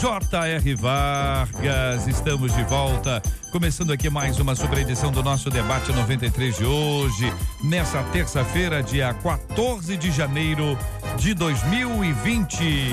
J.R. 0.00 0.74
Vargas. 0.76 2.06
Estamos 2.06 2.54
de 2.54 2.64
volta. 2.64 3.20
Começando 3.52 3.92
aqui 3.92 4.08
mais 4.08 4.38
uma 4.38 4.54
sobre 4.54 4.80
edição 4.80 5.12
do 5.12 5.22
nosso 5.22 5.50
debate 5.50 5.92
93 5.92 6.56
de 6.56 6.64
hoje, 6.64 7.30
nessa 7.62 8.02
terça-feira, 8.04 8.82
dia 8.82 9.12
14 9.12 9.98
de 9.98 10.10
janeiro 10.10 10.78
de 11.18 11.34
2020. 11.34 12.92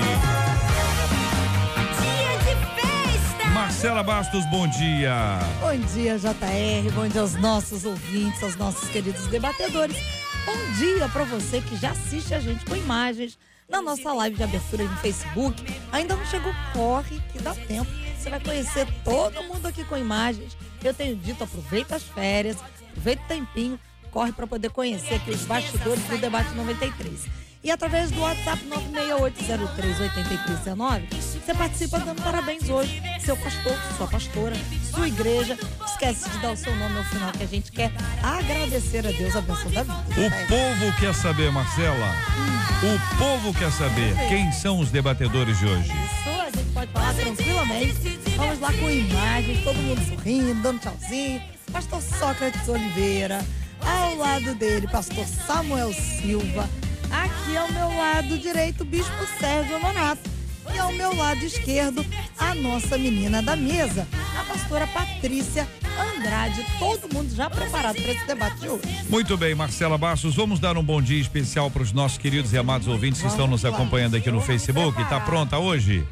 Marcela 3.54 4.02
Bastos, 4.02 4.44
bom 4.50 4.68
dia. 4.68 5.38
Bom 5.62 5.78
dia, 5.94 6.18
JR. 6.18 6.92
Bom 6.94 7.08
dia 7.08 7.22
aos 7.22 7.34
nossos 7.36 7.86
ouvintes, 7.86 8.42
aos 8.42 8.56
nossos 8.56 8.86
queridos 8.90 9.26
debatedores. 9.28 9.96
Bom 10.44 10.72
dia 10.78 11.08
para 11.08 11.24
você 11.24 11.62
que 11.62 11.74
já 11.74 11.92
assiste 11.92 12.34
a 12.34 12.40
gente 12.40 12.66
com 12.66 12.76
imagens 12.76 13.38
na 13.68 13.82
nossa 13.82 14.12
live 14.12 14.36
de 14.36 14.42
abertura 14.42 14.84
no 14.84 14.96
Facebook. 14.96 15.62
Ainda 15.92 16.16
não 16.16 16.24
chegou, 16.26 16.52
corre 16.72 17.20
que 17.32 17.38
dá 17.38 17.54
tempo. 17.54 17.90
Você 18.16 18.30
vai 18.30 18.40
conhecer 18.40 18.86
todo 19.04 19.42
mundo 19.44 19.66
aqui 19.66 19.84
com 19.84 19.96
imagens. 19.96 20.56
Eu 20.82 20.94
tenho 20.94 21.14
dito, 21.14 21.44
aproveita 21.44 21.96
as 21.96 22.02
férias, 22.02 22.56
aproveita 22.90 23.22
o 23.22 23.28
tempinho, 23.28 23.80
corre 24.10 24.32
para 24.32 24.46
poder 24.46 24.70
conhecer 24.70 25.16
aqui 25.16 25.30
os 25.30 25.42
bastidores 25.42 26.02
do 26.04 26.18
debate 26.18 26.52
93. 26.54 27.47
E 27.62 27.70
através 27.72 28.10
do 28.10 28.20
WhatsApp 28.20 28.62
968038319, 28.94 31.02
você 31.10 31.54
participa 31.54 31.98
dando 31.98 32.22
parabéns 32.22 32.68
hoje. 32.68 33.02
Seu 33.20 33.34
pastor, 33.36 33.76
sua 33.96 34.06
pastora, 34.06 34.54
sua 34.94 35.08
igreja. 35.08 35.58
Esquece 35.84 36.30
de 36.30 36.38
dar 36.38 36.52
o 36.52 36.56
seu 36.56 36.72
nome 36.76 36.98
ao 36.98 37.04
final 37.04 37.32
que 37.32 37.42
a 37.42 37.46
gente 37.46 37.72
quer 37.72 37.90
agradecer 38.22 39.04
a 39.06 39.10
Deus 39.10 39.34
a 39.34 39.40
bênção 39.40 39.70
da 39.72 39.82
vida. 39.82 39.94
O 39.94 40.30
povo 40.46 40.92
quer 41.00 41.12
saber, 41.14 41.50
Marcela. 41.50 42.14
O 42.80 42.96
povo 43.18 43.52
quer 43.52 43.72
saber 43.72 44.14
quem 44.28 44.52
são 44.52 44.78
os 44.78 44.90
debatedores 44.90 45.58
de 45.58 45.66
hoje. 45.66 45.88
Isso, 45.88 46.40
a 46.40 46.50
gente 46.50 46.70
pode 46.72 46.92
falar 46.92 47.12
tranquilamente. 47.14 48.20
Vamos 48.36 48.60
lá 48.60 48.72
com 48.72 48.88
imagens, 48.88 49.64
todo 49.64 49.74
mundo 49.76 50.00
sorrindo, 50.08 50.54
dando 50.62 50.78
tchauzinho. 50.78 51.42
Pastor 51.72 52.00
Sócrates 52.00 52.68
Oliveira, 52.68 53.44
ao 53.80 54.14
lado 54.14 54.54
dele, 54.54 54.86
pastor 54.86 55.26
Samuel 55.26 55.92
Silva. 55.92 56.70
Aqui 57.10 57.56
ao 57.56 57.70
meu 57.72 57.88
lado 57.96 58.38
direito, 58.38 58.84
Bispo 58.84 59.26
Sérgio 59.38 59.80
Monato. 59.80 60.28
E 60.74 60.78
ao 60.78 60.92
meu 60.92 61.14
lado 61.16 61.42
esquerdo, 61.44 62.04
a 62.38 62.54
nossa 62.54 62.98
menina 62.98 63.42
da 63.42 63.56
mesa, 63.56 64.06
a 64.38 64.44
pastora 64.44 64.86
Patrícia 64.86 65.66
Andrade. 65.98 66.64
Todo 66.78 67.12
mundo 67.12 67.34
já 67.34 67.48
preparado 67.48 67.96
para 67.96 68.12
esse 68.12 68.26
debate 68.26 68.60
de 68.60 68.68
hoje. 68.68 68.82
Muito 69.08 69.36
bem, 69.36 69.54
Marcela 69.54 69.96
Bastos, 69.96 70.34
vamos 70.34 70.60
dar 70.60 70.76
um 70.76 70.82
bom 70.82 71.00
dia 71.00 71.20
especial 71.20 71.70
para 71.70 71.82
os 71.82 71.92
nossos 71.92 72.18
queridos 72.18 72.52
e 72.52 72.58
amados 72.58 72.86
ouvintes 72.86 73.22
que 73.22 73.28
estão 73.28 73.46
nos 73.46 73.64
acompanhando 73.64 74.16
aqui 74.16 74.30
no 74.30 74.42
Facebook. 74.42 75.00
Está 75.00 75.18
pronta 75.20 75.58
hoje? 75.58 76.06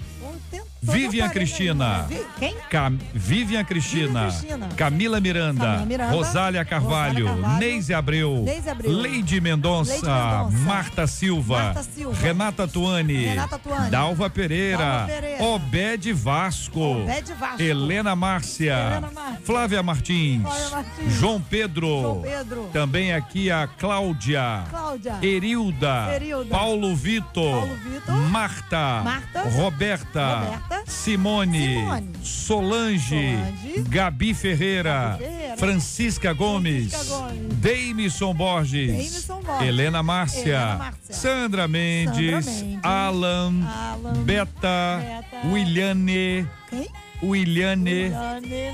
Vivian 0.92 1.28
Cristina. 1.30 2.06
Quem? 2.38 2.54
Cam 2.70 2.98
Vivian 3.14 3.64
Cristina. 3.64 4.28
Cristina. 4.28 4.68
Camila 4.76 5.20
Miranda. 5.20 5.64
Camila 5.64 5.86
Miranda. 5.86 6.12
Rosália 6.12 6.64
Carvalho. 6.64 7.26
Rosália 7.26 7.42
Carvalho. 7.42 7.58
Neise 7.58 7.94
Abreu. 7.94 8.42
Neise 8.44 8.70
Abreu. 8.70 8.92
Leide 8.92 9.40
Mendonça. 9.40 9.92
Leide 9.92 10.06
Mendonça. 10.06 10.64
Marta 10.64 11.06
Silva. 11.06 11.62
Marta 11.62 11.82
Silva. 11.82 12.22
Renata 12.22 12.68
Tuani. 12.68 13.26
Renata 13.26 13.58
Tuani. 13.58 13.90
Dalva 13.90 14.30
Pereira. 14.30 14.78
Dalva 14.78 15.06
Pereira. 15.06 15.44
Obed 15.44 16.12
Vasco. 16.12 17.02
Obed 17.02 17.34
Vasco. 17.34 17.62
Helena 17.62 18.16
Márcia. 18.16 18.74
Helena 18.74 19.10
Márcia. 19.12 19.40
Flávia 19.44 19.82
Martins. 19.82 20.42
Flávia 20.42 20.70
Martins. 20.70 21.12
João 21.14 21.40
Pedro. 21.40 21.86
João 21.86 22.22
Pedro. 22.22 22.70
Também 22.72 23.12
aqui 23.12 23.50
a 23.50 23.66
Cláudia. 23.66 24.64
Cláudia. 24.70 25.18
Erilda, 25.22 26.14
Erilda. 26.14 26.50
Paulo 26.50 26.94
Vitor, 26.94 27.60
Paulo 27.60 27.76
Vitor. 27.76 28.14
Marta, 28.30 29.02
Marta. 29.02 29.42
Roberta, 29.42 30.38
Roberta. 30.38 30.75
Simone, 30.84 31.74
Simone. 31.74 32.10
Solange, 32.22 32.98
Solange. 33.08 33.82
Gabi 33.88 34.34
Ferreira, 34.34 35.16
Gabi 35.18 35.24
Ferreira. 35.24 35.56
Francisca 35.56 36.32
Gomes, 36.34 36.92
Francisca 36.92 37.16
Gomes. 37.16 37.54
Deimison 37.60 38.34
Borges, 38.34 38.86
Deimison 38.88 39.42
Borges. 39.42 39.62
Helena 39.66 40.02
Márcia, 40.02 40.42
Helena 40.42 40.78
Márcia. 40.78 41.14
Sandra 41.14 41.68
Mendes, 41.68 42.44
Sandra 42.44 42.64
Mendes. 42.64 42.84
Alan, 42.84 43.62
Alan. 43.64 44.24
Beta, 44.24 44.98
Beta. 45.00 45.46
Williane, 45.48 46.46
Quem? 46.70 47.05
Williane, 47.22 48.12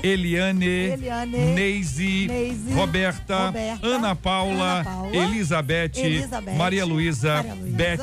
Eliane. 0.03 0.93
Eliane, 0.93 1.53
Neise, 1.55 2.27
Neise, 2.27 2.73
Roberta, 2.73 3.45
Roberta, 3.47 3.87
Ana 3.87 4.15
Paula, 4.15 4.79
Ana 4.79 4.83
Paula, 4.83 5.15
Elizabeth, 5.15 5.97
Elizabeth, 5.97 6.57
Maria 6.57 6.85
Luísa, 6.85 7.43
Beth, 7.43 7.99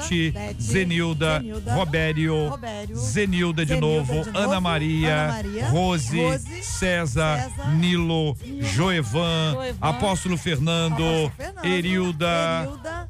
Zenilda, 0.58 1.40
Zenilda, 1.40 1.74
Robério, 1.74 2.48
Robério, 2.50 2.96
Zenilda 2.96 3.64
de 3.64 3.74
Zenilda 3.74 3.86
novo, 3.86 4.24
de 4.24 4.30
novo, 4.32 4.38
Ana 4.38 4.60
Maria, 4.60 5.22
Ana 5.24 5.32
Maria, 5.32 5.68
Rose, 5.68 6.16
Rose, 6.22 6.62
César, 6.62 7.50
César, 7.50 7.74
Nilo, 7.74 8.36
Joevan, 8.74 9.52
Joevan, 9.54 9.76
Apóstolo 9.80 10.36
Fernando, 10.36 10.94
Apóstolo 10.94 11.32
Fernando, 11.36 11.64
Erilda. 11.66 12.66
Erilda, 12.66 13.08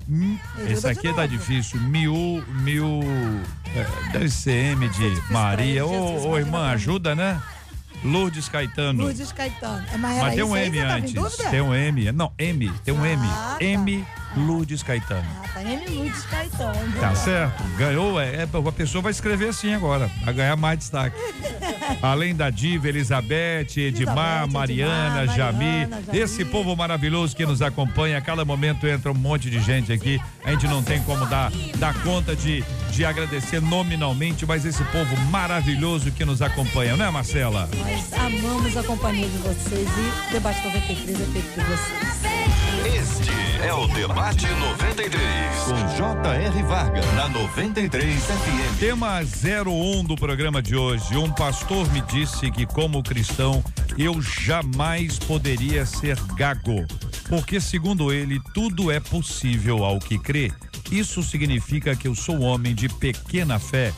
Erilda 0.58 0.72
Esse 0.72 0.88
aqui 0.88 1.12
tá 1.14 1.26
difícil. 1.26 1.80
Mil, 1.80 2.44
mil. 2.62 3.00
é, 3.74 4.12
Deve 4.12 4.30
ser 4.30 4.72
M 4.72 4.88
de 4.88 5.32
Maria. 5.32 5.86
Ô, 5.86 6.36
irmã, 6.36 6.70
ajuda, 6.70 7.14
né? 7.14 7.19
Lourdes 8.02 8.48
Caetano. 8.48 9.02
Lourdes 9.02 9.32
Caetano. 9.32 9.84
É, 9.92 9.98
Mas, 9.98 10.34
tem 10.34 10.42
um 10.42 10.56
M 10.56 10.78
antes. 10.78 11.14
Tem 11.50 11.60
um 11.60 11.74
M. 11.74 12.12
Não, 12.12 12.32
M. 12.38 12.72
Tem 12.84 12.94
um 12.94 13.04
M. 13.04 13.22
Ah, 13.26 13.56
tá. 13.58 13.64
M 13.64 14.06
Lourdes 14.36 14.82
Caetano. 14.82 15.26
Ah, 15.42 15.48
tá 15.52 15.62
M. 15.62 15.86
Lourdes 15.94 16.24
Caetano. 16.24 16.92
Tá 16.98 17.14
certo? 17.14 17.62
Ganhou, 17.76 18.18
é, 18.18 18.36
é, 18.36 18.42
a 18.42 18.72
pessoa 18.72 19.02
vai 19.02 19.10
escrever 19.10 19.48
assim 19.48 19.74
agora, 19.74 20.10
vai 20.24 20.32
ganhar 20.32 20.56
mais 20.56 20.78
destaque. 20.78 21.16
Além 22.00 22.34
da 22.34 22.48
Diva, 22.48 22.88
Elizabeth, 22.88 23.76
Edmar, 23.76 24.44
Elizabeth, 24.44 24.52
Mariana, 24.52 25.22
Edmar, 25.22 25.36
Jami, 25.36 25.64
Mariana, 25.64 26.02
Jami. 26.06 26.18
esse 26.18 26.44
povo 26.44 26.74
maravilhoso 26.74 27.36
que 27.36 27.44
nos 27.44 27.60
acompanha, 27.60 28.16
a 28.16 28.20
cada 28.20 28.44
momento 28.44 28.86
entra 28.86 29.10
um 29.10 29.14
monte 29.14 29.50
de 29.50 29.60
gente 29.60 29.92
aqui, 29.92 30.20
a 30.44 30.52
gente 30.52 30.66
não 30.68 30.82
tem 30.82 31.02
como 31.02 31.26
dar, 31.26 31.50
dar 31.76 31.92
conta 32.02 32.34
de, 32.34 32.64
de 33.00 33.06
agradecer 33.06 33.62
nominalmente, 33.62 34.44
mas 34.44 34.66
esse 34.66 34.84
povo 34.84 35.16
maravilhoso 35.30 36.12
que 36.12 36.22
nos 36.22 36.42
acompanha, 36.42 36.98
não 36.98 37.06
é 37.06 37.10
Marcela? 37.10 37.66
Nós 37.78 38.12
amamos 38.12 38.76
a 38.76 38.82
companhia 38.82 39.26
de 39.26 39.38
vocês 39.38 39.88
e 39.88 40.28
o 40.28 40.32
Debate 40.32 40.62
93 40.66 41.18
é 41.18 41.24
feito 41.24 41.54
por 41.54 41.64
vocês. 41.64 42.49
Este 42.86 43.30
é 43.62 43.74
o 43.74 43.86
Debate 43.88 44.46
93. 44.46 45.20
Com 45.64 45.96
J.R. 45.96 46.62
Vargas. 46.62 47.04
Na 47.14 47.28
93 47.28 48.24
FM. 48.24 48.78
Tema 48.78 49.20
01 49.20 50.04
do 50.04 50.16
programa 50.16 50.62
de 50.62 50.74
hoje. 50.74 51.16
Um 51.16 51.30
pastor 51.30 51.90
me 51.92 52.00
disse 52.02 52.50
que, 52.50 52.64
como 52.64 53.02
cristão, 53.02 53.62
eu 53.98 54.20
jamais 54.22 55.18
poderia 55.18 55.84
ser 55.84 56.18
gago. 56.36 56.86
Porque, 57.28 57.60
segundo 57.60 58.12
ele, 58.12 58.40
tudo 58.54 58.90
é 58.90 58.98
possível 58.98 59.84
ao 59.84 59.98
que 59.98 60.18
crê. 60.18 60.50
Isso 60.90 61.22
significa 61.22 61.94
que 61.94 62.08
eu 62.08 62.14
sou 62.14 62.40
homem 62.40 62.74
de 62.74 62.88
pequena 62.88 63.58
fé. 63.58 63.92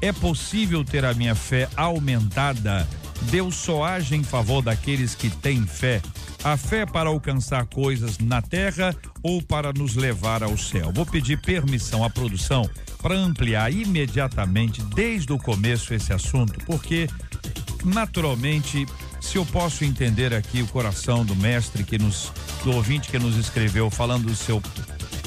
É 0.00 0.12
possível 0.12 0.84
ter 0.84 1.04
a 1.04 1.12
minha 1.12 1.34
fé 1.34 1.68
aumentada. 1.76 2.86
Deus 3.22 3.54
só 3.56 3.84
age 3.84 4.14
em 4.14 4.22
favor 4.22 4.62
daqueles 4.62 5.14
que 5.14 5.30
têm 5.30 5.66
fé. 5.66 6.00
A 6.44 6.56
fé 6.56 6.86
para 6.86 7.08
alcançar 7.08 7.66
coisas 7.66 8.18
na 8.18 8.40
terra 8.40 8.94
ou 9.22 9.42
para 9.42 9.72
nos 9.72 9.96
levar 9.96 10.42
ao 10.42 10.56
céu. 10.56 10.92
Vou 10.92 11.04
pedir 11.04 11.40
permissão 11.40 12.04
à 12.04 12.10
produção 12.10 12.68
para 13.02 13.14
ampliar 13.14 13.72
imediatamente, 13.72 14.82
desde 14.82 15.32
o 15.32 15.38
começo, 15.38 15.94
esse 15.94 16.12
assunto, 16.12 16.58
porque, 16.64 17.08
naturalmente, 17.84 18.86
se 19.20 19.36
eu 19.36 19.46
posso 19.46 19.84
entender 19.84 20.34
aqui 20.34 20.62
o 20.62 20.66
coração 20.66 21.24
do 21.24 21.34
mestre 21.36 21.84
que 21.84 21.98
nos, 21.98 22.32
do 22.64 22.72
ouvinte 22.72 23.08
que 23.08 23.18
nos 23.18 23.36
escreveu, 23.36 23.90
falando 23.90 24.26
do 24.26 24.34
seu 24.34 24.62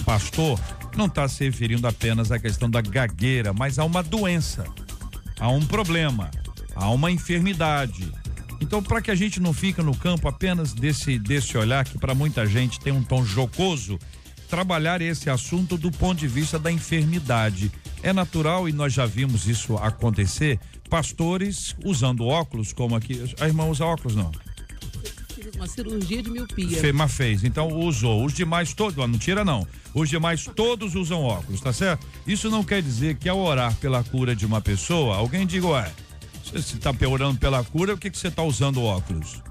pastor, 0.05 0.59
não 0.95 1.05
está 1.05 1.27
se 1.27 1.43
referindo 1.43 1.87
apenas 1.87 2.31
à 2.31 2.39
questão 2.39 2.69
da 2.69 2.81
gagueira, 2.81 3.53
mas 3.53 3.79
a 3.79 3.85
uma 3.85 4.03
doença, 4.03 4.65
a 5.39 5.49
um 5.49 5.65
problema, 5.65 6.29
a 6.75 6.89
uma 6.89 7.11
enfermidade. 7.11 8.11
Então, 8.59 8.81
para 8.81 9.01
que 9.01 9.09
a 9.09 9.15
gente 9.15 9.39
não 9.39 9.53
fique 9.53 9.81
no 9.81 9.95
campo 9.95 10.27
apenas 10.27 10.71
desse, 10.71 11.17
desse 11.17 11.57
olhar 11.57 11.83
que 11.83 11.97
para 11.97 12.13
muita 12.13 12.45
gente 12.45 12.79
tem 12.79 12.93
um 12.93 13.03
tom 13.03 13.25
jocoso, 13.25 13.97
trabalhar 14.47 15.01
esse 15.01 15.29
assunto 15.29 15.77
do 15.77 15.89
ponto 15.89 16.19
de 16.19 16.27
vista 16.27 16.59
da 16.59 16.71
enfermidade. 16.71 17.71
É 18.03 18.11
natural 18.11 18.67
e 18.67 18.73
nós 18.73 18.93
já 18.93 19.05
vimos 19.05 19.47
isso 19.47 19.75
acontecer. 19.77 20.59
Pastores 20.89 21.75
usando 21.85 22.25
óculos, 22.25 22.73
como 22.73 22.95
aqui. 22.95 23.23
A 23.39 23.47
irmã 23.47 23.65
usa 23.65 23.85
óculos, 23.85 24.15
não? 24.15 24.29
Uma 25.55 25.67
cirurgia 25.67 26.21
de 26.21 26.29
miopia. 26.29 26.77
Fema 26.77 27.07
fez, 27.07 27.43
então 27.43 27.67
usou. 27.69 28.25
Os 28.25 28.33
demais 28.33 28.73
todos, 28.73 28.95
não 28.95 29.17
tira 29.17 29.45
não. 29.45 29.65
Os 29.93 30.09
demais 30.09 30.45
todos 30.45 30.95
usam 30.95 31.23
óculos, 31.23 31.61
tá 31.61 31.71
certo? 31.71 32.05
Isso 32.27 32.49
não 32.49 32.63
quer 32.63 32.81
dizer 32.81 33.15
que 33.15 33.29
ao 33.29 33.39
orar 33.39 33.75
pela 33.75 34.03
cura 34.03 34.35
de 34.35 34.45
uma 34.45 34.61
pessoa, 34.61 35.15
alguém 35.15 35.45
diga, 35.45 35.67
ué, 35.67 35.91
você 36.51 36.75
está 36.75 36.91
orando 37.07 37.39
pela 37.39 37.63
cura, 37.63 37.93
o 37.93 37.97
que, 37.97 38.09
que 38.09 38.17
você 38.17 38.27
está 38.27 38.43
usando 38.43 38.81
óculos? 38.81 39.41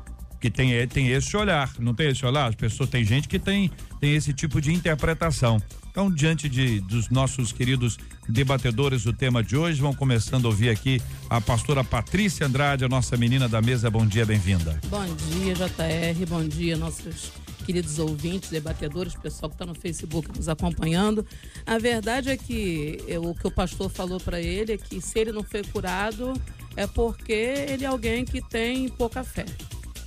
Que 0.41 0.50
tem, 0.50 0.87
tem 0.88 1.08
esse 1.08 1.37
olhar, 1.37 1.70
não 1.79 1.94
tem 1.94 2.08
esse 2.08 2.25
olhar? 2.25 2.49
As 2.49 2.55
pessoas, 2.55 2.88
tem 2.88 3.05
gente 3.05 3.29
que 3.29 3.38
tem, 3.38 3.70
tem 4.00 4.14
esse 4.14 4.32
tipo 4.32 4.61
de 4.61 4.73
interpretação. 4.73 5.61
Então, 5.91 6.11
diante 6.11 6.49
de, 6.49 6.81
dos 6.81 7.11
nossos 7.11 7.52
queridos 7.52 7.99
debatedores 8.29 9.02
do 9.02 9.12
tema 9.12 9.43
de 9.43 9.56
hoje, 9.56 9.81
vão 9.81 9.93
começando 9.93 10.47
a 10.47 10.49
ouvir 10.49 10.70
aqui 10.70 11.02
a 11.29 11.41
pastora 11.41 11.82
Patrícia 11.82 12.47
Andrade, 12.47 12.85
a 12.85 12.88
nossa 12.88 13.17
menina 13.17 13.49
da 13.49 13.61
mesa. 13.61 13.91
Bom 13.91 14.06
dia, 14.06 14.25
bem-vinda. 14.25 14.81
Bom 14.87 15.05
dia, 15.05 15.55
JR. 15.55 16.26
Bom 16.29 16.47
dia, 16.47 16.76
nossos 16.76 17.32
queridos 17.67 17.99
ouvintes, 17.99 18.50
debatedores, 18.50 19.14
pessoal 19.14 19.50
que 19.50 19.55
está 19.55 19.67
no 19.67 19.75
Facebook 19.75 20.29
nos 20.37 20.49
acompanhando. 20.49 21.26
A 21.67 21.79
verdade 21.79 22.31
é 22.31 22.37
que 22.37 23.02
eu, 23.06 23.23
o 23.25 23.35
que 23.35 23.47
o 23.47 23.50
pastor 23.50 23.91
falou 23.91 24.19
para 24.19 24.41
ele 24.41 24.73
é 24.73 24.79
que 24.79 25.00
se 25.00 25.19
ele 25.19 25.32
não 25.32 25.43
foi 25.43 25.62
curado 25.62 26.32
é 26.81 26.87
porque 26.87 27.32
ele 27.32 27.85
é 27.85 27.88
alguém 27.88 28.25
que 28.25 28.41
tem 28.41 28.88
pouca 28.88 29.23
fé. 29.23 29.44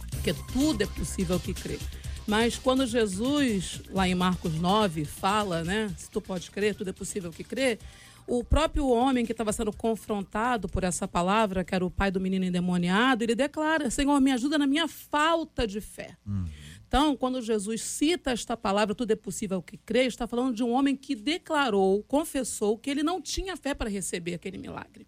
Porque 0.09 0.33
tudo 0.51 0.81
é 0.81 0.87
possível 0.87 1.39
que 1.39 1.53
crê. 1.53 1.77
Mas 2.25 2.57
quando 2.57 2.87
Jesus, 2.87 3.81
lá 3.91 4.07
em 4.07 4.15
Marcos 4.15 4.55
9, 4.55 5.05
fala, 5.05 5.63
né? 5.63 5.93
Se 5.95 6.09
tu 6.09 6.19
pode 6.19 6.49
crer, 6.49 6.73
tudo 6.73 6.89
é 6.89 6.93
possível 6.93 7.29
que 7.29 7.43
crê. 7.43 7.77
O 8.25 8.43
próprio 8.43 8.87
homem 8.87 9.23
que 9.23 9.33
estava 9.33 9.53
sendo 9.53 9.71
confrontado 9.71 10.67
por 10.67 10.83
essa 10.83 11.07
palavra, 11.07 11.63
que 11.63 11.75
era 11.75 11.85
o 11.85 11.91
pai 11.91 12.09
do 12.09 12.19
menino 12.19 12.43
endemoniado, 12.43 13.23
ele 13.23 13.35
declara: 13.35 13.91
Senhor, 13.91 14.19
me 14.19 14.31
ajuda 14.31 14.57
na 14.57 14.65
minha 14.65 14.87
falta 14.87 15.67
de 15.67 15.79
fé. 15.79 16.17
Uhum. 16.25 16.45
Então, 16.87 17.15
quando 17.15 17.39
Jesus 17.39 17.83
cita 17.83 18.31
esta 18.31 18.57
palavra, 18.57 18.95
tudo 18.95 19.11
é 19.11 19.15
possível 19.15 19.61
que 19.61 19.77
crê, 19.77 20.05
está 20.05 20.25
falando 20.25 20.55
de 20.55 20.63
um 20.63 20.71
homem 20.71 20.95
que 20.95 21.15
declarou, 21.15 22.01
confessou 22.03 22.79
que 22.79 22.89
ele 22.89 23.03
não 23.03 23.21
tinha 23.21 23.55
fé 23.55 23.75
para 23.75 23.91
receber 23.91 24.33
aquele 24.33 24.57
milagre. 24.57 25.05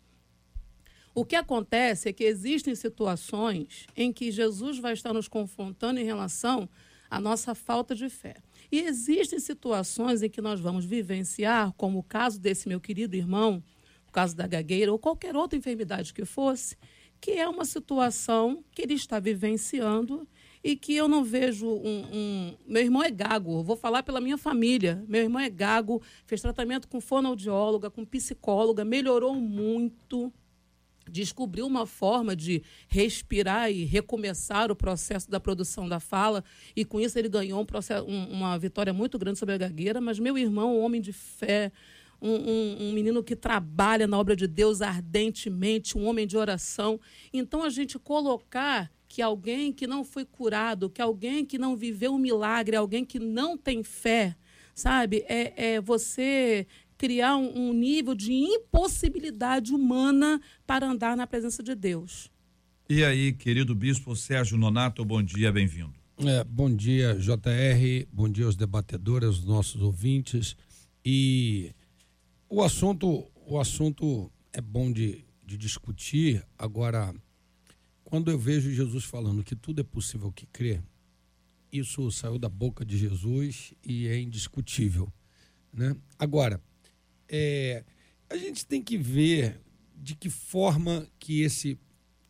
O 1.15 1.23
que 1.23 1.38
acontece 1.38 2.09
é 2.09 2.13
que 2.13 2.25
existem 2.25 2.75
situações 2.75 3.88
em 3.95 4.12
que 4.12 4.29
Jesus 4.33 4.79
vai 4.79 4.91
estar 4.91 5.13
nos 5.13 5.29
confrontando 5.29 5.97
em 5.97 6.03
relação 6.03 6.67
a 7.09 7.21
nossa 7.21 7.56
falta 7.56 7.95
de 7.95 8.09
fé. 8.09 8.35
E 8.69 8.81
existem 8.81 9.39
situações 9.39 10.21
em 10.21 10.29
que 10.29 10.41
nós 10.41 10.59
vamos 10.59 10.83
vivenciar, 10.83 11.71
como 11.77 12.00
o 12.00 12.03
caso 12.03 12.38
desse 12.38 12.67
meu 12.67 12.81
querido 12.81 13.15
irmão, 13.15 13.63
o 14.06 14.12
caso 14.12 14.35
da 14.35 14.45
gagueira 14.45 14.91
ou 14.91 15.00
qualquer 15.00 15.38
outra 15.38 15.57
enfermidade 15.57 16.13
que 16.13 16.25
fosse, 16.25 16.75
que 17.21 17.31
é 17.31 17.47
uma 17.47 17.63
situação 17.63 18.61
que 18.73 18.81
ele 18.81 18.95
está 18.95 19.18
vivenciando 19.18 20.27
e 20.61 20.75
que 20.75 20.94
eu 20.94 21.07
não 21.07 21.23
vejo 21.23 21.65
um, 21.65 22.06
um, 22.11 22.57
Meu 22.68 22.81
irmão 22.81 23.01
é 23.01 23.09
gago, 23.09 23.63
vou 23.63 23.77
falar 23.77 24.03
pela 24.03 24.19
minha 24.19 24.38
família. 24.38 25.01
Meu 25.07 25.21
irmão 25.21 25.41
é 25.41 25.50
gago, 25.50 26.01
fez 26.25 26.41
tratamento 26.41 26.89
com 26.89 27.00
fonoaudióloga, 27.00 27.89
com 27.89 28.03
psicóloga, 28.03 28.83
melhorou 28.83 29.33
muito 29.33 30.33
descobriu 31.10 31.66
uma 31.66 31.86
forma 31.86 32.36
de 32.36 32.63
respirar 32.88 33.72
e 33.72 33.86
recomeçar 33.86 34.72
o 34.72 34.75
processo 34.75 35.30
da 35.30 35.40
produção 35.40 35.88
da 35.88 36.00
fala, 36.00 36.44
e 36.75 36.84
com 36.84 37.00
isso 37.00 37.18
ele 37.18 37.30
ganhou 37.30 37.62
um 37.62 37.66
processo, 37.66 38.06
um, 38.06 38.31
uma 38.31 38.57
vitória 38.57 38.94
muito 38.94 39.18
grande 39.18 39.40
sobre 39.40 39.56
a 39.56 39.57
gagueira. 39.57 40.02
Mas 40.02 40.19
meu 40.19 40.38
irmão, 40.38 40.78
um 40.78 40.81
homem 40.81 41.02
de 41.02 41.13
fé, 41.13 41.72
um, 42.22 42.31
um, 42.31 42.78
um, 42.88 42.94
menino 42.94 43.24
que 43.24 43.36
trabalha 43.36 44.07
na 44.07 44.18
obra 44.18 44.36
de 44.36 44.48
Deus 44.48 44.81
ardentemente, 44.81 45.98
um 45.98 46.06
homem 46.06 46.25
de 46.25 46.38
oração. 46.38 47.00
Então, 47.31 47.63
a 47.63 47.69
gente 47.69 48.00
colocar 48.00 48.92
que 49.07 49.22
alguém 49.22 49.72
que 49.72 49.88
não 49.88 50.04
foi 50.04 50.25
curado, 50.25 50.90
que 50.90 51.02
alguém 51.02 51.46
que 51.46 51.57
não 51.57 51.75
viveu 51.75 52.13
um 52.13 52.18
milagre, 52.18 52.75
alguém 52.75 53.06
que 53.06 53.19
não 53.19 53.57
tem 53.57 53.84
fé, 53.84 54.36
sabe, 54.74 55.24
é, 55.28 55.75
é 55.75 55.81
você 55.81 56.68
criar 56.97 57.36
um, 57.36 57.69
um 57.69 57.74
nível 57.74 58.15
de 58.15 58.31
impossibilidade 58.33 59.74
humana 59.74 60.42
para 60.65 60.88
andar 60.88 61.15
na 61.18 61.27
presença 61.27 61.62
de 61.62 61.75
Deus. 61.75 62.30
E 62.88 63.03
aí, 63.03 63.33
querido 63.33 63.74
bispo 63.74 64.15
Sérgio 64.15 64.57
Nonato, 64.57 65.03
bom 65.03 65.21
dia, 65.21 65.51
bem-vindo. 65.51 65.94
É, 66.19 66.44
bom 66.44 66.74
dia, 66.74 67.15
JR, 67.15 68.07
bom 68.12 68.30
dia 68.30 68.45
aos 68.45 68.56
debatedores, 68.56 69.27
aos 69.27 69.44
nossos 69.44 69.81
ouvintes. 69.81 70.56
E 71.03 71.74
o 72.47 72.62
assunto, 72.63 73.30
o 73.45 73.59
assunto 73.59 74.31
é 74.53 74.62
bom 74.62 74.92
de, 74.92 75.25
de 75.44 75.57
discutir. 75.57 76.45
Agora, 76.57 77.13
quando 78.03 78.31
eu 78.31 78.39
vejo 78.39 78.71
Jesus 78.71 79.03
falando 79.03 79.44
que 79.44 79.56
tudo 79.56 79.81
é 79.81 79.83
possível 79.83 80.31
que 80.31 80.45
crê, 80.45 80.80
isso 81.71 82.09
saiu 82.12 82.39
da 82.39 82.47
boca 82.47 82.86
de 82.86 82.97
Jesus 82.97 83.74
e 83.83 84.07
é 84.07 84.18
indiscutível. 84.19 85.12
Né? 85.74 85.95
Agora, 86.18 86.62
é, 87.30 87.83
a 88.30 88.38
gente 88.38 88.66
tem 88.66 88.81
que 88.81 88.98
ver 88.98 89.60
de 89.95 90.16
que 90.16 90.30
forma 90.30 91.07
que 91.19 91.42
esse 91.42 91.80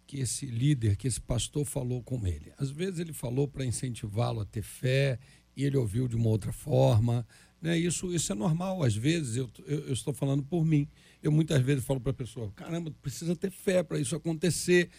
que 0.07 0.19
esse 0.19 0.45
líder, 0.45 0.95
que 0.95 1.07
esse 1.07 1.19
pastor 1.19 1.65
falou 1.65 2.01
com 2.03 2.27
ele. 2.27 2.53
Às 2.59 2.69
vezes 2.69 2.99
ele 2.99 3.11
falou 3.11 3.47
para 3.47 3.65
incentivá-lo 3.65 4.39
a 4.39 4.45
ter 4.45 4.61
fé 4.61 5.17
e 5.57 5.63
ele 5.63 5.77
ouviu 5.77 6.07
de 6.07 6.15
uma 6.15 6.29
outra 6.29 6.53
forma. 6.53 7.27
Né? 7.61 7.77
Isso, 7.77 8.13
isso 8.13 8.31
é 8.31 8.35
normal. 8.35 8.83
Às 8.83 8.95
vezes, 8.95 9.35
eu, 9.35 9.49
eu, 9.65 9.87
eu 9.87 9.93
estou 9.93 10.13
falando 10.13 10.43
por 10.43 10.63
mim. 10.63 10.87
Eu 11.23 11.31
muitas 11.31 11.59
vezes 11.61 11.83
falo 11.83 11.99
para 11.99 12.11
a 12.11 12.15
pessoa: 12.15 12.51
caramba, 12.51 12.91
precisa 13.01 13.35
ter 13.35 13.49
fé 13.49 13.81
para 13.81 13.99
isso 13.99 14.15
acontecer. 14.15 14.89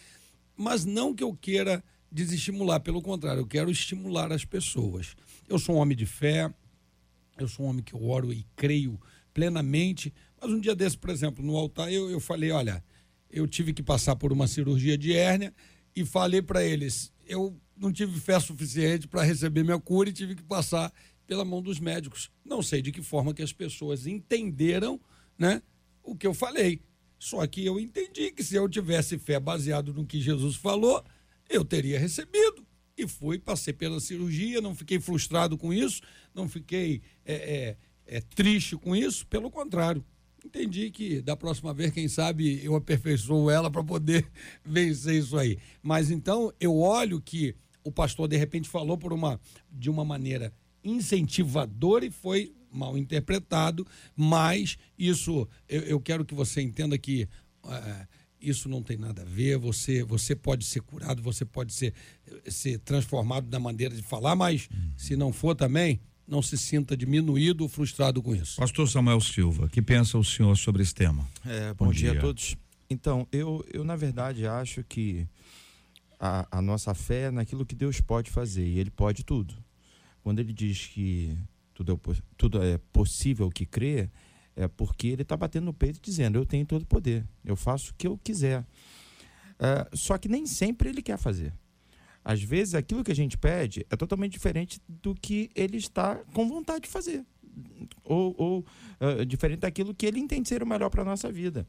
Mas 0.55 0.83
não 0.83 1.13
que 1.13 1.23
eu 1.23 1.33
queira 1.33 1.83
desestimular, 2.11 2.79
pelo 2.81 3.01
contrário, 3.01 3.41
eu 3.41 3.47
quero 3.47 3.69
estimular 3.69 4.31
as 4.31 4.43
pessoas. 4.43 5.15
Eu 5.47 5.59
sou 5.59 5.75
um 5.75 5.77
homem 5.77 5.95
de 5.95 6.05
fé, 6.05 6.53
eu 7.37 7.47
sou 7.47 7.65
um 7.65 7.69
homem 7.69 7.83
que 7.83 7.93
eu 7.93 8.03
oro 8.03 8.33
e 8.33 8.45
creio 8.55 8.99
plenamente. 9.37 10.11
Mas 10.41 10.49
um 10.49 10.59
dia 10.59 10.73
desse, 10.73 10.97
por 10.97 11.11
exemplo, 11.11 11.45
no 11.45 11.55
altar, 11.55 11.93
eu, 11.93 12.09
eu 12.09 12.19
falei: 12.19 12.49
olha, 12.49 12.83
eu 13.29 13.47
tive 13.47 13.71
que 13.71 13.83
passar 13.83 14.15
por 14.15 14.33
uma 14.33 14.47
cirurgia 14.47 14.97
de 14.97 15.13
hérnia 15.13 15.53
e 15.95 16.03
falei 16.03 16.41
para 16.41 16.63
eles: 16.63 17.13
eu 17.27 17.55
não 17.75 17.93
tive 17.93 18.19
fé 18.19 18.39
suficiente 18.39 19.07
para 19.07 19.21
receber 19.21 19.63
minha 19.63 19.79
cura 19.79 20.09
e 20.09 20.13
tive 20.13 20.33
que 20.33 20.41
passar 20.41 20.91
pela 21.27 21.45
mão 21.45 21.61
dos 21.61 21.79
médicos. 21.79 22.31
Não 22.43 22.63
sei 22.63 22.81
de 22.81 22.91
que 22.91 23.03
forma 23.03 23.31
que 23.31 23.43
as 23.43 23.53
pessoas 23.53 24.07
entenderam 24.07 24.99
né, 25.37 25.61
o 26.01 26.15
que 26.15 26.25
eu 26.25 26.33
falei. 26.33 26.81
Só 27.19 27.45
que 27.45 27.63
eu 27.63 27.79
entendi 27.79 28.31
que 28.31 28.43
se 28.43 28.55
eu 28.55 28.67
tivesse 28.67 29.19
fé 29.19 29.39
baseado 29.39 29.93
no 29.93 30.05
que 30.05 30.19
Jesus 30.19 30.55
falou, 30.55 31.03
eu 31.47 31.63
teria 31.63 31.99
recebido. 31.99 32.65
E 32.97 33.07
fui, 33.07 33.37
passei 33.37 33.73
pela 33.73 33.99
cirurgia, 33.99 34.61
não 34.61 34.73
fiquei 34.73 34.99
frustrado 34.99 35.55
com 35.57 35.71
isso, 35.71 36.01
não 36.33 36.49
fiquei 36.49 37.03
é, 37.23 37.35
é, 37.35 37.77
é, 38.07 38.21
triste 38.21 38.75
com 38.75 38.95
isso, 38.95 39.25
pelo 39.27 39.51
contrário. 39.51 40.03
Entendi 40.45 40.89
que 40.91 41.21
da 41.21 41.35
próxima 41.35 41.73
vez, 41.73 41.91
quem 41.91 42.07
sabe, 42.07 42.63
eu 42.63 42.75
aperfeiçoo 42.75 43.49
ela 43.49 43.69
para 43.69 43.83
poder 43.83 44.25
vencer 44.65 45.15
isso 45.15 45.37
aí. 45.37 45.57
Mas 45.81 46.09
então 46.09 46.53
eu 46.59 46.77
olho 46.77 47.21
que 47.21 47.55
o 47.83 47.91
pastor 47.91 48.27
de 48.27 48.37
repente 48.37 48.69
falou 48.69 48.97
por 48.97 49.11
uma 49.11 49.39
de 49.71 49.89
uma 49.89 50.05
maneira 50.05 50.53
incentivadora 50.83 52.05
e 52.05 52.11
foi 52.11 52.53
mal 52.71 52.97
interpretado, 52.97 53.85
mas 54.15 54.77
isso 54.97 55.47
eu, 55.67 55.81
eu 55.81 55.99
quero 55.99 56.23
que 56.23 56.35
você 56.35 56.61
entenda 56.61 56.97
que 56.97 57.27
uh, 57.63 58.07
isso 58.39 58.69
não 58.69 58.83
tem 58.83 58.97
nada 58.97 59.23
a 59.23 59.25
ver. 59.25 59.57
Você, 59.57 60.03
você 60.03 60.35
pode 60.35 60.65
ser 60.65 60.81
curado, 60.81 61.21
você 61.21 61.43
pode 61.43 61.73
ser, 61.73 61.93
ser 62.47 62.79
transformado 62.79 63.49
na 63.49 63.59
maneira 63.59 63.95
de 63.95 64.03
falar, 64.03 64.35
mas 64.35 64.69
se 64.95 65.15
não 65.15 65.33
for 65.33 65.55
também, 65.55 65.99
não 66.27 66.41
se 66.41 66.57
sinta 66.57 66.95
diminuído 66.97 67.63
ou 67.63 67.69
frustrado 67.69 68.21
com 68.21 68.35
isso. 68.35 68.57
Pastor 68.57 68.89
Samuel 68.89 69.21
Silva, 69.21 69.69
que 69.69 69.81
pensa 69.81 70.17
o 70.17 70.23
senhor 70.23 70.55
sobre 70.57 70.83
esse 70.83 70.93
tema? 70.93 71.25
É, 71.45 71.73
bom, 71.73 71.85
bom 71.85 71.91
dia. 71.91 72.11
dia. 72.11 72.19
a 72.19 72.21
todos. 72.21 72.55
Então, 72.89 73.27
eu, 73.31 73.65
eu 73.71 73.83
na 73.83 73.95
verdade 73.95 74.45
acho 74.45 74.83
que 74.83 75.27
a, 76.19 76.47
a 76.51 76.61
nossa 76.61 76.93
fé 76.93 77.23
é 77.23 77.31
naquilo 77.31 77.65
que 77.65 77.75
Deus 77.75 78.01
pode 78.01 78.29
fazer 78.29 78.65
e 78.65 78.79
Ele 78.79 78.89
pode 78.89 79.23
tudo. 79.23 79.55
Quando 80.21 80.39
Ele 80.39 80.51
diz 80.51 80.87
que 80.87 81.37
tudo 81.73 81.93
é, 81.93 82.15
tudo 82.35 82.61
é 82.61 82.77
possível 82.91 83.49
que 83.49 83.65
crê, 83.65 84.09
é 84.55 84.67
porque 84.67 85.07
Ele 85.07 85.21
está 85.21 85.37
batendo 85.37 85.65
no 85.65 85.73
peito 85.73 85.99
dizendo: 86.01 86.37
Eu 86.37 86.45
tenho 86.45 86.65
todo 86.65 86.81
o 86.81 86.87
poder, 86.87 87.25
eu 87.45 87.55
faço 87.55 87.91
o 87.91 87.95
que 87.95 88.07
eu 88.07 88.17
quiser. 88.17 88.65
É, 89.59 89.87
só 89.93 90.17
que 90.17 90.27
nem 90.27 90.45
sempre 90.45 90.89
Ele 90.89 91.01
quer 91.01 91.17
fazer. 91.17 91.53
Às 92.27 92.43
vezes, 92.43 92.75
aquilo 92.75 93.05
que 93.05 93.11
a 93.11 93.15
gente 93.15 93.37
pede 93.37 93.85
é 93.89 93.95
totalmente 93.95 94.33
diferente 94.33 94.81
do 94.85 95.15
que 95.15 95.49
ele 95.55 95.77
está 95.77 96.15
com 96.33 96.45
vontade 96.45 96.81
de 96.81 96.89
fazer. 96.89 97.23
Ou, 98.03 98.35
ou 98.37 98.65
uh, 98.99 99.25
diferente 99.25 99.59
daquilo 99.61 99.95
que 99.95 100.05
ele 100.05 100.19
entende 100.19 100.49
ser 100.49 100.61
o 100.61 100.67
melhor 100.67 100.89
para 100.89 101.03
a 101.03 101.05
nossa 101.05 101.31
vida. 101.31 101.65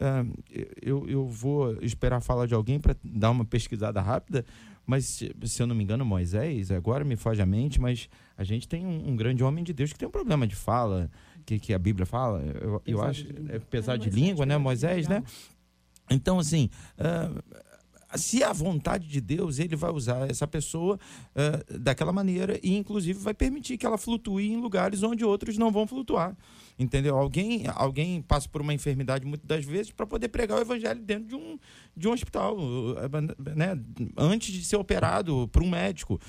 Uh, 0.00 0.34
eu, 0.80 1.06
eu 1.06 1.26
vou 1.26 1.76
esperar 1.82 2.16
a 2.16 2.20
fala 2.22 2.48
de 2.48 2.54
alguém 2.54 2.80
para 2.80 2.96
dar 3.04 3.30
uma 3.30 3.44
pesquisada 3.44 4.00
rápida, 4.00 4.46
mas 4.86 5.04
se, 5.04 5.60
eu 5.60 5.66
não 5.66 5.74
me 5.74 5.84
engano, 5.84 6.06
Moisés, 6.06 6.70
agora 6.70 7.04
me 7.04 7.14
foge 7.14 7.42
a 7.42 7.46
mente, 7.46 7.78
mas 7.78 8.08
a 8.34 8.44
gente 8.44 8.66
tem 8.66 8.86
um, 8.86 9.10
um 9.10 9.14
grande 9.14 9.44
homem 9.44 9.62
de 9.62 9.74
Deus 9.74 9.92
que 9.92 9.98
tem 9.98 10.08
um 10.08 10.10
problema 10.10 10.46
de 10.46 10.56
fala, 10.56 11.10
que, 11.44 11.58
que 11.58 11.74
a 11.74 11.78
Bíblia 11.78 12.06
fala? 12.06 12.40
Eu, 12.40 12.82
eu 12.86 13.02
acho. 13.02 13.26
É 13.50 13.58
pesado 13.58 14.02
É, 14.02 14.08
de 14.08 14.10
língua, 14.10 14.46
né? 14.46 14.56
Moisés, 14.56 15.06
né? 15.06 15.22
Então, 16.08 16.38
assim. 16.38 16.70
ah, 16.96 17.30
se 18.16 18.42
a 18.42 18.52
vontade 18.52 19.06
de 19.06 19.20
Deus, 19.20 19.58
ele 19.58 19.76
vai 19.76 19.90
usar 19.90 20.30
essa 20.30 20.46
pessoa 20.46 20.98
ah, 21.34 21.62
daquela 21.78 22.12
maneira 22.12 22.58
e, 22.62 22.76
inclusive, 22.76 23.18
vai 23.18 23.34
permitir 23.34 23.76
que 23.76 23.84
ela 23.84 23.98
flutue 23.98 24.52
em 24.52 24.56
lugares 24.56 25.02
onde 25.02 25.24
outros 25.24 25.58
não 25.58 25.70
vão 25.70 25.86
flutuar. 25.86 26.36
Entendeu? 26.78 27.18
Alguém, 27.18 27.64
alguém 27.74 28.22
passa 28.22 28.48
por 28.48 28.60
uma 28.60 28.72
enfermidade 28.72 29.26
muitas 29.26 29.46
das 29.46 29.64
vezes 29.64 29.90
para 29.90 30.06
poder 30.06 30.28
pregar 30.28 30.58
o 30.58 30.60
evangelho 30.60 31.00
dentro 31.00 31.28
de 31.28 31.34
um, 31.34 31.58
de 31.96 32.08
um 32.08 32.12
hospital, 32.12 32.56
né? 33.56 33.78
antes 34.16 34.54
de 34.54 34.64
ser 34.64 34.76
operado 34.76 35.48
por 35.48 35.62
um 35.62 35.68
médico. 35.68 36.20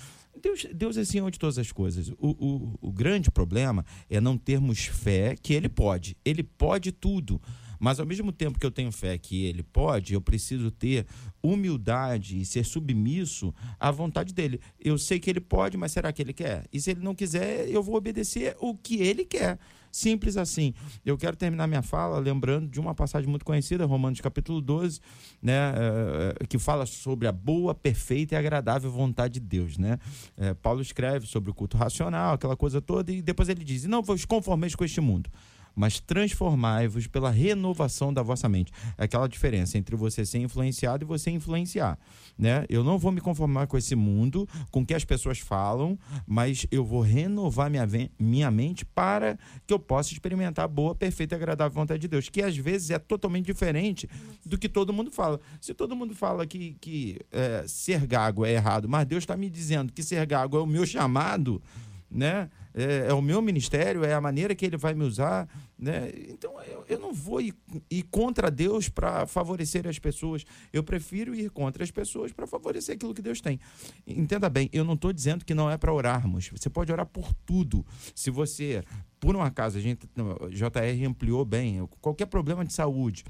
Deus, 0.42 0.66
Deus 0.74 0.98
é 0.98 1.06
senhor 1.06 1.30
de 1.30 1.38
todas 1.38 1.58
as 1.58 1.72
coisas. 1.72 2.10
O, 2.18 2.30
o, 2.30 2.78
o 2.82 2.92
grande 2.92 3.30
problema 3.30 3.86
é 4.10 4.20
não 4.20 4.38
termos 4.38 4.86
fé 4.86 5.36
que 5.36 5.54
ele 5.54 5.70
pode. 5.70 6.18
Ele 6.26 6.44
pode 6.44 6.92
tudo. 6.92 7.42
Mas 7.80 8.00
ao 8.00 8.06
mesmo 8.06 8.32
tempo 8.32 8.60
que 8.60 8.66
eu 8.66 8.72
tenho 8.72 8.92
fé 8.92 9.18
que 9.18 9.46
ele 9.46 9.64
pode, 9.64 10.14
eu 10.14 10.22
preciso 10.22 10.70
ter 10.70 11.08
humildade 11.42 12.40
e 12.40 12.46
ser 12.46 12.66
submisso 12.66 13.54
à 13.80 13.90
vontade 13.90 14.34
dele. 14.34 14.60
Eu 14.80 14.98
sei 14.98 15.20
que 15.20 15.30
ele 15.30 15.40
pode, 15.40 15.78
mas 15.78 15.92
será 15.92 16.12
que 16.12 16.22
ele 16.22 16.34
quer? 16.34 16.68
E 16.72 16.82
se 16.82 16.92
ele 16.92 17.02
não 17.02 17.16
quiser, 17.16 17.70
eu 17.70 17.82
vou 17.82 17.96
obedecer 17.96 18.56
o 18.60 18.76
que 18.76 19.02
ele 19.02 19.24
quer. 19.24 19.58
Simples 19.92 20.38
assim. 20.38 20.74
Eu 21.04 21.18
quero 21.18 21.36
terminar 21.36 21.68
minha 21.68 21.82
fala 21.82 22.20
lembrando 22.20 22.68
de 22.68 22.80
uma 22.80 22.94
passagem 22.94 23.28
muito 23.28 23.44
conhecida, 23.44 23.86
Romanos 23.86 24.22
capítulo 24.22 24.62
12, 24.62 25.00
né, 25.42 25.74
eh, 25.76 26.46
que 26.48 26.60
fala 26.60 26.86
sobre 26.86 27.28
a 27.28 27.32
boa, 27.32 27.74
perfeita 27.74 28.36
e 28.36 28.38
agradável 28.38 28.92
vontade 28.92 29.36
de 29.36 29.40
Deus, 29.40 29.78
né? 29.78 29.98
Eh, 30.38 30.54
Paulo 30.54 30.82
escreve 30.82 31.26
sobre 31.26 31.50
o 31.50 31.54
culto 31.54 31.78
racional, 31.78 32.36
aquela 32.36 32.56
coisa 32.56 32.80
toda, 32.82 33.12
e 33.12 33.22
depois 33.22 33.50
ele 33.50 33.64
diz: 33.64 33.86
"Não 33.86 34.04
vos 34.04 34.26
conformeis 34.26 34.76
com 34.76 34.86
este 34.86 35.02
mundo, 35.02 35.30
mas 35.76 36.00
transformai-vos 36.00 37.08
pela 37.08 37.30
renovação 37.30 38.14
da 38.14 38.22
vossa 38.22 38.48
mente. 38.50 38.72
É 38.98 39.06
aquela 39.06 39.28
diferença 39.28 39.78
entre 39.78 39.96
você 39.96 40.26
ser 40.26 40.40
influenciado 40.40 41.04
e 41.04 41.08
você 41.08 41.32
influenciar, 41.32 41.98
né? 42.38 42.66
Eu 42.70 42.84
não 42.84 42.98
vou 42.98 43.12
me 43.12 43.22
conformar 43.22 43.68
com 43.68 43.78
esse 43.78 43.96
mundo, 43.96 44.48
com 44.72 44.82
o 44.82 44.86
que 44.86 44.94
as 44.94 45.06
pessoas 45.06 45.40
falam, 45.40 45.98
mas 46.28 46.66
eu 46.72 46.84
vou 46.84 47.02
renovar 47.02 47.70
minha, 47.70 47.88
minha 48.20 48.52
mente 48.52 48.86
para 48.86 49.38
que 49.66 49.74
eu 49.74 49.80
possa 49.80 50.14
experimentar 50.14 50.66
a 50.66 50.68
boa, 50.68 50.94
perfeita 50.94 51.36
e 51.36 51.38
agradável 51.38 51.74
vontade 51.74 52.02
de 52.02 52.08
Deus, 52.08 52.30
que 52.30 52.42
às 52.42 52.56
vezes 52.56 52.90
é 52.90 53.00
totalmente 53.00 53.46
diferente 53.46 54.10
do 54.46 54.58
que 54.58 54.68
todo 54.68 54.94
mundo 54.94 55.12
fala. 55.12 55.40
Se 55.62 55.74
todo 55.74 55.96
mundo 55.96 56.16
fala 56.16 56.46
que, 56.46 56.76
que 56.80 57.20
é, 57.32 57.64
ser 57.68 58.06
gago 58.06 58.46
é 58.46 58.54
errado, 58.54 58.88
mas 58.88 59.06
Deus 59.06 59.24
está 59.24 59.36
me 59.36 59.50
dizendo 59.50 59.92
que 59.92 60.04
ser 60.04 60.26
gago 60.26 60.58
é 60.58 60.62
o 60.62 60.66
meu 60.66 60.86
chamado, 60.86 61.62
né? 62.10 62.50
É, 62.80 63.08
é 63.10 63.14
o 63.14 63.22
meu 63.22 63.42
ministério, 63.42 64.04
é 64.04 64.14
a 64.14 64.22
maneira 64.22 64.56
que 64.56 64.66
ele 64.66 64.78
vai 64.78 64.94
me 64.94 65.04
usar, 65.04 65.48
né? 65.78 66.12
Então 66.30 66.62
eu, 66.64 66.86
eu 66.88 67.00
não 67.00 67.14
vou 67.14 67.42
ir, 67.42 67.54
ir 67.90 68.04
contra 68.04 68.50
Deus 68.50 68.90
para 68.90 69.26
favorecer 69.26 69.88
as 69.88 70.00
pessoas. 70.00 70.46
Eu 70.72 70.84
prefiro 70.84 71.36
ir 71.36 71.50
contra 71.50 71.84
as 71.84 71.92
pessoas 71.92 72.32
para 72.32 72.48
favorecer 72.48 72.96
aquilo 72.96 73.14
que 73.14 73.22
Deus 73.22 73.42
tem. 73.42 73.60
Entenda 74.08 74.50
bem, 74.50 74.70
eu 74.72 74.84
não 74.84 74.94
estou 74.94 75.12
dizendo 75.12 75.44
que 75.44 75.54
não 75.54 75.70
é 75.70 75.78
para 75.78 75.94
orarmos. 75.94 76.50
Você 76.50 76.70
pode 76.70 76.92
orar 76.92 77.06
por 77.06 77.34
tudo. 77.46 77.86
Se 78.16 78.30
você, 78.32 78.84
por 79.20 79.36
um 79.36 79.42
acaso, 79.42 79.78
a 79.78 79.82
gente, 79.82 80.08
JR 80.52 81.08
ampliou 81.08 81.44
bem, 81.44 81.88
qualquer 82.02 82.28
problema 82.28 82.64
de 82.64 82.74
saúde 82.74 83.24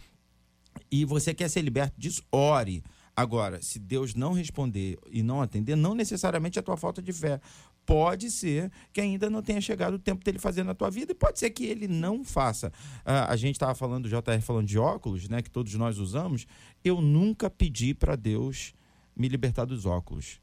e 0.91 1.05
você 1.05 1.33
quer 1.33 1.49
ser 1.49 1.61
liberto 1.61 1.99
disso, 1.99 2.23
ore. 2.31 2.83
Agora, 3.15 3.61
se 3.61 3.79
Deus 3.79 4.15
não 4.15 4.31
responder 4.31 4.97
e 5.11 5.21
não 5.21 5.41
atender, 5.41 5.75
não 5.75 5.93
necessariamente 5.93 6.57
é 6.57 6.61
a 6.61 6.63
tua 6.63 6.77
falta 6.77 7.01
de 7.01 7.11
fé. 7.11 7.41
Pode 7.89 8.29
ser 8.29 8.71
que 8.93 9.01
ainda 9.01 9.31
não 9.31 9.41
tenha 9.41 9.59
chegado 9.59 9.95
o 9.95 9.99
tempo 9.99 10.23
dele 10.23 10.37
fazer 10.37 10.63
na 10.63 10.75
tua 10.75 10.91
vida 10.91 11.11
e 11.11 11.15
pode 11.15 11.39
ser 11.39 11.49
que 11.49 11.65
ele 11.65 11.87
não 11.87 12.23
faça. 12.23 12.71
Ah, 13.03 13.31
a 13.31 13.35
gente 13.35 13.55
estava 13.55 13.73
falando, 13.73 14.05
o 14.05 14.07
JR 14.07 14.39
falando 14.43 14.67
de 14.67 14.77
óculos, 14.77 15.27
né, 15.27 15.41
que 15.41 15.49
todos 15.49 15.73
nós 15.73 15.97
usamos. 15.97 16.45
Eu 16.85 17.01
nunca 17.01 17.49
pedi 17.49 17.95
para 17.95 18.15
Deus 18.15 18.75
me 19.15 19.27
libertar 19.27 19.65
dos 19.65 19.87
óculos, 19.87 20.39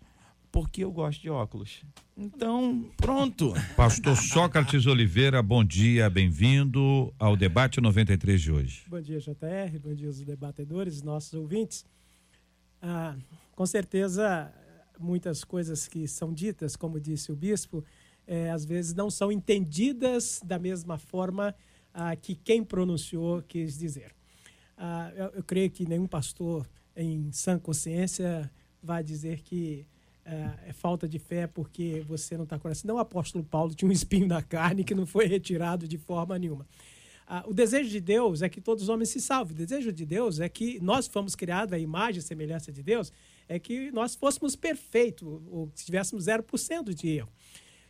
porque 0.51 0.83
eu 0.83 0.91
gosto 0.91 1.23
de 1.23 1.31
óculos. 1.31 1.85
Então, 2.17 2.91
pronto. 2.97 3.53
Pastor 3.77 4.17
Sócrates 4.17 4.85
Oliveira, 4.85 5.41
bom 5.41 5.65
dia, 5.65 6.11
bem-vindo 6.11 7.15
ao 7.17 7.37
debate 7.37 7.81
93 7.81 8.43
de 8.43 8.51
hoje. 8.51 8.83
Bom 8.89 9.01
dia, 9.01 9.21
JR. 9.21 9.79
Bom 9.81 9.95
dia, 9.95 10.09
os 10.09 10.21
debatedores, 10.21 11.01
nossos 11.01 11.33
ouvintes. 11.35 11.87
Ah, 12.83 13.15
com 13.55 13.65
certeza, 13.65 14.53
muitas 14.99 15.45
coisas 15.45 15.89
que 15.89 16.07
são 16.07 16.33
ditas, 16.33 16.77
como 16.77 17.01
disse 17.01 17.33
o 17.33 17.37
bispo, 17.37 17.85
eh, 18.27 18.51
às 18.51 18.65
vezes 18.65 18.95
não 18.95 19.11
são 19.11 19.31
entendidas 19.31 20.41
da 20.45 20.59
mesma 20.59 20.99
forma 20.99 21.55
ah, 21.95 22.15
que 22.15 22.35
quem 22.35 22.63
pronunciou 22.63 23.43
quis 23.43 23.79
dizer. 23.79 24.15
Ah, 24.77 25.11
eu, 25.17 25.27
eu 25.37 25.43
creio 25.43 25.71
que 25.71 25.89
nenhum 25.89 26.07
pastor 26.07 26.69
em 26.95 27.31
sã 27.33 27.59
consciência 27.59 28.51
vai 28.83 29.03
dizer 29.03 29.41
que 29.43 29.87
ah, 30.25 30.59
é 30.67 30.73
falta 30.73 31.09
de 31.09 31.19
fé 31.19 31.47
porque 31.47 32.05
você 32.07 32.37
não 32.37 32.45
está 32.45 32.59
com 32.59 32.73
Senão 32.75 32.97
o 32.97 32.99
apóstolo 32.99 33.45
Paulo 33.45 33.75
tinha 33.75 33.89
um 33.89 33.93
espinho 33.93 34.27
na 34.27 34.43
carne 34.43 34.85
que 34.85 34.95
não 34.95 35.07
foi 35.07 35.27
retirado 35.27 35.87
de 35.87 35.97
forma 35.97 36.39
nenhuma. 36.39 36.67
Ah, 37.27 37.45
o 37.47 37.55
desejo 37.55 37.91
de 37.91 38.01
Deus 38.01 38.43
é 38.43 38.49
que 38.49 38.61
todos 38.61 38.85
os 38.85 38.89
homens 38.89 39.09
se 39.09 39.21
salvem. 39.21 39.55
O 39.55 39.57
desejo 39.57 39.93
de 39.93 40.05
Deus 40.05 40.39
é 40.39 40.49
que 40.49 40.79
nós 40.81 41.07
fomos 41.07 41.35
criados 41.35 41.73
à 41.73 41.79
imagem 41.79 42.21
e 42.21 42.23
semelhança 42.23 42.71
de 42.71 42.83
Deus, 42.83 43.13
é 43.49 43.59
que 43.59 43.91
nós 43.93 44.15
fôssemos 44.15 44.57
perfeitos, 44.57 45.27
ou 45.51 45.69
que 45.69 45.85
tivéssemos 45.85 46.27
0% 46.27 46.93
de 46.95 47.09
erro. 47.09 47.33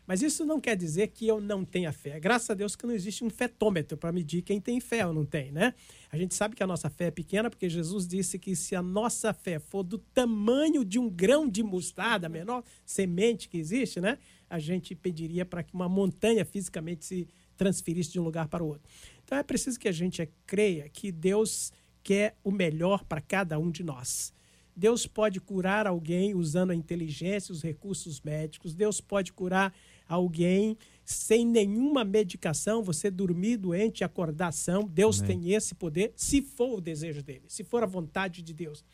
Mas 0.07 0.23
isso 0.23 0.47
não 0.47 0.61
quer 0.61 0.77
dizer 0.77 1.09
que 1.09 1.27
eu 1.27 1.41
não 1.41 1.65
tenha 1.65 1.93
fé. 1.93 2.21
Graças 2.21 2.49
a 2.49 2.55
Deus 2.55 2.77
que 2.77 2.87
não 2.87 2.95
existe 2.95 3.25
um 3.25 3.31
fetômetro 3.31 3.99
para 3.99 4.13
medir 4.13 4.41
quem 4.43 4.61
tem 4.61 4.79
fé 4.79 5.05
ou 5.05 5.13
não 5.13 5.25
tem, 5.25 5.51
né? 5.51 5.75
A 6.13 6.17
gente 6.17 6.33
sabe 6.35 6.55
que 6.55 6.63
a 6.63 6.67
nossa 6.67 6.89
fé 6.89 7.07
é 7.07 7.11
pequena 7.11 7.51
porque 7.51 7.69
Jesus 7.69 8.07
disse 8.07 8.39
que 8.39 8.55
se 8.55 8.77
a 8.77 8.83
nossa 8.83 9.35
fé 9.35 9.59
for 9.59 9.83
do 9.83 9.99
tamanho 9.99 10.85
de 10.85 10.99
um 10.99 11.11
grão 11.11 11.49
de 11.49 11.63
mostarda, 11.63 12.29
a 12.29 12.31
menor 12.31 12.63
semente 12.85 13.49
que 13.49 13.59
existe, 13.59 14.01
né? 14.01 14.19
A 14.49 14.61
gente 14.61 14.95
pediria 14.95 15.45
para 15.45 15.65
que 15.65 15.75
uma 15.75 15.89
montanha 15.89 16.45
fisicamente 16.45 17.05
se 17.05 17.27
transferisse 17.57 18.13
de 18.13 18.21
um 18.21 18.23
lugar 18.23 18.47
para 18.47 18.63
o 18.63 18.69
outro. 18.69 18.89
Então 19.25 19.37
é 19.37 19.43
preciso 19.43 19.79
que 19.81 19.89
a 19.89 19.93
gente 19.93 20.29
creia 20.47 20.89
que 20.89 21.11
Deus 21.11 21.73
quer 22.05 22.37
o 22.45 22.53
melhor 22.53 23.03
para 23.03 23.21
cada 23.21 23.59
um 23.59 23.73
de 23.73 23.83
nós. 23.83 24.33
Deus 24.77 25.07
pode 25.07 25.41
curar 25.41 25.87
alguém 25.87 26.35
usando 26.35 26.71
a 26.71 26.75
inteligência, 26.75 27.51
os 27.51 27.63
recursos 27.63 28.21
médicos. 28.21 28.75
Deus 28.75 29.01
pode 29.01 29.33
curar 29.33 29.75
alguém 30.07 30.77
sem 31.03 31.47
nenhuma 31.47 32.05
medicação, 32.05 32.83
você 32.83 33.11
dormir 33.11 33.57
doente, 33.57 34.05
acordar 34.05 34.53
são. 34.53 34.85
Deus 34.87 35.21
Amém. 35.23 35.41
tem 35.41 35.53
esse 35.55 35.75
poder, 35.75 36.13
se 36.15 36.43
for 36.43 36.79
o 36.79 36.81
desejo 36.81 37.23
dele, 37.23 37.45
se 37.49 37.65
for 37.65 37.83
a 37.83 37.87
vontade 37.87 38.43
de 38.43 38.53
Deus. 38.53 38.85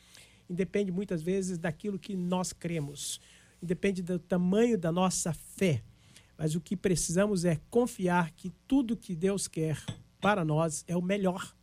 Independe 0.48 0.92
muitas 0.92 1.20
vezes 1.20 1.58
daquilo 1.58 1.98
que 1.98 2.14
nós 2.14 2.52
cremos, 2.52 3.20
independe 3.60 4.02
do 4.02 4.18
tamanho 4.18 4.78
da 4.78 4.92
nossa 4.92 5.32
fé. 5.32 5.82
Mas 6.38 6.54
o 6.54 6.60
que 6.60 6.76
precisamos 6.76 7.44
é 7.44 7.60
confiar 7.70 8.30
que 8.32 8.50
tudo 8.68 8.96
que 8.96 9.16
Deus 9.16 9.48
quer 9.48 9.82
para 10.20 10.44
nós 10.44 10.84
é 10.86 10.96
o 10.96 11.02
melhor. 11.02 11.54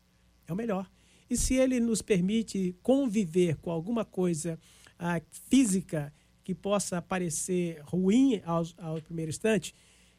É 0.47 0.53
o 0.53 0.55
melhor. 0.55 0.89
E 1.29 1.37
se 1.37 1.55
ele 1.55 1.79
nos 1.79 2.01
permite 2.01 2.75
conviver 2.81 3.55
com 3.57 3.69
alguma 3.69 4.03
coisa 4.03 4.59
ah, 4.97 5.21
física 5.49 6.11
que 6.43 6.55
possa 6.55 7.01
parecer 7.01 7.81
ruim 7.83 8.41
ao, 8.43 8.63
ao 8.77 9.01
primeiro 9.01 9.29
instante, 9.29 9.73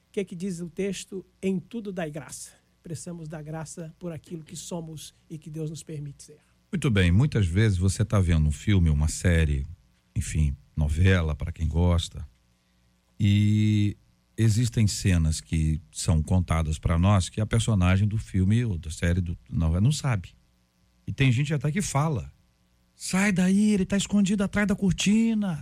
o 0.08 0.12
que, 0.12 0.20
é 0.20 0.24
que 0.24 0.36
diz 0.36 0.60
o 0.60 0.68
texto? 0.68 1.24
Em 1.42 1.58
tudo 1.58 1.92
dai 1.92 2.10
graça. 2.10 2.52
Precisamos 2.82 3.28
dar 3.28 3.42
graça 3.42 3.94
por 3.98 4.12
aquilo 4.12 4.42
que 4.42 4.56
somos 4.56 5.14
e 5.28 5.36
que 5.36 5.50
Deus 5.50 5.70
nos 5.70 5.82
permite 5.82 6.22
ser. 6.22 6.38
Muito 6.72 6.90
bem, 6.90 7.10
muitas 7.10 7.46
vezes 7.46 7.76
você 7.76 8.02
está 8.02 8.20
vendo 8.20 8.48
um 8.48 8.52
filme, 8.52 8.90
uma 8.90 9.08
série, 9.08 9.66
enfim, 10.14 10.56
novela 10.76 11.34
para 11.34 11.50
quem 11.50 11.66
gosta, 11.66 12.26
e 13.18 13.96
existem 14.36 14.86
cenas 14.86 15.40
que 15.40 15.80
são 15.92 16.22
contadas 16.22 16.78
para 16.78 16.96
nós 16.96 17.28
que 17.28 17.40
a 17.40 17.46
personagem 17.46 18.08
do 18.08 18.16
filme 18.16 18.64
ou 18.64 18.78
da 18.78 18.90
série 18.90 19.20
do 19.20 19.36
novela 19.50 19.80
não 19.80 19.92
sabe. 19.92 20.32
E 21.10 21.12
tem 21.12 21.32
gente 21.32 21.52
até 21.52 21.72
que 21.72 21.82
fala: 21.82 22.32
sai 22.94 23.32
daí, 23.32 23.72
ele 23.72 23.82
está 23.82 23.96
escondido 23.96 24.44
atrás 24.44 24.68
da 24.68 24.76
cortina. 24.76 25.60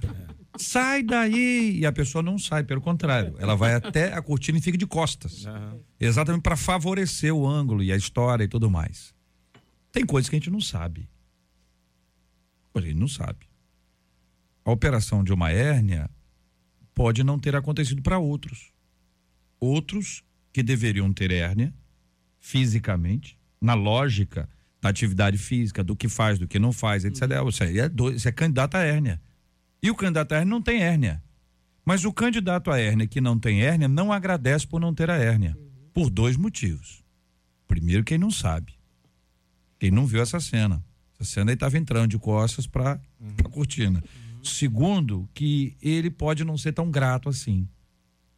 Sai 0.58 1.02
daí! 1.02 1.78
E 1.78 1.86
a 1.86 1.92
pessoa 1.92 2.22
não 2.22 2.38
sai, 2.38 2.64
pelo 2.64 2.82
contrário, 2.82 3.34
ela 3.38 3.56
vai 3.56 3.74
até 3.74 4.12
a 4.12 4.20
cortina 4.20 4.58
e 4.58 4.60
fica 4.60 4.76
de 4.76 4.86
costas. 4.86 5.46
Exatamente 5.98 6.42
para 6.42 6.54
favorecer 6.54 7.34
o 7.34 7.46
ângulo 7.46 7.82
e 7.82 7.90
a 7.90 7.96
história 7.96 8.44
e 8.44 8.48
tudo 8.48 8.70
mais. 8.70 9.14
Tem 9.90 10.04
coisas 10.04 10.28
que 10.28 10.36
a 10.36 10.38
gente 10.38 10.50
não 10.50 10.60
sabe. 10.60 11.08
A 12.74 12.80
gente 12.82 12.96
não 12.96 13.08
sabe. 13.08 13.48
A 14.66 14.70
operação 14.70 15.24
de 15.24 15.32
uma 15.32 15.50
hérnia 15.50 16.10
pode 16.94 17.24
não 17.24 17.38
ter 17.38 17.56
acontecido 17.56 18.02
para 18.02 18.18
outros. 18.18 18.70
Outros 19.58 20.22
que 20.52 20.62
deveriam 20.62 21.10
ter 21.10 21.30
hérnia 21.30 21.72
fisicamente, 22.38 23.38
na 23.58 23.72
lógica 23.72 24.46
da 24.80 24.88
atividade 24.88 25.37
física, 25.38 25.82
do 25.82 25.97
que 25.97 26.08
faz, 26.08 26.38
do 26.38 26.47
que 26.47 26.58
não 26.58 26.73
faz, 26.73 27.04
etc. 27.04 27.23
Você 27.44 27.78
é, 27.78 27.88
do, 27.88 28.12
você 28.12 28.28
é 28.28 28.32
candidato 28.32 28.76
à 28.76 28.80
hérnia. 28.80 29.20
E 29.82 29.90
o 29.90 29.94
candidato 29.94 30.32
à 30.32 30.37
hérnia 30.37 30.50
não 30.50 30.62
tem 30.62 30.82
hérnia. 30.82 31.23
Mas 31.85 32.04
o 32.04 32.12
candidato 32.12 32.70
à 32.70 32.78
hérnia 32.78 33.06
que 33.06 33.20
não 33.20 33.38
tem 33.38 33.62
hérnia 33.62 33.88
não 33.88 34.12
agradece 34.12 34.66
por 34.66 34.80
não 34.80 34.94
ter 34.94 35.11
a 35.11 35.16
hérnia. 35.16 35.56
Por 35.92 36.11
dois 36.11 36.37
motivos. 36.37 37.02
Primeiro, 37.66 38.04
quem 38.04 38.18
não 38.18 38.30
sabe. 38.30 38.75
Quem 39.78 39.90
não 39.90 40.06
viu 40.06 40.20
essa 40.20 40.38
cena. 40.38 40.85
Essa 41.14 41.30
cena 41.30 41.50
ele 41.50 41.56
estava 41.56 41.78
entrando 41.78 42.11
de 42.11 42.18
costas 42.18 42.66
para 42.66 43.00
uhum. 43.20 43.35
a 43.44 43.49
cortina. 43.49 44.02
Uhum. 44.02 44.44
Segundo, 44.44 45.28
que 45.35 45.76
ele 45.82 46.11
pode 46.11 46.44
não 46.44 46.56
ser 46.56 46.73
tão 46.73 46.90
grato 46.90 47.28
assim. 47.28 47.68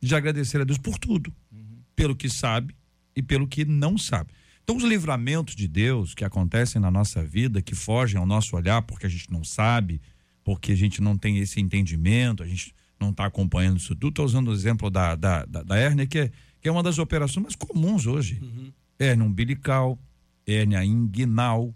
De 0.01 0.15
agradecer 0.15 0.61
a 0.61 0.65
Deus 0.65 0.79
por 0.79 0.99
tudo. 0.99 1.33
Uhum. 1.53 1.83
Pelo 1.95 2.17
que 2.17 2.29
sabe 2.29 2.75
e 3.15 3.23
pelo 3.23 3.47
que 3.47 3.65
não 3.65 3.99
sabe. 3.99 4.33
Então, 4.71 4.79
os 4.79 4.85
livramentos 4.85 5.57
de 5.57 5.67
Deus 5.67 6.15
que 6.15 6.25
acontecem 6.25 6.81
na 6.81 6.93
nossa 6.93 7.25
vida, 7.25 7.61
que 7.61 7.75
fogem 7.75 8.21
ao 8.21 8.25
nosso 8.25 8.55
olhar 8.55 8.81
porque 8.83 9.05
a 9.05 9.09
gente 9.09 9.29
não 9.29 9.43
sabe, 9.43 10.01
porque 10.45 10.71
a 10.71 10.77
gente 10.77 11.03
não 11.03 11.19
tem 11.19 11.39
esse 11.39 11.61
entendimento, 11.61 12.41
a 12.41 12.47
gente 12.47 12.73
não 13.01 13.11
está 13.11 13.27
acompanhando 13.27 13.79
isso 13.79 13.97
tudo. 13.97 14.11
Estou 14.11 14.25
usando 14.25 14.47
o 14.47 14.53
exemplo 14.53 14.89
da, 14.89 15.17
da, 15.17 15.45
da, 15.45 15.65
da 15.65 15.77
hérnia, 15.77 16.07
que 16.07 16.21
é, 16.21 16.31
que 16.61 16.69
é 16.69 16.71
uma 16.71 16.85
das 16.85 17.01
operações 17.01 17.43
mais 17.43 17.57
comuns 17.57 18.07
hoje. 18.07 18.39
Uhum. 18.41 18.73
Hérnia 18.97 19.27
umbilical, 19.27 19.99
hérnia 20.47 20.85
inguinal. 20.85 21.75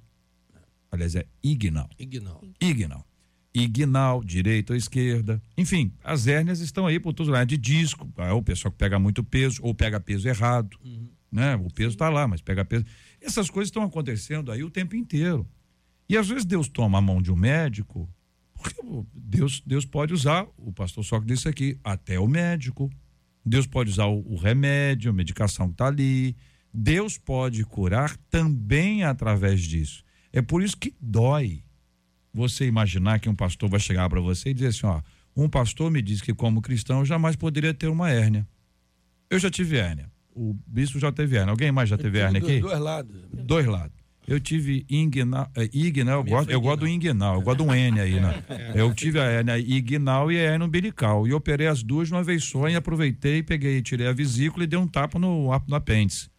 Aliás, 0.88 1.16
é 1.16 1.26
ignal. 1.42 1.90
Ignal. 1.98 2.44
Ignal. 2.60 3.04
Ignal, 3.52 4.22
direita 4.22 4.72
ou 4.72 4.76
esquerda. 4.76 5.42
Enfim, 5.58 5.92
as 6.04 6.28
hérnias 6.28 6.60
estão 6.60 6.86
aí 6.86 7.00
por 7.00 7.12
todos 7.12 7.32
lados. 7.32 7.48
De 7.48 7.56
disco, 7.56 8.08
é 8.18 8.30
o 8.30 8.40
pessoal 8.40 8.70
que 8.70 8.78
pega 8.78 9.00
muito 9.00 9.24
peso 9.24 9.60
ou 9.64 9.74
pega 9.74 9.98
peso 9.98 10.28
errado. 10.28 10.78
Uhum. 10.84 11.08
Né? 11.34 11.56
O 11.56 11.68
peso 11.68 11.90
está 11.90 12.08
lá, 12.08 12.28
mas 12.28 12.40
pega 12.40 12.64
peso. 12.64 12.84
Essas 13.20 13.50
coisas 13.50 13.68
estão 13.68 13.82
acontecendo 13.82 14.52
aí 14.52 14.62
o 14.62 14.70
tempo 14.70 14.94
inteiro. 14.94 15.46
E 16.08 16.16
às 16.16 16.28
vezes 16.28 16.44
Deus 16.44 16.68
toma 16.68 16.98
a 16.98 17.00
mão 17.00 17.20
de 17.20 17.32
um 17.32 17.36
médico 17.36 18.08
porque 18.64 18.80
Deus, 19.12 19.62
Deus 19.66 19.84
pode 19.84 20.14
usar, 20.14 20.46
o 20.56 20.72
pastor 20.72 21.04
Soc 21.04 21.24
disse 21.26 21.48
aqui, 21.48 21.78
até 21.84 22.18
o 22.18 22.26
médico. 22.26 22.90
Deus 23.44 23.66
pode 23.66 23.90
usar 23.90 24.06
o, 24.06 24.24
o 24.26 24.36
remédio, 24.36 25.10
a 25.10 25.14
medicação 25.14 25.66
que 25.66 25.74
está 25.74 25.88
ali. 25.88 26.34
Deus 26.72 27.18
pode 27.18 27.62
curar 27.64 28.16
também 28.30 29.04
através 29.04 29.60
disso. 29.60 30.02
É 30.32 30.40
por 30.40 30.62
isso 30.62 30.76
que 30.78 30.94
dói 30.98 31.62
você 32.32 32.66
imaginar 32.66 33.20
que 33.20 33.28
um 33.28 33.34
pastor 33.34 33.68
vai 33.68 33.78
chegar 33.78 34.08
para 34.08 34.20
você 34.20 34.50
e 34.50 34.54
dizer 34.54 34.68
assim: 34.68 34.86
ó, 34.86 35.02
um 35.36 35.48
pastor 35.48 35.90
me 35.90 36.00
disse 36.00 36.22
que, 36.22 36.32
como 36.32 36.62
cristão, 36.62 37.00
eu 37.00 37.04
jamais 37.04 37.36
poderia 37.36 37.74
ter 37.74 37.88
uma 37.88 38.10
hérnia. 38.10 38.48
Eu 39.28 39.38
já 39.38 39.50
tive 39.50 39.76
hérnia. 39.76 40.10
O 40.34 40.56
bispo 40.66 40.98
já 40.98 41.12
teve 41.12 41.36
hérnia. 41.36 41.52
Alguém 41.52 41.70
mais 41.70 41.88
já 41.88 41.96
teve 41.96 42.18
hérnia 42.18 42.40
aqui? 42.40 42.60
Dois 42.60 42.80
lados. 42.80 43.16
Dois 43.32 43.66
lados. 43.66 44.04
Eu 44.26 44.40
tive 44.40 44.86
inguinal, 44.88 45.50
é, 45.54 45.68
ignal, 45.72 46.20
eu 46.20 46.24
gosto, 46.24 46.50
eu 46.50 46.60
gosto 46.60 46.80
do 46.80 46.88
inguinal, 46.88 47.34
eu 47.34 47.42
gosto 47.42 47.62
do 47.62 47.74
N 47.74 48.00
aí, 48.00 48.18
né? 48.18 48.42
Eu 48.74 48.92
tive 48.94 49.20
a 49.20 49.24
hérnia 49.24 49.58
ignal 49.58 50.32
e 50.32 50.38
a 50.38 50.42
hérnia 50.52 50.66
umbilical. 50.66 51.26
E 51.28 51.34
operei 51.34 51.66
as 51.66 51.82
duas 51.82 52.08
de 52.08 52.14
uma 52.14 52.22
vez 52.22 52.42
só 52.42 52.66
e 52.68 52.74
aproveitei, 52.74 53.42
peguei, 53.42 53.82
tirei 53.82 54.06
a 54.06 54.12
vesícula 54.12 54.64
e 54.64 54.66
dei 54.66 54.78
um 54.78 54.88
tapa 54.88 55.18
no, 55.18 55.50
no 55.68 55.74
apêndice. 55.74 56.30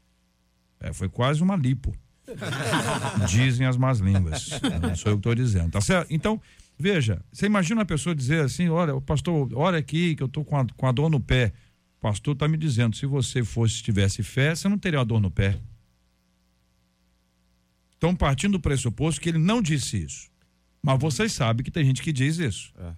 É, 0.79 0.91
foi 0.91 1.07
quase 1.07 1.43
uma 1.43 1.55
lipo. 1.55 1.95
Dizem 3.29 3.67
as 3.67 3.77
más 3.77 3.99
línguas. 3.99 4.49
Não 4.81 4.95
sou 4.95 5.11
eu 5.11 5.17
que 5.17 5.19
estou 5.19 5.35
dizendo, 5.35 5.71
tá 5.71 5.79
certo? 5.79 6.07
Então, 6.11 6.41
veja, 6.77 7.21
você 7.31 7.45
imagina 7.45 7.81
uma 7.81 7.85
pessoa 7.85 8.15
dizer 8.15 8.43
assim: 8.43 8.67
olha, 8.67 8.95
o 8.95 9.01
pastor, 9.01 9.47
olha 9.53 9.77
aqui 9.77 10.15
que 10.15 10.23
eu 10.23 10.27
estou 10.27 10.43
com 10.43 10.57
a, 10.57 10.65
com 10.75 10.87
a 10.87 10.91
dor 10.91 11.09
no 11.09 11.19
pé. 11.19 11.53
O 11.97 12.01
pastor 12.01 12.33
está 12.33 12.47
me 12.47 12.57
dizendo: 12.57 12.95
se 12.95 13.05
você 13.05 13.43
fosse, 13.43 13.81
tivesse 13.81 14.23
fé, 14.23 14.55
você 14.55 14.67
não 14.67 14.77
teria 14.77 14.99
uma 14.99 15.05
dor 15.05 15.19
no 15.19 15.31
pé. 15.31 15.59
Estão 17.93 18.15
partindo 18.15 18.53
do 18.53 18.59
pressuposto 18.59 19.19
que 19.19 19.29
ele 19.29 19.37
não 19.37 19.61
disse 19.61 20.03
isso. 20.03 20.29
Mas 20.81 20.99
vocês 20.99 21.33
sabem 21.33 21.63
que 21.63 21.71
tem 21.71 21.83
gente 21.83 22.01
que 22.01 22.13
diz 22.13 22.37
isso. 22.37 22.71
É. 22.77 22.93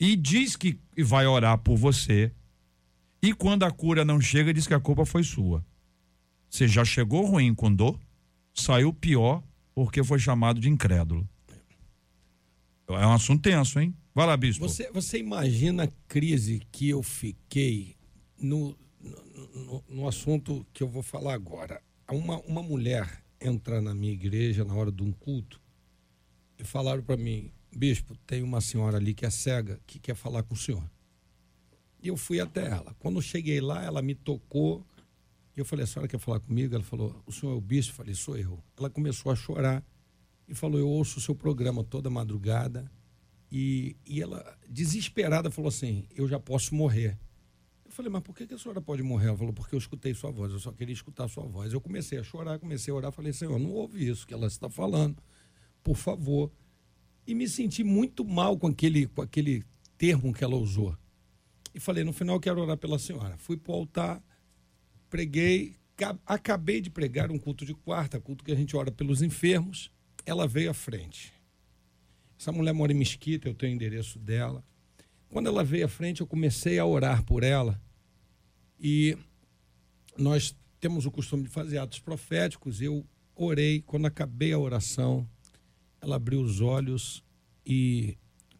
E 0.00 0.16
diz 0.16 0.56
que 0.56 0.80
vai 0.98 1.26
orar 1.26 1.56
por 1.58 1.76
você. 1.76 2.32
E 3.22 3.32
quando 3.32 3.62
a 3.62 3.70
cura 3.70 4.04
não 4.04 4.20
chega, 4.20 4.52
diz 4.52 4.66
que 4.66 4.74
a 4.74 4.80
culpa 4.80 5.06
foi 5.06 5.22
sua. 5.22 5.64
Você 6.50 6.66
já 6.66 6.84
chegou 6.84 7.24
ruim 7.24 7.54
com 7.54 7.72
dor, 7.72 7.98
saiu 8.52 8.92
pior 8.92 9.42
porque 9.74 10.02
foi 10.02 10.18
chamado 10.18 10.58
de 10.58 10.68
incrédulo. 10.68 11.28
É 12.88 13.06
um 13.06 13.12
assunto 13.12 13.42
tenso, 13.42 13.78
hein? 13.78 13.94
Vai 14.14 14.26
lá, 14.26 14.36
bispo. 14.36 14.68
Você, 14.68 14.90
você 14.90 15.18
imagina 15.18 15.84
a 15.84 15.88
crise 16.08 16.60
que 16.70 16.88
eu 16.88 17.02
fiquei 17.02 17.96
no, 18.42 18.76
no, 19.54 19.84
no 19.88 20.08
assunto 20.08 20.66
que 20.72 20.82
eu 20.82 20.88
vou 20.88 21.02
falar 21.02 21.34
agora. 21.34 21.82
Uma, 22.10 22.38
uma 22.40 22.62
mulher 22.62 23.22
entrar 23.40 23.80
na 23.80 23.94
minha 23.94 24.12
igreja 24.12 24.64
na 24.64 24.74
hora 24.74 24.92
de 24.92 25.02
um 25.02 25.12
culto 25.12 25.60
e 26.58 26.64
falaram 26.64 27.02
para 27.02 27.16
mim, 27.16 27.50
bispo, 27.74 28.16
tem 28.26 28.42
uma 28.42 28.60
senhora 28.60 28.98
ali 28.98 29.14
que 29.14 29.24
é 29.26 29.30
cega 29.30 29.80
que 29.86 29.98
quer 29.98 30.14
falar 30.14 30.42
com 30.42 30.54
o 30.54 30.56
senhor. 30.56 30.88
E 32.02 32.08
eu 32.08 32.16
fui 32.16 32.40
até 32.40 32.66
ela. 32.66 32.94
Quando 32.98 33.16
eu 33.16 33.22
cheguei 33.22 33.60
lá, 33.60 33.82
ela 33.82 34.02
me 34.02 34.14
tocou. 34.14 34.84
E 35.56 35.60
eu 35.60 35.64
falei, 35.64 35.84
a 35.84 35.86
senhora 35.86 36.08
quer 36.08 36.18
falar 36.18 36.40
comigo? 36.40 36.74
Ela 36.74 36.84
falou, 36.84 37.22
o 37.26 37.32
senhor 37.32 37.52
é 37.52 37.56
o 37.56 37.60
bispo? 37.60 37.92
Eu 37.92 37.96
falei, 37.96 38.14
sou 38.14 38.36
eu. 38.36 38.62
Ela 38.76 38.90
começou 38.90 39.30
a 39.30 39.36
chorar 39.36 39.84
e 40.48 40.54
falou, 40.54 40.78
eu 40.78 40.88
ouço 40.88 41.18
o 41.18 41.22
seu 41.22 41.34
programa 41.34 41.84
toda 41.84 42.10
madrugada. 42.10 42.90
E, 43.50 43.96
e 44.06 44.20
ela, 44.20 44.58
desesperada, 44.68 45.50
falou 45.50 45.68
assim, 45.68 46.06
eu 46.14 46.26
já 46.26 46.40
posso 46.40 46.74
morrer. 46.74 47.18
Eu 47.92 47.96
falei, 47.96 48.10
mas 48.10 48.22
por 48.22 48.34
que, 48.34 48.46
que 48.46 48.54
a 48.54 48.58
senhora 48.58 48.80
pode 48.80 49.02
morrer? 49.02 49.28
Ela 49.28 49.36
falou, 49.36 49.52
porque 49.52 49.74
eu 49.74 49.78
escutei 49.78 50.14
sua 50.14 50.30
voz, 50.30 50.50
eu 50.50 50.58
só 50.58 50.72
queria 50.72 50.94
escutar 50.94 51.28
sua 51.28 51.44
voz. 51.44 51.74
Eu 51.74 51.80
comecei 51.80 52.18
a 52.18 52.22
chorar, 52.22 52.58
comecei 52.58 52.90
a 52.90 52.96
orar, 52.96 53.12
falei, 53.12 53.34
Senhor, 53.34 53.58
não 53.58 53.70
ouve 53.70 54.08
isso 54.08 54.26
que 54.26 54.32
ela 54.32 54.46
está 54.46 54.70
falando, 54.70 55.22
por 55.82 55.94
favor. 55.94 56.50
E 57.26 57.34
me 57.34 57.46
senti 57.46 57.84
muito 57.84 58.24
mal 58.24 58.58
com 58.58 58.66
aquele, 58.66 59.06
com 59.06 59.20
aquele 59.20 59.62
termo 59.98 60.32
que 60.32 60.42
ela 60.42 60.56
usou. 60.56 60.96
E 61.74 61.78
falei, 61.78 62.02
no 62.02 62.14
final 62.14 62.36
eu 62.36 62.40
quero 62.40 62.62
orar 62.62 62.78
pela 62.78 62.98
senhora. 62.98 63.36
Fui 63.36 63.58
para 63.58 63.72
o 63.72 63.74
altar, 63.74 64.24
preguei, 65.10 65.76
acabei 66.24 66.80
de 66.80 66.88
pregar 66.88 67.30
um 67.30 67.38
culto 67.38 67.66
de 67.66 67.74
quarta, 67.74 68.18
culto 68.18 68.42
que 68.42 68.52
a 68.52 68.56
gente 68.56 68.74
ora 68.74 68.90
pelos 68.90 69.20
enfermos. 69.20 69.92
Ela 70.24 70.48
veio 70.48 70.70
à 70.70 70.74
frente. 70.74 71.30
Essa 72.40 72.50
mulher 72.50 72.72
mora 72.72 72.90
em 72.90 72.96
Mesquita, 72.96 73.50
eu 73.50 73.54
tenho 73.54 73.72
o 73.72 73.76
endereço 73.76 74.18
dela. 74.18 74.64
Quando 75.28 75.46
ela 75.46 75.62
veio 75.62 75.84
à 75.84 75.88
frente, 75.88 76.22
eu 76.22 76.26
comecei 76.26 76.78
a 76.78 76.86
orar 76.86 77.22
por 77.24 77.42
ela. 77.42 77.81
E 78.82 79.16
nós 80.18 80.56
temos 80.80 81.06
o 81.06 81.10
costume 81.12 81.44
de 81.44 81.48
fazer 81.48 81.78
atos 81.78 82.00
proféticos. 82.00 82.82
Eu 82.82 83.06
orei. 83.36 83.80
Quando 83.80 84.06
acabei 84.06 84.52
a 84.52 84.58
oração, 84.58 85.28
ela 86.00 86.16
abriu 86.16 86.40
os 86.40 86.60
olhos 86.60 87.22
e 87.64 88.18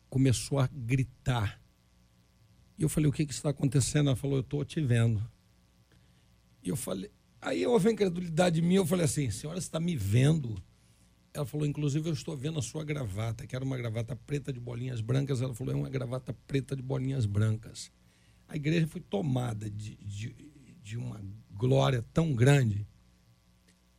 começou 0.08 0.60
a 0.60 0.68
gritar. 0.68 1.60
E 2.78 2.82
eu 2.84 2.88
falei: 2.88 3.10
O 3.10 3.12
que, 3.12 3.26
que 3.26 3.34
está 3.34 3.50
acontecendo? 3.50 4.10
Ela 4.10 4.16
falou: 4.16 4.36
Eu 4.36 4.42
estou 4.42 4.64
te 4.64 4.80
vendo. 4.80 5.20
E 6.62 6.68
eu 6.68 6.76
falei. 6.76 7.10
Aí 7.40 7.66
houve 7.66 7.88
a 7.88 7.92
incredulidade 7.92 8.62
minha. 8.62 8.78
Eu 8.78 8.86
falei 8.86 9.06
assim: 9.06 9.28
Senhora, 9.28 9.60
você 9.60 9.66
está 9.66 9.80
me 9.80 9.96
vendo? 9.96 10.62
Ela 11.34 11.46
falou, 11.46 11.66
inclusive, 11.66 12.06
eu 12.06 12.12
estou 12.12 12.36
vendo 12.36 12.58
a 12.58 12.62
sua 12.62 12.84
gravata, 12.84 13.46
que 13.46 13.56
era 13.56 13.64
uma 13.64 13.76
gravata 13.78 14.14
preta 14.14 14.52
de 14.52 14.60
bolinhas 14.60 15.00
brancas. 15.00 15.40
Ela 15.40 15.54
falou, 15.54 15.72
é 15.72 15.76
uma 15.76 15.88
gravata 15.88 16.34
preta 16.46 16.76
de 16.76 16.82
bolinhas 16.82 17.24
brancas. 17.24 17.90
A 18.52 18.56
igreja 18.56 18.86
foi 18.86 19.00
tomada 19.00 19.70
de, 19.70 19.96
de, 19.96 20.36
de 20.82 20.98
uma 20.98 21.18
glória 21.50 22.04
tão 22.12 22.34
grande. 22.34 22.86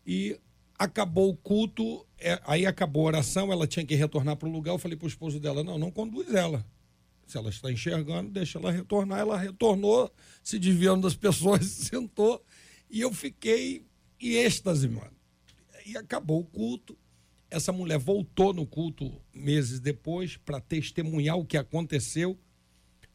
E 0.06 0.40
acabou 0.78 1.32
o 1.32 1.36
culto, 1.36 2.06
é, 2.20 2.40
aí 2.46 2.64
acabou 2.64 3.02
a 3.02 3.08
oração, 3.08 3.52
ela 3.52 3.66
tinha 3.66 3.84
que 3.84 3.96
retornar 3.96 4.38
para 4.38 4.48
o 4.48 4.52
lugar. 4.52 4.74
Eu 4.74 4.78
falei 4.78 4.96
para 4.96 5.06
o 5.06 5.10
esposo 5.10 5.40
dela: 5.40 5.64
não, 5.64 5.80
não 5.80 5.90
conduz 5.90 6.32
ela. 6.36 6.64
Se 7.26 7.36
ela 7.36 7.50
está 7.50 7.72
enxergando, 7.72 8.30
deixa 8.30 8.60
ela 8.60 8.72
retornar. 8.72 9.22
Ela 9.22 9.40
retornou, 9.40 10.14
se 10.44 10.60
desviando 10.60 11.02
das 11.02 11.16
pessoas, 11.16 11.66
sentou. 11.90 12.46
E 12.92 13.02
eu 13.02 13.12
fiquei 13.12 13.88
em 14.22 14.34
êxtase, 14.34 14.88
mano. 14.88 15.18
E 15.84 15.98
acabou 15.98 16.42
o 16.42 16.46
culto. 16.46 16.96
Essa 17.50 17.72
mulher 17.72 17.98
voltou 17.98 18.54
no 18.54 18.68
culto 18.68 19.20
meses 19.34 19.80
depois 19.80 20.38
para 20.38 20.62
testemunhar 20.62 21.40
o 21.40 21.46
que 21.46 21.58
aconteceu, 21.58 22.38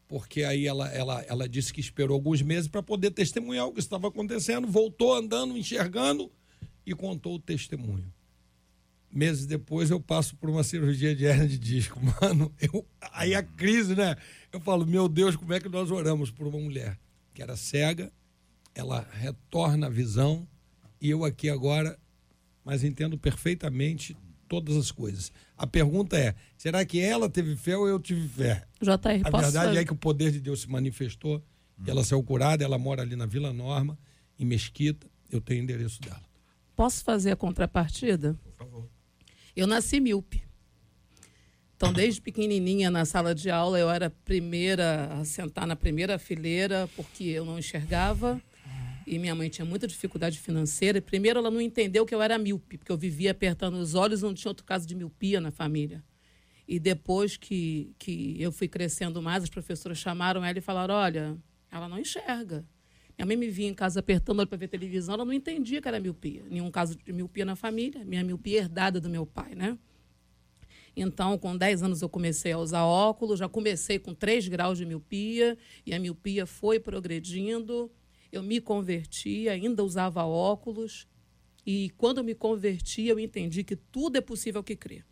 porque 0.09 0.43
aí 0.43 0.65
ela, 0.65 0.89
ela, 0.89 1.23
ela 1.27 1.47
disse 1.47 1.71
que 1.71 1.79
esperou 1.79 2.15
alguns 2.15 2.41
meses 2.41 2.67
para 2.67 2.81
poder 2.81 3.11
testemunhar 3.11 3.67
o 3.67 3.71
que 3.71 3.79
estava 3.79 4.07
acontecendo, 4.07 4.67
voltou 4.67 5.13
andando, 5.13 5.55
enxergando 5.55 6.31
e 6.83 6.95
contou 6.95 7.35
o 7.35 7.39
testemunho. 7.39 8.11
Meses 9.11 9.45
depois 9.45 9.91
eu 9.91 10.01
passo 10.01 10.35
por 10.35 10.49
uma 10.49 10.63
cirurgia 10.63 11.15
de 11.15 11.25
hernia 11.25 11.47
de 11.47 11.59
disco. 11.59 11.99
Mano, 12.21 12.51
eu, 12.59 12.83
aí 13.13 13.35
a 13.35 13.43
crise, 13.43 13.95
né? 13.95 14.15
Eu 14.51 14.59
falo, 14.59 14.83
meu 14.83 15.07
Deus, 15.07 15.35
como 15.35 15.53
é 15.53 15.59
que 15.59 15.69
nós 15.69 15.91
oramos 15.91 16.31
por 16.31 16.47
uma 16.47 16.59
mulher 16.59 16.99
que 17.31 17.43
era 17.43 17.55
cega, 17.55 18.11
ela 18.73 19.07
retorna 19.13 19.85
a 19.85 19.91
visão, 19.91 20.47
e 20.99 21.11
eu 21.11 21.23
aqui 21.23 21.49
agora, 21.49 21.99
mas 22.65 22.83
entendo 22.83 23.15
perfeitamente 23.15 24.17
todas 24.49 24.75
as 24.75 24.91
coisas. 24.91 25.31
A 25.55 25.65
pergunta 25.65 26.17
é: 26.17 26.35
será 26.57 26.83
que 26.83 26.99
ela 26.99 27.29
teve 27.29 27.55
fé 27.55 27.77
ou 27.77 27.87
eu 27.87 27.99
tive 27.99 28.27
fé? 28.27 28.65
JR, 28.81 29.21
a 29.23 29.39
verdade 29.39 29.77
é 29.77 29.85
que 29.85 29.93
o 29.93 29.95
poder 29.95 30.31
de 30.31 30.41
Deus 30.41 30.61
se 30.61 30.69
manifestou, 30.69 31.37
hum. 31.79 31.83
ela 31.87 32.03
saiu 32.03 32.21
curada, 32.23 32.65
ela 32.65 32.77
mora 32.77 33.03
ali 33.03 33.15
na 33.15 33.25
Vila 33.25 33.53
Norma, 33.53 33.97
em 34.37 34.43
Mesquita. 34.43 35.07
Eu 35.31 35.39
tenho 35.39 35.61
o 35.61 35.63
endereço 35.63 36.01
dela. 36.01 36.21
Posso 36.75 37.03
fazer 37.03 37.31
a 37.31 37.35
contrapartida? 37.35 38.35
Por 38.43 38.65
favor. 38.65 38.89
Eu 39.55 39.67
nasci 39.67 39.99
míope. 39.99 40.41
Então, 41.75 41.93
desde 41.93 42.19
pequenininha 42.19 42.91
na 42.91 43.05
sala 43.05 43.33
de 43.33 43.49
aula, 43.49 43.79
eu 43.79 43.89
era 43.89 44.07
a 44.07 44.09
primeira 44.09 45.05
a 45.13 45.23
sentar 45.23 45.65
na 45.65 45.77
primeira 45.77 46.19
fileira 46.19 46.89
porque 46.95 47.23
eu 47.23 47.45
não 47.45 47.57
enxergava. 47.57 48.41
E 49.09 49.17
minha 49.17 49.33
mãe 49.33 49.49
tinha 49.49 49.65
muita 49.65 49.87
dificuldade 49.87 50.39
financeira. 50.39 51.01
Primeiro, 51.01 51.39
ela 51.39 51.49
não 51.49 51.59
entendeu 51.59 52.05
que 52.05 52.13
eu 52.13 52.21
era 52.21 52.37
míope, 52.37 52.77
porque 52.77 52.91
eu 52.91 52.97
vivia 52.97 53.31
apertando 53.31 53.73
os 53.73 53.95
olhos, 53.95 54.21
não 54.21 54.35
tinha 54.35 54.51
outro 54.51 54.63
caso 54.63 54.85
de 54.85 54.93
miopia 54.93 55.41
na 55.41 55.49
família. 55.49 56.03
E 56.67 56.79
depois 56.79 57.35
que, 57.35 57.91
que 57.97 58.39
eu 58.39 58.51
fui 58.51 58.67
crescendo 58.67 59.19
mais, 59.19 59.41
as 59.41 59.49
professoras 59.49 59.97
chamaram 59.97 60.45
ela 60.45 60.59
e 60.59 60.61
falaram: 60.61 60.93
olha, 60.93 61.35
ela 61.71 61.89
não 61.89 61.97
enxerga. 61.97 62.63
Minha 63.17 63.25
mãe 63.25 63.35
me 63.35 63.49
via 63.49 63.67
em 63.67 63.73
casa 63.73 63.99
apertando 63.99 64.45
para 64.45 64.57
ver 64.59 64.67
televisão, 64.67 65.15
ela 65.15 65.25
não 65.25 65.33
entendia 65.33 65.81
que 65.81 65.87
era 65.87 65.99
miopia. 65.99 66.43
Nenhum 66.47 66.69
caso 66.69 66.95
de 66.95 67.11
miopia 67.11 67.43
na 67.43 67.55
família, 67.55 68.05
minha 68.05 68.23
miopia 68.23 68.59
herdada 68.59 69.01
do 69.01 69.09
meu 69.09 69.25
pai, 69.25 69.55
né? 69.55 69.75
Então, 70.95 71.35
com 71.35 71.57
10 71.57 71.81
anos 71.81 72.03
eu 72.03 72.09
comecei 72.09 72.51
a 72.51 72.59
usar 72.59 72.83
óculos, 72.83 73.39
já 73.39 73.49
comecei 73.49 73.97
com 73.97 74.13
3 74.13 74.47
graus 74.49 74.77
de 74.77 74.85
miopia 74.85 75.57
e 75.83 75.95
a 75.95 75.99
miopia 75.99 76.45
foi 76.45 76.79
progredindo. 76.79 77.91
Eu 78.31 78.43
me 78.43 78.61
converti, 78.61 79.49
ainda 79.49 79.83
usava 79.83 80.23
óculos 80.23 81.07
e 81.65 81.91
quando 81.97 82.19
eu 82.19 82.23
me 82.23 82.35
converti, 82.35 83.05
eu 83.05 83.19
entendi 83.19 83.63
que 83.63 83.75
tudo 83.75 84.17
é 84.17 84.21
possível 84.21 84.63
que 84.63 84.75
crê. 84.75 85.03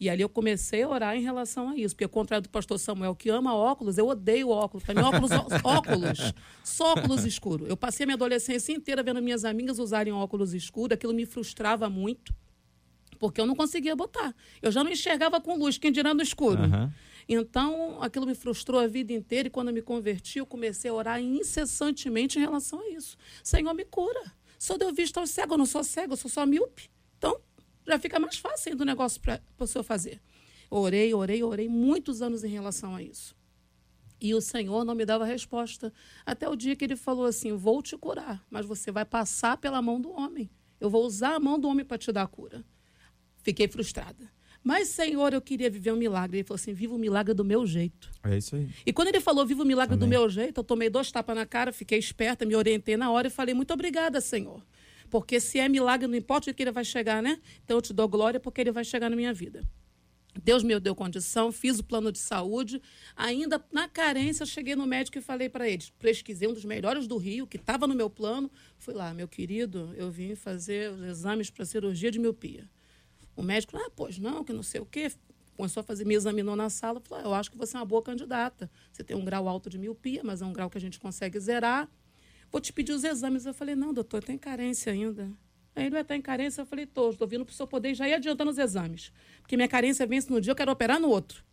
E 0.00 0.10
ali 0.10 0.22
eu 0.22 0.28
comecei 0.28 0.82
a 0.82 0.88
orar 0.88 1.16
em 1.16 1.22
relação 1.22 1.68
a 1.68 1.76
isso, 1.76 1.94
porque 1.94 2.04
ao 2.04 2.10
contrário 2.10 2.42
do 2.42 2.50
pastor 2.50 2.78
Samuel, 2.78 3.14
que 3.14 3.28
ama 3.28 3.54
óculos, 3.54 3.96
eu 3.96 4.08
odeio 4.08 4.48
óculos. 4.48 4.82
Para 4.84 4.94
mim, 4.94 5.00
óculos, 5.00 5.30
óculos, 5.62 6.34
só 6.64 6.92
óculos 6.94 7.24
escuro. 7.24 7.66
Eu 7.66 7.76
passei 7.76 8.04
a 8.04 8.06
minha 8.06 8.16
adolescência 8.16 8.72
inteira 8.72 9.02
vendo 9.02 9.22
minhas 9.22 9.44
amigas 9.44 9.78
usarem 9.78 10.12
óculos 10.12 10.52
escuros, 10.52 10.94
aquilo 10.94 11.14
me 11.14 11.24
frustrava 11.24 11.88
muito 11.88 12.34
porque 13.18 13.40
eu 13.40 13.46
não 13.46 13.54
conseguia 13.54 13.96
botar. 13.96 14.34
Eu 14.60 14.70
já 14.70 14.84
não 14.84 14.90
enxergava 14.90 15.40
com 15.40 15.56
luz, 15.56 15.78
quem 15.78 15.90
dirá 15.90 16.12
no 16.12 16.22
escuro. 16.22 16.62
Uhum. 16.62 16.90
Então, 17.28 18.02
aquilo 18.02 18.26
me 18.26 18.34
frustrou 18.34 18.80
a 18.80 18.86
vida 18.86 19.12
inteira 19.12 19.48
e 19.48 19.50
quando 19.50 19.68
eu 19.68 19.74
me 19.74 19.82
converti, 19.82 20.38
eu 20.38 20.46
comecei 20.46 20.90
a 20.90 20.94
orar 20.94 21.20
incessantemente 21.20 22.38
em 22.38 22.42
relação 22.42 22.80
a 22.80 22.88
isso. 22.90 23.16
Senhor, 23.42 23.72
me 23.74 23.84
cura. 23.84 24.32
Só 24.58 24.76
deu 24.76 24.92
vista 24.92 25.20
ao 25.20 25.26
cego, 25.26 25.54
eu 25.54 25.58
não 25.58 25.66
sou 25.66 25.82
cego, 25.82 26.12
eu 26.12 26.16
sou 26.16 26.30
só 26.30 26.44
míope. 26.46 26.90
Então, 27.18 27.40
já 27.86 27.98
fica 27.98 28.18
mais 28.18 28.36
fácil 28.36 28.72
ainda 28.72 28.82
o 28.82 28.86
negócio 28.86 29.20
para 29.20 29.40
o 29.58 29.66
senhor 29.66 29.84
fazer. 29.84 30.20
Orei, 30.70 31.14
orei, 31.14 31.42
orei 31.42 31.68
muitos 31.68 32.22
anos 32.22 32.44
em 32.44 32.48
relação 32.48 32.94
a 32.96 33.02
isso. 33.02 33.36
E 34.20 34.34
o 34.34 34.40
Senhor 34.40 34.84
não 34.84 34.94
me 34.94 35.04
dava 35.04 35.24
resposta. 35.24 35.92
Até 36.24 36.48
o 36.48 36.56
dia 36.56 36.74
que 36.74 36.84
ele 36.84 36.96
falou 36.96 37.26
assim: 37.26 37.52
Vou 37.52 37.82
te 37.82 37.96
curar, 37.96 38.44
mas 38.50 38.64
você 38.64 38.90
vai 38.90 39.04
passar 39.04 39.58
pela 39.58 39.82
mão 39.82 40.00
do 40.00 40.10
homem. 40.10 40.50
Eu 40.80 40.88
vou 40.88 41.04
usar 41.04 41.34
a 41.34 41.40
mão 41.40 41.58
do 41.58 41.68
homem 41.68 41.84
para 41.84 41.98
te 41.98 42.10
dar 42.10 42.22
a 42.22 42.26
cura. 42.26 42.64
Fiquei 43.42 43.68
frustrada. 43.68 44.32
Mas, 44.64 44.88
Senhor, 44.88 45.34
eu 45.34 45.42
queria 45.42 45.68
viver 45.68 45.92
um 45.92 45.96
milagre. 45.96 46.38
Ele 46.38 46.44
falou 46.44 46.56
assim: 46.56 46.72
viva 46.72 46.94
o 46.94 46.98
milagre 46.98 47.34
do 47.34 47.44
meu 47.44 47.66
jeito. 47.66 48.10
É 48.24 48.38
isso 48.38 48.56
aí. 48.56 48.70
E 48.86 48.92
quando 48.94 49.08
ele 49.08 49.20
falou, 49.20 49.44
viva 49.44 49.62
o 49.62 49.66
milagre 49.66 49.94
Amém. 49.94 50.08
do 50.08 50.10
meu 50.10 50.26
jeito, 50.30 50.58
eu 50.60 50.64
tomei 50.64 50.88
dois 50.88 51.12
tapas 51.12 51.36
na 51.36 51.44
cara, 51.44 51.70
fiquei 51.70 51.98
esperta, 51.98 52.46
me 52.46 52.56
orientei 52.56 52.96
na 52.96 53.10
hora 53.10 53.26
e 53.26 53.30
falei: 53.30 53.54
muito 53.54 53.74
obrigada, 53.74 54.22
Senhor. 54.22 54.62
Porque 55.10 55.38
se 55.38 55.58
é 55.58 55.68
milagre, 55.68 56.08
não 56.08 56.16
importa 56.16 56.50
o 56.50 56.54
que 56.54 56.62
ele 56.62 56.72
vai 56.72 56.84
chegar, 56.84 57.22
né? 57.22 57.38
Então 57.62 57.76
eu 57.76 57.82
te 57.82 57.92
dou 57.92 58.08
glória 58.08 58.40
porque 58.40 58.62
ele 58.62 58.72
vai 58.72 58.84
chegar 58.84 59.10
na 59.10 59.14
minha 59.14 59.34
vida. 59.34 59.62
Deus 60.42 60.62
me 60.64 60.78
deu 60.80 60.94
condição, 60.94 61.52
fiz 61.52 61.78
o 61.78 61.84
plano 61.84 62.10
de 62.10 62.18
saúde. 62.18 62.80
Ainda 63.14 63.64
na 63.70 63.86
carência, 63.86 64.44
cheguei 64.44 64.74
no 64.74 64.86
médico 64.86 65.18
e 65.18 65.20
falei 65.20 65.50
para 65.50 65.68
ele: 65.68 65.84
pesquisei 65.98 66.48
um 66.48 66.54
dos 66.54 66.64
melhores 66.64 67.06
do 67.06 67.18
Rio, 67.18 67.46
que 67.46 67.58
estava 67.58 67.86
no 67.86 67.94
meu 67.94 68.08
plano. 68.08 68.50
Fui 68.78 68.94
lá, 68.94 69.12
meu 69.12 69.28
querido, 69.28 69.92
eu 69.94 70.10
vim 70.10 70.34
fazer 70.34 70.90
os 70.90 71.02
exames 71.02 71.50
para 71.50 71.66
cirurgia 71.66 72.10
de 72.10 72.18
miopia. 72.18 72.66
O 73.36 73.42
médico, 73.42 73.76
ah, 73.76 73.90
pois 73.94 74.18
não, 74.18 74.44
que 74.44 74.52
não 74.52 74.62
sei 74.62 74.80
o 74.80 74.86
quê. 74.86 75.10
Começou 75.56 75.80
a 75.80 75.84
fazer, 75.84 76.04
me 76.04 76.14
examinou 76.14 76.56
na 76.56 76.68
sala, 76.68 77.00
falou, 77.00 77.24
ah, 77.24 77.28
eu 77.28 77.34
acho 77.34 77.50
que 77.50 77.56
você 77.56 77.76
é 77.76 77.80
uma 77.80 77.86
boa 77.86 78.02
candidata. 78.02 78.70
Você 78.92 79.04
tem 79.04 79.16
um 79.16 79.24
grau 79.24 79.48
alto 79.48 79.70
de 79.70 79.78
miopia, 79.78 80.22
mas 80.24 80.42
é 80.42 80.46
um 80.46 80.52
grau 80.52 80.68
que 80.68 80.78
a 80.78 80.80
gente 80.80 80.98
consegue 80.98 81.38
zerar. 81.38 81.88
Vou 82.50 82.60
te 82.60 82.72
pedir 82.72 82.92
os 82.92 83.04
exames. 83.04 83.46
Eu 83.46 83.54
falei, 83.54 83.74
não, 83.74 83.92
doutor, 83.92 84.22
tem 84.22 84.38
carência 84.38 84.92
ainda. 84.92 85.30
Aí 85.74 85.84
ele 85.84 85.90
vai 85.90 86.02
estar 86.02 86.16
em 86.16 86.22
carência. 86.22 86.62
Eu 86.62 86.66
falei, 86.66 86.86
tô, 86.86 87.10
estou 87.10 87.26
vindo 87.26 87.44
para 87.44 87.52
o 87.52 87.54
senhor 87.54 87.66
poder 87.66 87.94
já 87.94 88.08
ir 88.08 88.14
adiantando 88.14 88.50
os 88.50 88.58
exames. 88.58 89.12
Porque 89.40 89.56
minha 89.56 89.68
carência 89.68 90.06
vence 90.06 90.30
no 90.30 90.40
dia, 90.40 90.52
eu 90.52 90.56
quero 90.56 90.70
operar 90.70 91.00
no 91.00 91.08
outro. 91.08 91.44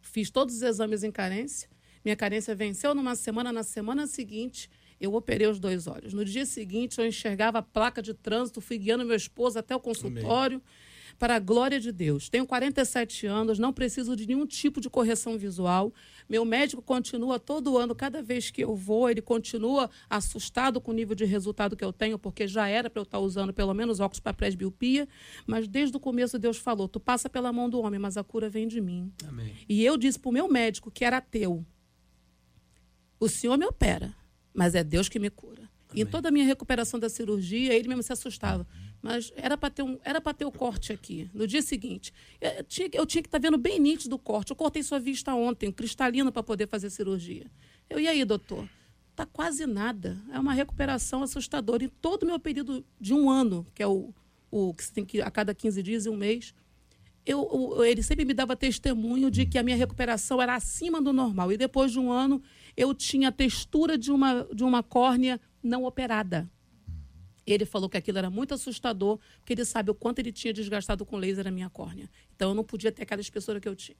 Fiz 0.00 0.30
todos 0.30 0.56
os 0.56 0.62
exames 0.62 1.02
em 1.04 1.10
carência. 1.10 1.68
Minha 2.04 2.16
carência 2.16 2.54
venceu 2.54 2.94
numa 2.94 3.14
semana. 3.14 3.52
Na 3.52 3.62
semana 3.62 4.06
seguinte, 4.06 4.70
eu 5.00 5.14
operei 5.14 5.46
os 5.46 5.58
dois 5.58 5.86
olhos. 5.86 6.12
No 6.12 6.24
dia 6.24 6.44
seguinte, 6.44 6.98
eu 6.98 7.06
enxergava 7.06 7.58
a 7.58 7.62
placa 7.62 8.02
de 8.02 8.14
trânsito, 8.14 8.60
fui 8.60 8.78
guiando 8.78 9.04
meu 9.04 9.16
esposo 9.16 9.58
até 9.58 9.74
o 9.74 9.80
consultório. 9.80 10.56
Amém. 10.56 10.88
Para 11.18 11.34
a 11.34 11.40
glória 11.40 11.80
de 11.80 11.90
Deus. 11.90 12.28
Tenho 12.28 12.46
47 12.46 13.26
anos, 13.26 13.58
não 13.58 13.72
preciso 13.72 14.14
de 14.14 14.24
nenhum 14.24 14.46
tipo 14.46 14.80
de 14.80 14.88
correção 14.88 15.36
visual. 15.36 15.92
Meu 16.28 16.44
médico 16.44 16.80
continua 16.80 17.40
todo 17.40 17.76
ano, 17.76 17.92
cada 17.92 18.22
vez 18.22 18.50
que 18.50 18.62
eu 18.62 18.76
vou, 18.76 19.10
ele 19.10 19.20
continua 19.20 19.90
assustado 20.08 20.80
com 20.80 20.92
o 20.92 20.94
nível 20.94 21.16
de 21.16 21.24
resultado 21.24 21.76
que 21.76 21.84
eu 21.84 21.92
tenho, 21.92 22.20
porque 22.20 22.46
já 22.46 22.68
era 22.68 22.88
para 22.88 23.00
eu 23.00 23.04
estar 23.04 23.18
usando 23.18 23.52
pelo 23.52 23.74
menos 23.74 23.98
óculos 23.98 24.20
para 24.20 24.32
presbiopia. 24.32 25.08
Mas 25.44 25.66
desde 25.66 25.96
o 25.96 26.00
começo 26.00 26.38
Deus 26.38 26.56
falou: 26.56 26.86
tu 26.86 27.00
passa 27.00 27.28
pela 27.28 27.52
mão 27.52 27.68
do 27.68 27.80
homem, 27.80 27.98
mas 27.98 28.16
a 28.16 28.22
cura 28.22 28.48
vem 28.48 28.68
de 28.68 28.80
mim. 28.80 29.12
Amém. 29.26 29.56
E 29.68 29.84
eu 29.84 29.96
disse 29.96 30.20
para 30.20 30.28
o 30.28 30.32
meu 30.32 30.48
médico, 30.48 30.88
que 30.88 31.04
era 31.04 31.16
ateu: 31.16 31.66
o 33.18 33.28
senhor 33.28 33.58
me 33.58 33.66
opera, 33.66 34.14
mas 34.58 34.74
é 34.74 34.82
Deus 34.82 35.08
que 35.08 35.20
me 35.20 35.30
cura. 35.30 35.70
Amém. 35.88 36.02
Em 36.02 36.04
toda 36.04 36.30
a 36.30 36.32
minha 36.32 36.44
recuperação 36.44 36.98
da 36.98 37.08
cirurgia, 37.08 37.72
ele 37.72 37.86
mesmo 37.86 38.02
se 38.02 38.12
assustava. 38.12 38.66
Mas 39.00 39.32
era 39.36 39.56
para 39.56 39.70
ter, 39.70 39.84
um, 39.84 39.96
era 40.02 40.20
ter 40.34 40.44
o 40.44 40.50
corte 40.50 40.92
aqui. 40.92 41.30
No 41.32 41.46
dia 41.46 41.62
seguinte, 41.62 42.12
eu 42.40 42.64
tinha, 42.64 42.90
eu 42.92 43.06
tinha 43.06 43.22
que 43.22 43.28
estar 43.28 43.38
tá 43.38 43.42
vendo 43.42 43.56
bem 43.56 43.78
nítido 43.78 44.16
o 44.16 44.18
corte. 44.18 44.50
Eu 44.50 44.56
cortei 44.56 44.82
sua 44.82 44.98
vista 44.98 45.32
ontem, 45.32 45.70
cristalino, 45.70 46.32
para 46.32 46.42
poder 46.42 46.66
fazer 46.66 46.90
cirurgia. 46.90 47.46
Eu, 47.88 48.00
e 48.00 48.08
aí, 48.08 48.24
doutor? 48.24 48.68
Tá 49.14 49.24
quase 49.24 49.64
nada. 49.64 50.20
É 50.32 50.40
uma 50.40 50.54
recuperação 50.54 51.22
assustadora. 51.22 51.84
Em 51.84 51.88
todo 51.88 52.24
o 52.24 52.26
meu 52.26 52.40
período 52.40 52.84
de 53.00 53.14
um 53.14 53.30
ano, 53.30 53.64
que 53.76 53.80
é 53.80 53.86
o, 53.86 54.12
o 54.50 54.74
que 54.74 54.82
você 54.82 54.92
tem 54.92 55.04
que 55.04 55.22
a 55.22 55.30
cada 55.30 55.54
15 55.54 55.80
dias 55.84 56.04
e 56.04 56.08
um 56.08 56.16
mês, 56.16 56.52
eu, 57.24 57.84
ele 57.84 58.02
sempre 58.02 58.24
me 58.24 58.34
dava 58.34 58.56
testemunho 58.56 59.30
de 59.30 59.46
que 59.46 59.56
a 59.56 59.62
minha 59.62 59.76
recuperação 59.76 60.42
era 60.42 60.56
acima 60.56 61.00
do 61.00 61.12
normal. 61.12 61.52
E 61.52 61.56
depois 61.56 61.92
de 61.92 62.00
um 62.00 62.10
ano, 62.10 62.42
eu 62.78 62.94
tinha 62.94 63.30
a 63.30 63.32
textura 63.32 63.98
de 63.98 64.12
uma, 64.12 64.46
de 64.54 64.62
uma 64.62 64.84
córnea 64.84 65.40
não 65.60 65.84
operada. 65.84 66.48
Ele 67.44 67.66
falou 67.66 67.88
que 67.88 67.96
aquilo 67.96 68.18
era 68.18 68.30
muito 68.30 68.54
assustador, 68.54 69.18
porque 69.38 69.52
ele 69.52 69.64
sabe 69.64 69.90
o 69.90 69.94
quanto 69.94 70.20
ele 70.20 70.30
tinha 70.30 70.52
desgastado 70.52 71.04
com 71.04 71.16
laser 71.16 71.48
a 71.48 71.50
minha 71.50 71.68
córnea. 71.68 72.08
Então 72.36 72.50
eu 72.50 72.54
não 72.54 72.62
podia 72.62 72.92
ter 72.92 73.02
aquela 73.02 73.20
espessura 73.20 73.58
que 73.58 73.68
eu 73.68 73.74
tinha. 73.74 73.96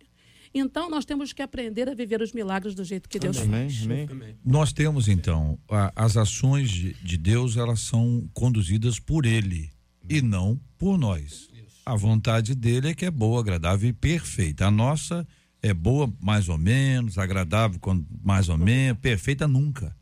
Então 0.55 0.89
nós 0.89 1.05
temos 1.05 1.33
que 1.33 1.43
aprender 1.43 1.89
a 1.89 1.95
viver 1.95 2.23
os 2.23 2.33
milagres 2.33 2.73
do 2.73 2.85
jeito 2.85 3.09
que 3.09 3.19
Deus 3.19 3.39
Amém. 3.39 3.69
faz. 3.69 3.83
Amém. 3.83 4.37
Nós 4.45 4.73
temos 4.73 5.09
então 5.09 5.59
a, 5.69 5.93
as 5.97 6.17
ações 6.17 6.71
de, 6.71 6.93
de, 6.93 7.17
Deus, 7.17 7.57
elas 7.57 7.81
são 7.81 8.31
conduzidas 8.33 9.01
por 9.01 9.27
Ele 9.27 9.71
e 10.09 10.23
não 10.23 10.59
por 10.79 10.97
nós. 10.97 11.49
A 11.85 11.97
vontade 11.97 12.55
dele 12.55 12.91
é 12.91 12.95
que 12.95 13.07
é 13.07 13.11
boa, 13.11 13.41
agradável 13.41 13.89
e 13.89 13.93
perfeita. 13.93 14.67
A 14.67 14.71
nossa 14.71 15.27
é 15.63 15.75
boa 15.75 16.13
mais 16.21 16.49
ou 16.49 16.59
menos, 16.59 17.19
agradável 17.19 17.81
mais 18.23 18.49
ou 18.49 18.57
menos, 18.57 19.01
perfeita 19.01 19.49
nunca. 19.49 19.97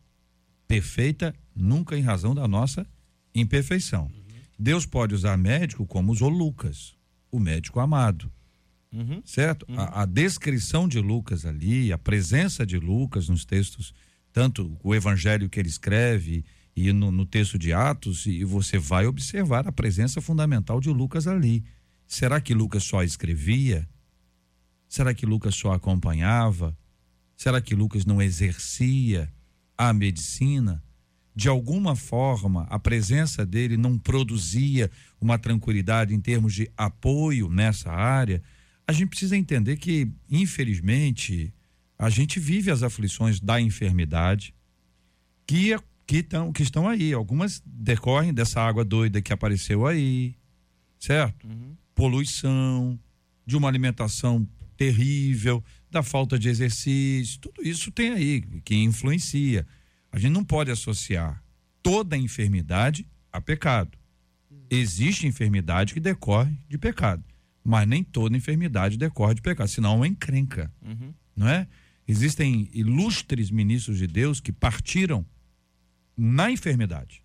Perfeita 0.68 1.34
nunca 1.54 1.96
em 1.96 2.02
razão 2.02 2.34
da 2.34 2.46
nossa 2.46 2.86
imperfeição. 3.34 4.04
Uhum. 4.04 4.10
Deus 4.58 4.86
pode 4.86 5.14
usar 5.14 5.36
médico 5.36 5.86
como 5.86 6.12
usou 6.12 6.28
Lucas, 6.28 6.94
o 7.30 7.38
médico 7.38 7.80
amado. 7.80 8.30
Uhum. 8.92 9.20
Certo? 9.24 9.66
Uhum. 9.68 9.78
A, 9.78 10.02
a, 10.02 10.06
descrição 10.06 10.88
de 10.88 11.00
Lucas 11.00 11.44
ali, 11.44 11.92
a 11.92 11.98
presença 11.98 12.64
de 12.64 12.78
Lucas 12.78 13.28
nos 13.28 13.44
textos, 13.44 13.92
tanto 14.32 14.78
o 14.82 14.94
evangelho 14.94 15.48
que 15.48 15.58
ele 15.58 15.68
escreve 15.68 16.44
e 16.74 16.92
no, 16.92 17.10
no 17.10 17.24
texto 17.24 17.58
de 17.58 17.72
Atos, 17.72 18.26
e 18.26 18.44
você 18.44 18.78
vai 18.78 19.06
observar 19.06 19.66
a 19.66 19.72
presença 19.72 20.20
fundamental 20.20 20.80
de 20.80 20.90
Lucas 20.90 21.26
ali. 21.26 21.64
Será 22.06 22.40
que 22.40 22.54
Lucas 22.54 22.84
só 22.84 23.02
escrevia? 23.02 23.88
Será 24.88 25.12
que 25.12 25.26
Lucas 25.26 25.54
só 25.54 25.72
acompanhava? 25.72 26.76
Será 27.36 27.60
que 27.60 27.74
Lucas 27.74 28.04
não 28.04 28.22
exercia 28.22 29.32
a 29.76 29.92
medicina? 29.92 30.82
De 31.34 31.48
alguma 31.48 31.94
forma, 31.94 32.66
a 32.70 32.78
presença 32.78 33.44
dele 33.44 33.76
não 33.76 33.98
produzia 33.98 34.90
uma 35.20 35.38
tranquilidade 35.38 36.14
em 36.14 36.20
termos 36.20 36.54
de 36.54 36.70
apoio 36.76 37.50
nessa 37.50 37.90
área? 37.90 38.42
A 38.86 38.92
gente 38.92 39.10
precisa 39.10 39.36
entender 39.36 39.76
que, 39.76 40.10
infelizmente, 40.30 41.52
a 41.98 42.08
gente 42.08 42.40
vive 42.40 42.70
as 42.70 42.82
aflições 42.82 43.38
da 43.38 43.60
enfermidade 43.60 44.54
que, 45.46 45.76
que, 46.06 46.22
tão, 46.22 46.52
que 46.52 46.62
estão 46.62 46.88
aí. 46.88 47.12
Algumas 47.12 47.62
decorrem 47.66 48.32
dessa 48.32 48.60
água 48.60 48.84
doida 48.84 49.20
que 49.20 49.32
apareceu 49.32 49.86
aí, 49.86 50.36
certo? 50.98 51.46
Uhum. 51.46 51.76
Poluição, 51.94 52.98
de 53.44 53.56
uma 53.56 53.68
alimentação 53.68 54.46
terrível, 54.76 55.62
da 55.90 56.02
falta 56.02 56.38
de 56.38 56.48
exercício, 56.48 57.40
tudo 57.40 57.62
isso 57.62 57.90
tem 57.90 58.10
aí 58.10 58.42
que 58.64 58.74
influencia. 58.74 59.66
A 60.12 60.18
gente 60.18 60.32
não 60.32 60.44
pode 60.44 60.70
associar 60.70 61.42
toda 61.82 62.16
enfermidade 62.16 63.06
a 63.32 63.40
pecado. 63.40 63.96
Existe 64.68 65.26
enfermidade 65.26 65.94
que 65.94 66.00
decorre 66.00 66.56
de 66.68 66.76
pecado, 66.76 67.24
mas 67.62 67.86
nem 67.86 68.02
toda 68.02 68.36
enfermidade 68.36 68.96
decorre 68.96 69.34
de 69.34 69.42
pecado, 69.42 69.68
senão 69.68 69.92
é 69.92 69.96
uma 69.96 70.08
encrenca, 70.08 70.72
uhum. 70.82 71.14
não 71.36 71.48
é? 71.48 71.68
Existem 72.08 72.68
ilustres 72.72 73.50
ministros 73.50 73.98
de 73.98 74.06
Deus 74.06 74.40
que 74.40 74.52
partiram 74.52 75.26
na 76.16 76.50
enfermidade. 76.50 77.22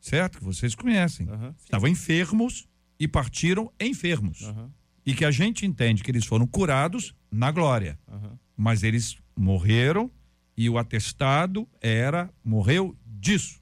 Certo? 0.00 0.38
Que 0.38 0.44
vocês 0.44 0.74
conhecem. 0.74 1.28
Aham. 1.28 1.54
Estavam 1.58 1.88
enfermos 1.88 2.68
e 2.98 3.06
partiram 3.06 3.72
enfermos. 3.80 4.42
Aham. 4.42 4.72
E 5.08 5.14
que 5.14 5.24
a 5.24 5.30
gente 5.30 5.64
entende 5.64 6.02
que 6.02 6.10
eles 6.10 6.26
foram 6.26 6.46
curados 6.46 7.14
na 7.30 7.50
glória. 7.50 7.98
Aham. 8.06 8.38
Mas 8.56 8.82
eles 8.82 9.16
morreram 9.36 10.10
e 10.56 10.68
o 10.68 10.76
atestado 10.76 11.66
era 11.80 12.28
morreu 12.44 12.96
disso, 13.06 13.60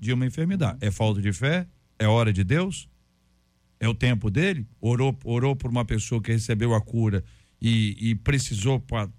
de 0.00 0.12
uma 0.12 0.26
enfermidade. 0.26 0.78
É 0.80 0.90
falta 0.90 1.22
de 1.22 1.32
fé? 1.32 1.66
É 1.98 2.06
hora 2.06 2.32
de 2.32 2.44
Deus? 2.44 2.88
É 3.80 3.88
o 3.88 3.94
tempo 3.94 4.30
dele? 4.30 4.66
Orou, 4.80 5.16
orou 5.24 5.56
por 5.56 5.70
uma 5.70 5.84
pessoa 5.84 6.20
que 6.20 6.32
recebeu 6.32 6.74
a 6.74 6.80
cura 6.80 7.24
e, 7.60 7.96
e 8.10 8.14
precisou 8.14 8.78
pa- 8.80 9.10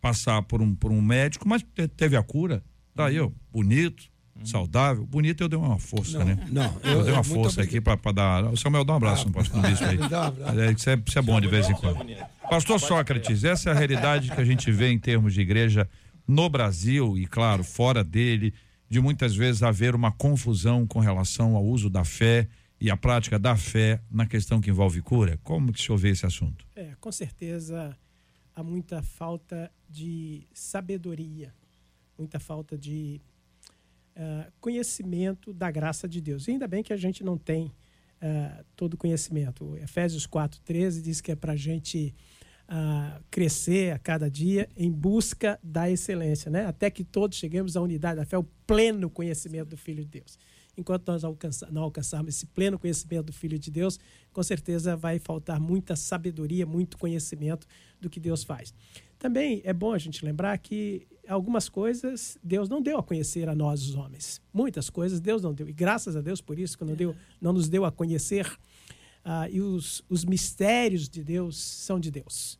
passar 0.00 0.42
por 0.42 0.60
um, 0.60 0.74
por 0.74 0.90
um 0.90 1.00
médico, 1.00 1.46
mas 1.48 1.62
te- 1.62 1.88
teve 1.88 2.16
a 2.16 2.22
cura. 2.22 2.64
Tá 2.94 3.06
aí, 3.06 3.20
ó, 3.20 3.30
bonito, 3.50 4.10
saudável. 4.44 5.04
Bonito 5.06 5.42
eu 5.42 5.48
dei 5.48 5.58
uma 5.58 5.78
força, 5.78 6.18
Não, 6.18 6.26
né? 6.26 6.38
não, 6.50 6.64
Eu, 6.82 6.90
eu- 6.98 7.04
dei 7.04 7.12
uma 7.12 7.20
eu- 7.20 7.24
muito 7.24 7.42
força 7.44 7.62
aqui 7.62 7.80
pra, 7.80 7.96
pra 7.96 8.12
dar. 8.12 8.44
O 8.52 8.56
Samuel, 8.56 8.84
dá 8.84 8.94
um 8.94 8.96
abraço 8.96 9.26
no 9.26 9.32
pastor 9.32 9.60
bispo 9.62 9.84
aí. 9.84 9.98
Um. 10.02 10.60
É, 10.60 10.72
Isso 10.72 10.90
é, 10.90 11.02
isso 11.06 11.18
é 11.18 11.22
bom 11.22 11.40
de 11.40 11.48
vez 11.48 11.68
em 11.68 11.74
quando. 11.74 12.04
Pastor 12.50 12.78
Sócrates, 12.80 13.44
essa 13.44 13.70
é 13.70 13.72
a 13.72 13.76
realidade 13.76 14.30
que 14.30 14.40
a 14.40 14.44
gente 14.44 14.70
vê 14.70 14.90
em 14.90 14.98
termos 14.98 15.32
de 15.34 15.40
igreja 15.40 15.88
no 16.26 16.48
Brasil 16.48 17.16
e, 17.16 17.26
claro, 17.26 17.62
fora 17.64 18.02
dele, 18.04 18.52
de 18.88 19.00
muitas 19.00 19.34
vezes 19.34 19.62
haver 19.62 19.94
uma 19.94 20.12
confusão 20.12 20.86
com 20.86 20.98
relação 21.00 21.56
ao 21.56 21.64
uso 21.64 21.88
da 21.88 22.04
fé 22.04 22.46
e 22.80 22.90
a 22.90 22.96
prática 22.96 23.38
da 23.38 23.56
fé 23.56 24.00
na 24.10 24.26
questão 24.26 24.60
que 24.60 24.68
envolve 24.70 25.00
cura. 25.00 25.38
Como 25.42 25.72
que 25.72 25.80
o 25.80 25.82
senhor 25.82 25.96
vê 25.98 26.10
esse 26.10 26.26
assunto? 26.26 26.66
É, 26.76 26.90
com 27.00 27.10
certeza 27.12 27.96
há 28.54 28.62
muita 28.62 29.02
falta 29.02 29.70
de 29.88 30.46
sabedoria, 30.52 31.54
muita 32.18 32.38
falta 32.38 32.76
de 32.76 33.20
ah, 34.16 34.50
conhecimento 34.60 35.52
da 35.52 35.70
graça 35.70 36.08
de 36.08 36.20
Deus. 36.20 36.46
E 36.46 36.52
ainda 36.52 36.68
bem 36.68 36.82
que 36.82 36.92
a 36.92 36.96
gente 36.96 37.24
não 37.24 37.38
tem 37.38 37.72
ah, 38.20 38.64
todo 38.76 38.96
conhecimento. 38.96 39.76
Efésios 39.78 40.26
4,13 40.26 41.00
diz 41.00 41.20
que 41.20 41.32
é 41.32 41.36
para 41.36 41.52
a 41.52 41.56
gente 41.56 42.14
ah, 42.68 43.20
crescer 43.30 43.92
a 43.92 43.98
cada 43.98 44.30
dia 44.30 44.68
em 44.76 44.90
busca 44.90 45.58
da 45.62 45.90
excelência, 45.90 46.50
né? 46.50 46.66
até 46.66 46.90
que 46.90 47.04
todos 47.04 47.38
cheguemos 47.38 47.76
à 47.76 47.80
unidade 47.80 48.16
da 48.16 48.24
fé, 48.24 48.38
o 48.38 48.44
pleno 48.66 49.10
conhecimento 49.10 49.70
do 49.70 49.76
Filho 49.76 50.04
de 50.04 50.10
Deus. 50.10 50.38
Enquanto 50.76 51.06
nós 51.06 51.22
não 51.70 51.82
alcançarmos 51.82 52.34
esse 52.34 52.46
pleno 52.46 52.78
conhecimento 52.78 53.26
do 53.26 53.32
Filho 53.32 53.58
de 53.58 53.70
Deus, 53.70 54.00
com 54.32 54.42
certeza 54.42 54.96
vai 54.96 55.18
faltar 55.18 55.60
muita 55.60 55.96
sabedoria, 55.96 56.64
muito 56.64 56.96
conhecimento 56.96 57.66
do 58.00 58.08
que 58.08 58.18
Deus 58.18 58.42
faz. 58.42 58.72
Também 59.18 59.60
é 59.64 59.72
bom 59.72 59.92
a 59.92 59.98
gente 59.98 60.24
lembrar 60.24 60.56
que 60.58 61.06
algumas 61.32 61.68
coisas 61.68 62.38
Deus 62.42 62.68
não 62.68 62.80
deu 62.80 62.98
a 62.98 63.02
conhecer 63.02 63.48
a 63.48 63.54
nós, 63.54 63.82
os 63.82 63.94
homens. 63.94 64.40
Muitas 64.52 64.90
coisas 64.90 65.20
Deus 65.20 65.42
não 65.42 65.52
deu. 65.52 65.68
E 65.68 65.72
graças 65.72 66.16
a 66.16 66.20
Deus 66.20 66.40
por 66.40 66.58
isso 66.58 66.76
que 66.76 66.84
não, 66.84 66.94
deu, 66.94 67.14
não 67.40 67.52
nos 67.52 67.68
deu 67.68 67.84
a 67.84 67.90
conhecer. 67.90 68.50
Ah, 69.24 69.48
e 69.48 69.60
os, 69.60 70.04
os 70.08 70.24
mistérios 70.24 71.08
de 71.08 71.22
Deus 71.22 71.56
são 71.56 71.98
de 71.98 72.10
Deus. 72.10 72.58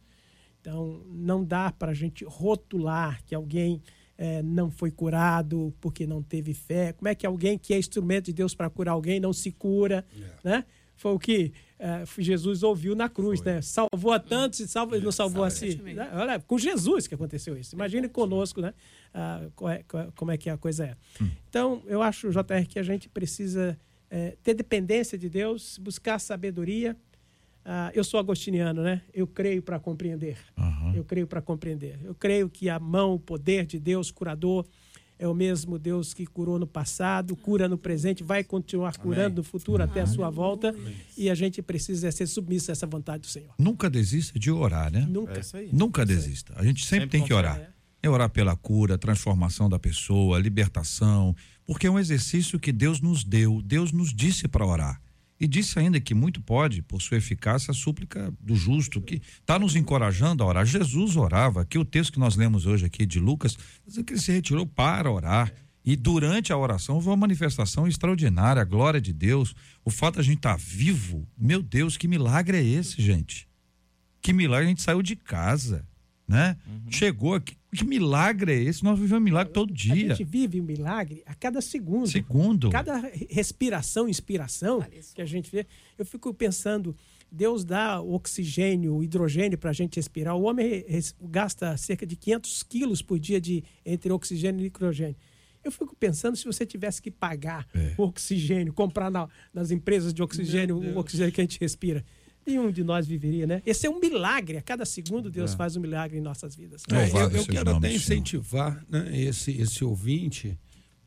Então, 0.60 1.02
não 1.08 1.44
dá 1.44 1.72
para 1.72 1.90
a 1.90 1.94
gente 1.94 2.24
rotular 2.24 3.20
que 3.24 3.34
alguém 3.34 3.82
eh, 4.16 4.42
não 4.44 4.70
foi 4.70 4.92
curado 4.92 5.74
porque 5.80 6.06
não 6.06 6.22
teve 6.22 6.54
fé. 6.54 6.92
Como 6.92 7.08
é 7.08 7.16
que 7.16 7.26
alguém 7.26 7.58
que 7.58 7.74
é 7.74 7.78
instrumento 7.78 8.26
de 8.26 8.32
Deus 8.32 8.54
para 8.54 8.70
curar 8.70 8.92
alguém 8.92 9.18
não 9.18 9.32
se 9.32 9.50
cura? 9.50 10.06
Né? 10.44 10.64
Foi 11.02 11.12
o 11.12 11.18
que 11.18 11.52
eh, 11.80 12.04
Jesus 12.16 12.62
ouviu 12.62 12.94
na 12.94 13.08
cruz, 13.08 13.40
né? 13.42 13.60
Salvou 13.60 14.12
a 14.12 14.20
tantos 14.20 14.60
e 14.60 14.68
salva, 14.68 14.96
não 15.00 15.10
salvou 15.10 15.42
a 15.42 15.50
si. 15.50 15.66
Né? 15.96 16.08
Olha, 16.14 16.38
com 16.38 16.56
Jesus 16.56 17.08
que 17.08 17.14
aconteceu 17.16 17.58
isso. 17.58 17.74
Imagine 17.74 18.08
conosco, 18.08 18.60
né? 18.60 18.72
Ah, 19.12 19.42
qual 19.56 19.68
é- 19.72 19.82
qual 19.88 20.02
é- 20.04 20.08
como 20.14 20.30
é 20.30 20.36
que 20.38 20.48
a 20.48 20.56
coisa 20.56 20.84
é. 20.86 20.96
Então, 21.48 21.82
eu 21.86 22.00
acho, 22.00 22.30
JR, 22.30 22.64
que 22.68 22.78
a 22.78 22.84
gente 22.84 23.08
precisa 23.08 23.76
eh, 24.14 24.36
ter 24.44 24.54
dependência 24.54 25.18
de 25.18 25.28
Deus, 25.28 25.76
buscar 25.78 26.20
sabedoria. 26.20 26.96
Ah, 27.64 27.90
eu 27.94 28.04
sou 28.04 28.20
agostiniano, 28.20 28.80
né? 28.82 29.02
Eu 29.12 29.26
creio 29.26 29.60
para 29.62 29.80
compreender. 29.80 30.36
Eu 30.94 31.02
creio 31.04 31.26
para 31.26 31.40
compreender. 31.42 31.98
Eu 32.04 32.14
creio 32.14 32.48
que 32.48 32.68
a 32.68 32.78
mão, 32.78 33.14
o 33.14 33.18
poder 33.18 33.66
de 33.66 33.80
Deus, 33.80 34.10
curador, 34.12 34.64
é 35.22 35.28
o 35.28 35.34
mesmo 35.34 35.78
Deus 35.78 36.12
que 36.12 36.26
curou 36.26 36.58
no 36.58 36.66
passado, 36.66 37.36
cura 37.36 37.68
no 37.68 37.78
presente, 37.78 38.24
vai 38.24 38.42
continuar 38.42 38.96
curando 38.96 39.36
no 39.36 39.44
futuro 39.44 39.80
até 39.80 40.00
a 40.00 40.06
sua 40.06 40.28
volta. 40.30 40.74
E 41.16 41.30
a 41.30 41.34
gente 41.36 41.62
precisa 41.62 42.10
ser 42.10 42.26
submisso 42.26 42.70
a 42.70 42.72
essa 42.72 42.88
vontade 42.88 43.20
do 43.20 43.28
Senhor. 43.28 43.54
Nunca 43.56 43.88
desista 43.88 44.36
de 44.36 44.50
orar, 44.50 44.90
né? 44.90 45.06
Nunca. 45.08 45.34
É 45.34 45.40
isso 45.40 45.56
aí. 45.56 45.70
Nunca 45.72 46.04
desista. 46.04 46.52
A 46.56 46.64
gente 46.64 46.84
sempre, 46.84 47.04
Sempre 47.04 47.18
tem 47.18 47.24
que 47.24 47.32
orar. 47.32 47.72
É 48.02 48.10
orar 48.10 48.28
pela 48.30 48.56
cura, 48.56 48.98
transformação 48.98 49.68
da 49.68 49.78
pessoa, 49.78 50.40
libertação, 50.40 51.36
porque 51.64 51.86
é 51.86 51.90
um 51.90 52.00
exercício 52.00 52.58
que 52.58 52.72
Deus 52.72 53.00
nos 53.00 53.22
deu, 53.22 53.62
Deus 53.62 53.92
nos 53.92 54.12
disse 54.12 54.48
para 54.48 54.66
orar. 54.66 55.00
E 55.42 55.48
disse 55.48 55.76
ainda 55.76 55.98
que 55.98 56.14
muito 56.14 56.40
pode, 56.40 56.82
por 56.82 57.02
sua 57.02 57.16
eficácia, 57.16 57.72
a 57.72 57.74
súplica 57.74 58.32
do 58.38 58.54
justo, 58.54 59.00
que 59.00 59.20
está 59.40 59.58
nos 59.58 59.74
encorajando 59.74 60.40
a 60.40 60.46
orar. 60.46 60.64
Jesus 60.64 61.16
orava, 61.16 61.64
que 61.64 61.76
o 61.76 61.84
texto 61.84 62.12
que 62.12 62.20
nós 62.20 62.36
lemos 62.36 62.64
hoje 62.64 62.86
aqui 62.86 63.04
de 63.04 63.18
Lucas, 63.18 63.58
diz 63.84 64.00
que 64.04 64.12
ele 64.12 64.20
se 64.20 64.30
retirou 64.30 64.64
para 64.64 65.10
orar. 65.10 65.52
E 65.84 65.96
durante 65.96 66.52
a 66.52 66.56
oração 66.56 66.94
houve 66.94 67.08
uma 67.08 67.16
manifestação 67.16 67.88
extraordinária, 67.88 68.62
a 68.62 68.64
glória 68.64 69.00
de 69.00 69.12
Deus. 69.12 69.52
O 69.84 69.90
fato 69.90 70.14
de 70.14 70.20
a 70.20 70.22
gente 70.22 70.36
estar 70.36 70.56
vivo, 70.56 71.26
meu 71.36 71.60
Deus, 71.60 71.96
que 71.96 72.06
milagre 72.06 72.58
é 72.58 72.62
esse, 72.62 73.02
gente? 73.02 73.48
Que 74.20 74.32
milagre, 74.32 74.66
a 74.66 74.68
gente 74.68 74.82
saiu 74.82 75.02
de 75.02 75.16
casa, 75.16 75.84
né? 76.26 76.56
Chegou 76.90 77.34
aqui. 77.34 77.56
Que 77.74 77.84
milagre 77.84 78.52
é 78.52 78.62
esse? 78.62 78.84
Nós 78.84 78.98
vivemos 78.98 79.22
um 79.22 79.24
milagre 79.24 79.52
todo 79.52 79.72
A 79.72 79.74
dia. 79.76 80.14
gente 80.14 80.24
vive 80.24 80.60
um 80.60 80.64
milagre 80.64 81.22
a 81.24 81.34
cada 81.34 81.60
segundo. 81.62 82.06
Segundo. 82.06 82.68
Cada 82.70 82.98
respiração, 83.30 84.08
inspiração 84.08 84.84
que 85.14 85.22
a 85.22 85.24
gente 85.26 85.50
vê, 85.50 85.66
eu 85.98 86.04
fico 86.04 86.32
pensando, 86.34 86.94
Deus 87.30 87.64
dá 87.64 87.98
oxigênio, 88.00 89.02
hidrogênio 89.02 89.56
para 89.56 89.70
a 89.70 89.72
gente 89.72 89.96
respirar. 89.96 90.36
O 90.36 90.42
homem 90.42 90.84
gasta 91.22 91.76
cerca 91.78 92.06
de 92.06 92.14
500 92.14 92.62
quilos 92.62 93.00
por 93.02 93.18
dia 93.18 93.40
de, 93.40 93.64
entre 93.86 94.12
oxigênio 94.12 94.60
e 94.60 94.64
nitrogênio. 94.64 95.16
Eu 95.64 95.70
fico 95.72 95.94
pensando 95.96 96.36
se 96.36 96.44
você 96.44 96.66
tivesse 96.66 97.00
que 97.00 97.10
pagar 97.10 97.66
É. 97.72 97.94
o 97.96 98.02
oxigênio, 98.02 98.72
comprar 98.72 99.10
na- 99.10 99.28
nas 99.54 99.70
empresas 99.70 100.12
de 100.12 100.20
oxigênio 100.22 100.76
o 100.76 100.98
oxigênio 100.98 101.32
que 101.32 101.40
a 101.40 101.44
gente 101.44 101.58
respira. 101.60 102.04
Nenhum 102.46 102.70
de 102.70 102.82
nós 102.82 103.06
viveria, 103.06 103.46
né? 103.46 103.62
Esse 103.64 103.86
é 103.86 103.90
um 103.90 104.00
milagre. 104.00 104.56
A 104.56 104.62
cada 104.62 104.84
segundo 104.84 105.30
Deus 105.30 105.54
faz 105.54 105.76
um 105.76 105.80
milagre 105.80 106.18
em 106.18 106.20
nossas 106.20 106.56
vidas. 106.56 106.82
É. 106.90 106.94
É, 106.94 107.10
eu, 107.10 107.30
eu 107.30 107.46
quero 107.46 107.72
nome 107.72 107.86
até 107.86 107.94
incentivar 107.94 108.84
né, 108.88 109.10
esse, 109.16 109.52
esse 109.52 109.84
ouvinte 109.84 110.58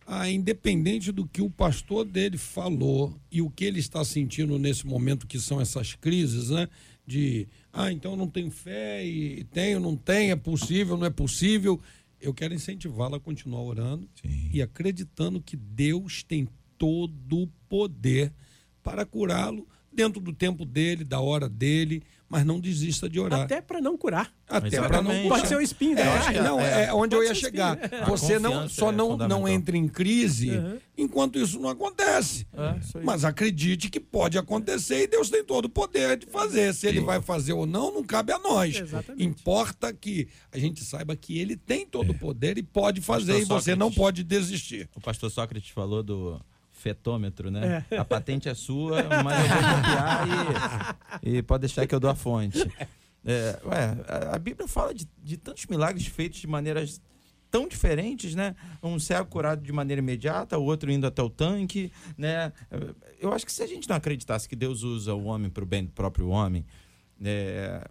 a, 0.06 0.30
independente 0.30 1.12
do 1.12 1.28
que 1.28 1.42
o 1.42 1.50
pastor 1.50 2.06
dele 2.06 2.38
falou 2.38 3.20
e 3.32 3.42
o 3.42 3.50
que 3.50 3.66
ele 3.66 3.80
está 3.80 4.04
sentindo 4.06 4.58
nesse 4.60 4.86
momento, 4.86 5.28
que 5.28 5.40
são 5.40 5.60
essas 5.60 5.94
crises, 5.96 6.50
né? 6.50 6.68
De, 7.06 7.48
ah, 7.72 7.92
então 7.92 8.16
não 8.16 8.28
tenho 8.28 8.50
fé, 8.50 9.06
e 9.06 9.44
tenho, 9.46 9.80
não 9.80 9.96
tenho, 9.96 10.32
é 10.32 10.36
possível, 10.36 10.98
não 10.98 11.06
é 11.06 11.10
possível. 11.10 11.80
Eu 12.20 12.34
quero 12.34 12.54
incentivá-lo 12.54 13.16
a 13.16 13.20
continuar 13.20 13.62
orando 13.62 14.10
Sim. 14.22 14.50
e 14.54 14.62
acreditando 14.62 15.42
que 15.42 15.56
Deus 15.56 16.24
tem 16.24 16.48
todo 16.78 17.44
o 17.44 17.48
poder 17.70 18.34
para 18.82 19.06
curá-lo 19.06 19.68
dentro 19.96 20.20
do 20.22 20.34
tempo 20.34 20.66
dele, 20.66 21.04
da 21.04 21.20
hora 21.20 21.48
dele, 21.50 22.04
mas 22.28 22.46
não 22.46 22.60
desista 22.60 23.08
de 23.08 23.20
orar. 23.20 23.42
Até 23.42 23.62
para 23.62 23.80
não 23.80 23.98
curar. 23.98 24.34
Até 24.50 24.82
para 24.82 25.02
não 25.02 25.12
Pode 25.12 25.24
curar. 25.24 25.38
Pode 25.38 25.48
ser 25.48 25.56
o 25.56 25.62
espinho 25.62 25.96
da 25.96 26.02
É, 26.04 26.42
não, 26.42 26.60
é. 26.60 26.86
é, 26.86 26.94
onde 26.94 27.16
eu 27.16 27.24
ia 27.24 27.34
chegar. 27.36 27.78
A 28.02 28.06
Você 28.06 28.40
não, 28.40 28.68
só 28.68 28.90
é 28.90 28.92
não, 28.92 29.16
não 29.18 29.48
entra 29.48 29.78
em 29.78 29.88
crise 29.88 30.50
Uhum. 30.52 30.78
enquanto 30.98 31.38
isso 31.40 31.60
não 31.60 31.70
acontece. 31.70 32.48
É, 32.54 32.78
isso. 32.80 33.00
Mas 33.04 33.24
acredite 33.24 33.90
que 33.90 34.00
pode 34.00 34.38
acontecer 34.38 35.04
e 35.04 35.08
Deus 35.08 35.30
tem 35.30 35.44
todo 35.44 35.66
o 35.66 35.70
poder 35.70 36.18
de 36.18 36.26
fazer. 36.26 36.74
Se 36.74 36.88
ele 36.88 37.00
vai 37.00 37.22
fazer 37.22 37.54
ou 37.54 37.66
não, 37.66 37.94
não 37.94 38.04
cabe 38.04 38.34
a 38.34 38.40
nós. 38.40 38.76
Exatamente. 38.76 39.24
Importa 39.24 39.94
que 39.94 40.28
a 40.52 40.58
gente 40.58 40.84
saiba 40.84 41.16
que 41.16 41.38
ele 41.40 41.56
tem 41.56 41.86
todo 41.86 42.10
o 42.12 42.18
poder 42.20 42.58
e 42.58 42.64
pode 42.64 43.02
fazer 43.02 43.34
e 43.34 43.46
você 43.46 43.46
Sócrates. 43.72 43.78
não 43.78 43.92
pode 43.92 44.24
desistir. 44.24 44.90
O 44.96 45.00
pastor 45.00 45.30
Sócrates 45.30 45.70
falou 45.70 46.02
do 46.04 46.42
fetômetro, 46.90 47.50
né? 47.50 47.84
É. 47.90 47.98
A 47.98 48.06
patente 48.06 48.48
é 48.48 48.54
sua, 48.54 49.02
mas 49.24 49.40
eu 49.40 49.48
vou 49.50 49.76
copiar 49.76 50.28
e, 51.24 51.38
e 51.38 51.42
pode 51.42 51.62
deixar 51.62 51.88
que 51.88 51.96
eu 51.96 52.00
dou 52.00 52.12
a 52.12 52.16
fonte. 52.16 52.60
É, 53.26 53.60
ué, 53.66 53.98
a- 54.08 54.36
a 54.36 54.40
Bíblia 54.40 54.68
fala 54.68 54.94
de, 54.94 55.08
de 55.24 55.36
tantos 55.36 55.66
milagres 55.66 56.06
feitos 56.06 56.40
de 56.40 56.46
maneiras 56.48 57.02
tão 57.50 57.68
diferentes, 57.68 58.36
né? 58.36 58.56
Um 58.84 59.00
cego 59.00 59.26
curado 59.28 59.64
de 59.64 59.72
maneira 59.72 60.00
imediata, 60.00 60.60
o 60.60 60.64
outro 60.64 60.92
indo 60.92 61.08
até 61.08 61.24
o 61.24 61.30
tanque, 61.30 61.92
né? 62.16 62.54
Eu 63.20 63.34
acho 63.34 63.46
que 63.46 63.52
se 63.52 63.64
a 63.64 63.68
gente 63.68 63.90
não 63.90 63.96
acreditasse 63.96 64.48
que 64.48 64.56
Deus 64.56 64.84
usa 64.84 65.14
o 65.16 65.24
homem 65.24 65.50
para 65.50 65.64
o 65.64 65.66
bem 65.66 65.86
do 65.86 65.92
próprio 65.92 66.28
homem, 66.30 66.64
é, 67.24 67.84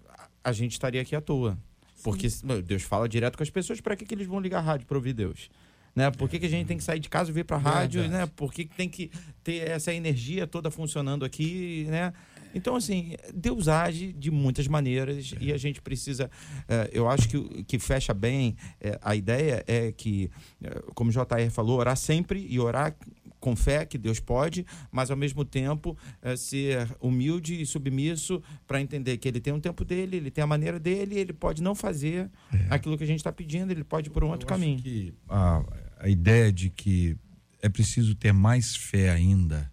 a 0.45 0.53
gente 0.53 0.73
estaria 0.73 1.01
aqui 1.03 1.17
à 1.17 1.21
toa. 1.21 1.59
Porque 2.05 2.29
Deus 2.67 2.83
fala 2.83 3.09
direto 3.09 3.37
com 3.39 3.43
as 3.43 3.51
pessoas, 3.51 3.81
para 3.81 3.97
que, 3.97 4.05
que 4.05 4.15
eles 4.15 4.27
vão 4.27 4.39
ligar 4.39 4.59
a 4.59 4.63
rádio 4.63 4.87
para 4.87 4.97
ouvir 4.99 5.15
Deus? 5.15 5.49
Né? 5.95 6.11
Por 6.11 6.29
que, 6.29 6.39
que 6.39 6.47
a 6.47 6.49
gente 6.49 6.67
tem 6.67 6.77
que 6.77 6.83
sair 6.85 6.99
de 6.99 7.09
casa 7.09 7.31
e 7.31 7.33
vir 7.33 7.45
para 7.45 7.57
a 7.57 7.61
rádio? 7.61 8.03
Verdade. 8.03 8.23
Né? 8.25 8.33
Por 8.35 8.53
que, 8.53 8.65
que 8.65 8.75
tem 8.75 8.89
que 8.89 9.11
ter 9.43 9.69
essa 9.69 9.93
energia 9.93 10.47
toda 10.47 10.71
funcionando 10.71 11.25
aqui? 11.25 11.87
Né? 11.89 12.13
Então, 12.55 12.77
assim, 12.77 13.15
Deus 13.35 13.67
age 13.69 14.13
de 14.13 14.31
muitas 14.31 14.69
maneiras 14.69 15.35
e 15.41 15.53
a 15.53 15.57
gente 15.57 15.83
precisa. 15.83 16.31
eh, 16.69 16.91
eu 16.93 17.09
acho 17.09 17.29
que 17.29 17.37
o 17.37 17.65
que 17.65 17.79
fecha 17.81 18.15
bem 18.15 18.57
eh, 18.81 18.99
a 19.03 19.17
ideia 19.17 19.65
é 19.67 19.91
que, 19.91 20.31
eh, 20.63 20.83
como 20.95 21.11
o 21.11 21.13
JR 21.13 21.51
falou, 21.51 21.79
orar 21.81 21.97
sempre 21.97 22.47
e 22.49 22.61
orar 22.61 22.97
com 23.41 23.55
fé 23.57 23.85
que 23.85 23.99
Deus 23.99 24.21
pode, 24.21 24.65
mas 24.91 25.11
ao 25.11 25.17
mesmo 25.19 25.45
tempo 25.45 25.99
ser 26.35 26.89
humilde 26.99 27.61
e 27.61 27.67
submisso 27.67 28.43
para 28.67 28.81
entender 28.81 29.19
que 29.19 29.29
ele 29.29 29.39
tem 29.39 29.53
um 29.53 29.61
tempo 29.61 29.85
dele, 29.85 30.17
ele 30.17 30.31
tem 30.31 30.43
a 30.43 30.47
maneira 30.47 30.81
dele, 30.81 31.19
ele 31.19 31.35
pode 31.35 31.63
não 31.63 31.75
fazer 31.75 32.31
aquilo 32.71 32.97
que 32.97 33.05
a 33.05 33.07
gente 33.07 33.19
está 33.19 33.31
pedindo, 33.31 33.71
ele 33.71 33.85
pode 33.85 34.09
ir 34.09 34.13
por 34.13 34.25
um 34.25 34.31
outro 34.31 34.49
Eu 34.49 34.55
acho 34.55 34.63
caminho. 34.63 34.81
que 34.81 35.13
a, 35.29 35.63
a 36.05 36.09
ideia 36.11 36.53
de 36.53 36.69
que 36.69 37.17
é 37.63 37.69
preciso 37.71 38.15
ter 38.15 38.31
mais 38.31 38.77
fé 38.77 39.11
ainda 39.11 39.73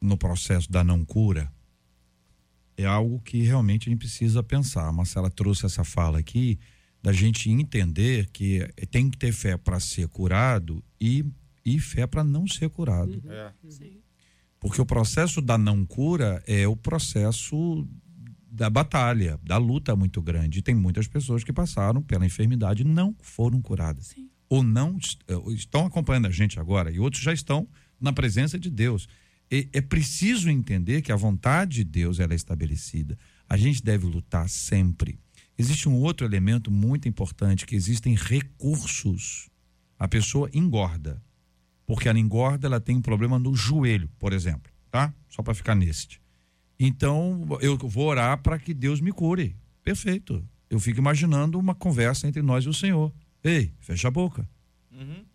no 0.00 0.16
processo 0.16 0.70
da 0.70 0.84
não 0.84 1.04
cura 1.04 1.52
é 2.76 2.84
algo 2.84 3.20
que 3.20 3.42
realmente 3.42 3.88
a 3.88 3.90
gente 3.90 3.98
precisa 3.98 4.40
pensar. 4.40 4.86
A 4.86 4.92
Marcela 4.92 5.28
trouxe 5.28 5.66
essa 5.66 5.82
fala 5.82 6.20
aqui 6.20 6.60
da 7.02 7.12
gente 7.12 7.50
entender 7.50 8.30
que 8.30 8.60
tem 8.88 9.10
que 9.10 9.18
ter 9.18 9.32
fé 9.32 9.56
para 9.56 9.80
ser 9.80 10.06
curado 10.06 10.80
e, 11.00 11.26
e 11.64 11.80
fé 11.80 12.06
para 12.06 12.22
não 12.22 12.46
ser 12.46 12.70
curado. 12.70 13.20
Sim. 13.68 14.00
Porque 14.60 14.80
o 14.80 14.86
processo 14.86 15.42
da 15.42 15.58
não 15.58 15.84
cura 15.84 16.40
é 16.46 16.68
o 16.68 16.76
processo 16.76 17.84
da 18.48 18.70
batalha, 18.70 19.40
da 19.42 19.56
luta 19.56 19.96
muito 19.96 20.22
grande. 20.22 20.60
E 20.60 20.62
tem 20.62 20.76
muitas 20.76 21.08
pessoas 21.08 21.42
que 21.42 21.52
passaram 21.52 22.00
pela 22.00 22.24
enfermidade 22.24 22.82
e 22.82 22.86
não 22.86 23.12
foram 23.20 23.60
curadas. 23.60 24.06
Sim. 24.06 24.30
Ou 24.48 24.62
não 24.62 24.98
eh, 25.28 25.52
estão 25.52 25.86
acompanhando 25.86 26.26
a 26.26 26.30
gente 26.30 26.58
agora 26.58 26.90
e 26.90 26.98
outros 26.98 27.22
já 27.22 27.32
estão 27.32 27.68
na 28.00 28.12
presença 28.12 28.58
de 28.58 28.70
Deus. 28.70 29.08
E 29.50 29.68
é 29.72 29.80
preciso 29.80 30.50
entender 30.50 31.02
que 31.02 31.12
a 31.12 31.16
vontade 31.16 31.76
de 31.76 31.84
Deus 31.84 32.20
ela 32.20 32.32
é 32.32 32.36
estabelecida. 32.36 33.18
A 33.48 33.56
gente 33.56 33.82
deve 33.82 34.06
lutar 34.06 34.48
sempre. 34.48 35.18
Existe 35.56 35.88
um 35.88 35.94
outro 35.94 36.26
elemento 36.26 36.70
muito 36.70 37.08
importante 37.08 37.66
que 37.66 37.74
existem 37.74 38.14
recursos. 38.14 39.48
A 39.98 40.06
pessoa 40.06 40.50
engorda 40.52 41.20
porque 41.88 42.06
ela 42.06 42.18
engorda, 42.18 42.66
ela 42.66 42.78
tem 42.78 42.98
um 42.98 43.00
problema 43.00 43.38
no 43.38 43.54
joelho, 43.54 44.10
por 44.18 44.34
exemplo, 44.34 44.70
tá? 44.90 45.12
Só 45.26 45.42
para 45.42 45.54
ficar 45.54 45.74
neste. 45.74 46.20
Então, 46.78 47.48
eu 47.62 47.78
vou 47.78 48.08
orar 48.08 48.42
para 48.42 48.58
que 48.58 48.74
Deus 48.74 49.00
me 49.00 49.10
cure. 49.10 49.56
Perfeito. 49.82 50.46
Eu 50.68 50.78
fico 50.78 50.98
imaginando 50.98 51.58
uma 51.58 51.74
conversa 51.74 52.28
entre 52.28 52.42
nós 52.42 52.66
e 52.66 52.68
o 52.68 52.74
Senhor. 52.74 53.10
Ei, 53.48 53.72
fecha 53.80 54.08
a 54.08 54.10
boca. 54.10 54.46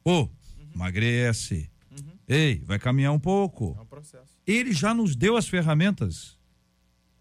Ô, 0.06 0.30
emagrece. 0.76 1.68
Ei, 2.28 2.62
vai 2.64 2.78
caminhar 2.78 3.12
um 3.12 3.20
pouco. 3.20 3.76
É 3.78 3.82
um 3.82 3.86
processo. 3.86 4.38
Ele 4.46 4.72
já 4.72 4.94
nos 4.94 5.16
deu 5.16 5.36
as 5.36 5.48
ferramentas. 5.48 6.38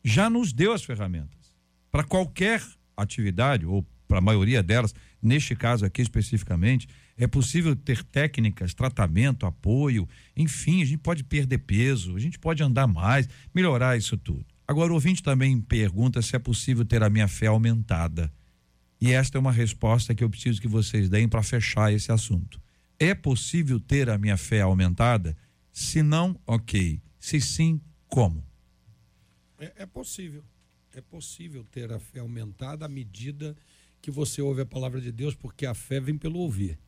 Já 0.04 0.28
nos 0.28 0.52
deu 0.52 0.70
as 0.72 0.84
ferramentas. 0.84 1.56
Para 1.90 2.04
qualquer 2.04 2.62
atividade, 2.94 3.64
ou 3.64 3.86
para 4.06 4.18
a 4.18 4.20
maioria 4.20 4.62
delas, 4.62 4.94
neste 5.22 5.56
caso 5.56 5.86
aqui 5.86 6.02
especificamente, 6.02 6.86
é 7.16 7.26
possível 7.26 7.74
ter 7.74 8.04
técnicas, 8.04 8.74
tratamento, 8.74 9.46
apoio, 9.46 10.06
enfim, 10.36 10.82
a 10.82 10.84
gente 10.84 10.98
pode 10.98 11.24
perder 11.24 11.58
peso, 11.58 12.14
a 12.14 12.20
gente 12.20 12.38
pode 12.38 12.62
andar 12.62 12.86
mais, 12.86 13.26
melhorar 13.54 13.96
isso 13.96 14.18
tudo. 14.18 14.44
Agora, 14.68 14.92
o 14.92 14.94
ouvinte 14.94 15.22
também 15.22 15.58
pergunta 15.58 16.20
se 16.20 16.36
é 16.36 16.38
possível 16.38 16.84
ter 16.84 17.02
a 17.02 17.08
minha 17.08 17.28
fé 17.28 17.46
aumentada. 17.46 18.30
E 19.02 19.10
esta 19.10 19.36
é 19.36 19.40
uma 19.40 19.50
resposta 19.50 20.14
que 20.14 20.22
eu 20.22 20.30
preciso 20.30 20.60
que 20.60 20.68
vocês 20.68 21.08
deem 21.08 21.28
para 21.28 21.42
fechar 21.42 21.92
esse 21.92 22.12
assunto. 22.12 22.62
É 23.00 23.12
possível 23.16 23.80
ter 23.80 24.08
a 24.08 24.16
minha 24.16 24.36
fé 24.36 24.60
aumentada? 24.60 25.36
Se 25.72 26.04
não, 26.04 26.40
ok. 26.46 27.02
Se 27.18 27.40
sim, 27.40 27.80
como? 28.06 28.46
É, 29.58 29.72
é 29.78 29.86
possível. 29.86 30.44
É 30.94 31.00
possível 31.00 31.64
ter 31.64 31.92
a 31.92 31.98
fé 31.98 32.20
aumentada 32.20 32.84
à 32.84 32.88
medida 32.88 33.56
que 34.00 34.08
você 34.08 34.40
ouve 34.40 34.60
a 34.60 34.66
palavra 34.66 35.00
de 35.00 35.10
Deus, 35.10 35.34
porque 35.34 35.66
a 35.66 35.74
fé 35.74 35.98
vem 35.98 36.16
pelo 36.16 36.38
ouvir. 36.38 36.78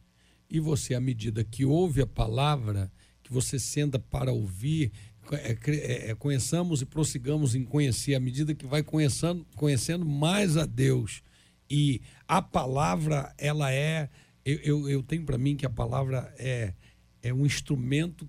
E 0.48 0.61
você, 0.61 0.94
à 0.94 1.00
medida 1.00 1.42
que 1.42 1.64
ouve 1.64 2.00
a 2.00 2.07
palavra, 2.07 2.92
que 3.24 3.33
você 3.33 3.59
senta 3.59 3.98
para 3.98 4.31
ouvir, 4.31 4.92
é, 5.33 5.59
é, 5.66 6.11
é, 6.11 6.14
conheçamos 6.14 6.81
e 6.81 6.87
prossigamos 6.87 7.57
em 7.57 7.64
conhecer, 7.64 8.14
à 8.14 8.20
medida 8.20 8.55
que 8.55 8.66
vai 8.66 8.85
conhecendo, 8.85 9.44
conhecendo 9.57 10.07
mais 10.07 10.57
a 10.57 10.64
Deus. 10.64 11.24
E 11.68 12.00
a 12.29 12.42
palavra, 12.42 13.35
ela 13.38 13.72
é. 13.72 14.11
Eu, 14.44 14.59
eu, 14.59 14.88
eu 14.88 15.03
tenho 15.03 15.24
para 15.24 15.38
mim 15.38 15.57
que 15.57 15.64
a 15.64 15.70
palavra 15.70 16.33
é, 16.38 16.74
é 17.22 17.33
um 17.33 17.46
instrumento, 17.46 18.29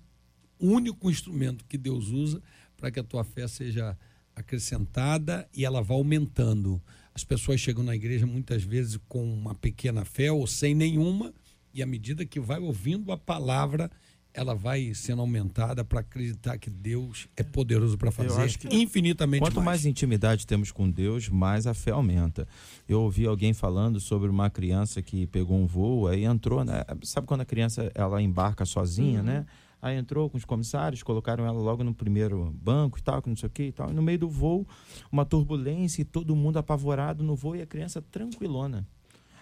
único 0.58 1.10
instrumento 1.10 1.64
que 1.64 1.76
Deus 1.76 2.08
usa 2.08 2.42
para 2.76 2.90
que 2.90 3.00
a 3.00 3.04
tua 3.04 3.24
fé 3.24 3.46
seja 3.46 3.96
acrescentada 4.34 5.48
e 5.52 5.64
ela 5.64 5.82
vá 5.82 5.94
aumentando. 5.94 6.82
As 7.14 7.24
pessoas 7.24 7.60
chegam 7.60 7.82
na 7.82 7.94
igreja 7.94 8.26
muitas 8.26 8.62
vezes 8.62 8.98
com 9.08 9.24
uma 9.32 9.54
pequena 9.54 10.04
fé 10.04 10.30
ou 10.30 10.46
sem 10.46 10.74
nenhuma, 10.74 11.34
e 11.72 11.82
à 11.82 11.86
medida 11.86 12.26
que 12.26 12.40
vai 12.40 12.58
ouvindo 12.58 13.12
a 13.12 13.16
palavra, 13.16 13.90
ela 14.36 14.54
vai 14.54 14.92
sendo 14.94 15.22
aumentada 15.22 15.82
para 15.82 16.00
acreditar 16.00 16.58
que 16.58 16.68
Deus 16.68 17.26
é 17.34 17.42
poderoso 17.42 17.96
para 17.96 18.10
fazer 18.10 18.58
que 18.58 18.68
infinitamente 18.68 19.40
Quanto 19.40 19.62
mais 19.62 19.86
intimidade 19.86 20.46
temos 20.46 20.70
com 20.70 20.88
Deus, 20.90 21.30
mais 21.30 21.66
a 21.66 21.72
fé 21.72 21.92
aumenta. 21.92 22.46
Eu 22.86 23.00
ouvi 23.00 23.26
alguém 23.26 23.54
falando 23.54 23.98
sobre 23.98 24.28
uma 24.28 24.50
criança 24.50 25.00
que 25.00 25.26
pegou 25.26 25.56
um 25.56 25.66
voo, 25.66 26.06
aí 26.06 26.24
entrou, 26.24 26.62
né? 26.64 26.84
Sabe 27.02 27.26
quando 27.26 27.40
a 27.40 27.44
criança 27.46 27.90
ela 27.94 28.20
embarca 28.20 28.66
sozinha, 28.66 29.22
né? 29.22 29.46
Aí 29.80 29.96
entrou 29.96 30.28
com 30.28 30.36
os 30.36 30.44
comissários, 30.44 31.02
colocaram 31.02 31.46
ela 31.46 31.58
logo 31.58 31.82
no 31.82 31.94
primeiro 31.94 32.52
banco 32.62 32.98
e 32.98 33.02
tal, 33.02 33.22
que 33.22 33.28
não 33.28 33.36
sei 33.36 33.46
o 33.46 33.50
que 33.50 33.62
e 33.64 33.72
tal. 33.72 33.90
E 33.90 33.94
no 33.94 34.02
meio 34.02 34.18
do 34.18 34.28
voo, 34.28 34.66
uma 35.10 35.24
turbulência 35.24 36.02
e 36.02 36.04
todo 36.04 36.36
mundo 36.36 36.58
apavorado 36.58 37.24
no 37.24 37.34
voo 37.34 37.56
e 37.56 37.62
a 37.62 37.66
criança 37.66 38.02
tranquilona. 38.02 38.86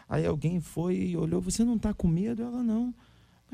Aí 0.08 0.24
alguém 0.24 0.60
foi 0.60 0.96
e 0.96 1.16
olhou, 1.16 1.40
você 1.40 1.64
não 1.64 1.78
tá 1.78 1.92
com 1.92 2.06
medo? 2.06 2.42
Ela 2.42 2.62
não. 2.62 2.94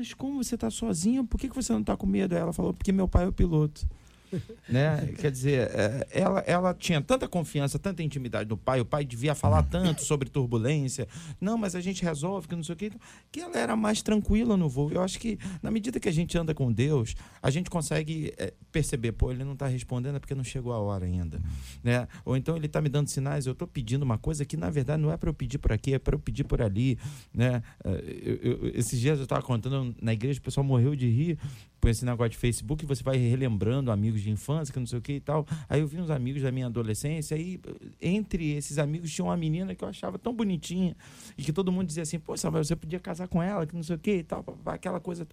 Mas 0.01 0.15
como 0.15 0.43
você 0.43 0.57
tá 0.57 0.71
sozinha? 0.71 1.23
Por 1.23 1.39
que, 1.39 1.47
que 1.47 1.55
você 1.55 1.71
não 1.71 1.83
tá 1.83 1.95
com 1.95 2.07
medo? 2.07 2.33
Ela 2.33 2.51
falou, 2.51 2.73
porque 2.73 2.91
meu 2.91 3.07
pai 3.07 3.25
é 3.25 3.27
o 3.27 3.31
piloto. 3.31 3.87
né? 4.69 5.13
Quer 5.19 5.31
dizer, 5.31 5.69
é, 5.73 6.07
ela, 6.11 6.39
ela 6.41 6.73
tinha 6.73 7.01
tanta 7.01 7.27
confiança, 7.27 7.77
tanta 7.79 8.01
intimidade 8.03 8.47
do 8.47 8.57
pai, 8.57 8.79
o 8.81 8.85
pai 8.85 9.03
devia 9.05 9.35
falar 9.35 9.63
tanto 9.63 10.03
sobre 10.03 10.29
turbulência. 10.29 11.07
Não, 11.39 11.57
mas 11.57 11.75
a 11.75 11.81
gente 11.81 12.03
resolve, 12.03 12.47
que 12.47 12.55
não 12.55 12.63
sei 12.63 12.73
o 12.73 12.77
quê. 12.77 12.91
Que 13.31 13.39
ela 13.41 13.57
era 13.57 13.75
mais 13.75 14.01
tranquila 14.01 14.55
no 14.57 14.69
voo. 14.69 14.91
Eu 14.91 15.01
acho 15.01 15.19
que, 15.19 15.37
na 15.61 15.69
medida 15.71 15.99
que 15.99 16.09
a 16.09 16.11
gente 16.11 16.37
anda 16.37 16.53
com 16.53 16.71
Deus, 16.71 17.15
a 17.41 17.49
gente 17.49 17.69
consegue 17.69 18.33
é, 18.37 18.53
perceber, 18.71 19.11
pô, 19.13 19.31
ele 19.31 19.43
não 19.43 19.53
está 19.53 19.67
respondendo 19.67 20.15
é 20.15 20.19
porque 20.19 20.35
não 20.35 20.43
chegou 20.43 20.73
a 20.73 20.79
hora 20.79 21.05
ainda. 21.05 21.41
Né? 21.83 22.07
Ou 22.25 22.35
então 22.37 22.55
ele 22.55 22.65
está 22.65 22.81
me 22.81 22.89
dando 22.89 23.07
sinais, 23.07 23.45
eu 23.45 23.53
estou 23.53 23.67
pedindo 23.67 24.03
uma 24.03 24.17
coisa 24.17 24.45
que, 24.45 24.57
na 24.57 24.69
verdade, 24.69 25.01
não 25.01 25.11
é 25.11 25.17
para 25.17 25.29
eu 25.29 25.33
pedir 25.33 25.57
por 25.57 25.71
aqui, 25.71 25.93
é 25.93 25.99
para 25.99 26.15
eu 26.15 26.19
pedir 26.19 26.43
por 26.43 26.61
ali. 26.61 26.97
Né? 27.33 27.61
Eu- 27.83 28.35
eu- 28.41 28.71
esses 28.73 28.99
dias 28.99 29.17
eu 29.17 29.23
estava 29.23 29.41
contando 29.41 29.95
na 30.01 30.13
igreja, 30.13 30.39
o 30.39 30.43
pessoal 30.43 30.63
morreu 30.63 30.95
de 30.95 31.07
rir 31.09 31.37
por 31.81 31.89
esse 31.89 32.05
negócio 32.05 32.29
de 32.29 32.37
Facebook, 32.37 32.85
você 32.85 33.01
vai 33.01 33.17
relembrando 33.17 33.91
amigos 33.91 34.21
de 34.21 34.29
infância, 34.29 34.71
que 34.71 34.79
não 34.79 34.85
sei 34.85 34.99
o 34.99 35.01
que 35.01 35.13
e 35.13 35.19
tal. 35.19 35.47
Aí 35.67 35.81
eu 35.81 35.87
vi 35.87 35.99
uns 35.99 36.11
amigos 36.11 36.43
da 36.43 36.51
minha 36.51 36.67
adolescência, 36.67 37.35
aí 37.35 37.59
entre 37.99 38.51
esses 38.51 38.77
amigos 38.77 39.11
tinha 39.11 39.25
uma 39.25 39.35
menina 39.35 39.73
que 39.73 39.83
eu 39.83 39.87
achava 39.87 40.19
tão 40.19 40.31
bonitinha, 40.33 40.95
e 41.35 41.41
que 41.43 41.51
todo 41.51 41.71
mundo 41.71 41.87
dizia 41.87 42.03
assim, 42.03 42.19
pô, 42.19 42.37
Samuel, 42.37 42.63
você 42.63 42.75
podia 42.75 42.99
casar 42.99 43.27
com 43.27 43.41
ela, 43.41 43.65
que 43.65 43.75
não 43.75 43.81
sei 43.81 43.95
o 43.95 43.99
que 43.99 44.17
e 44.17 44.23
tal, 44.23 44.45
aquela 44.63 44.99
coisa. 44.99 45.27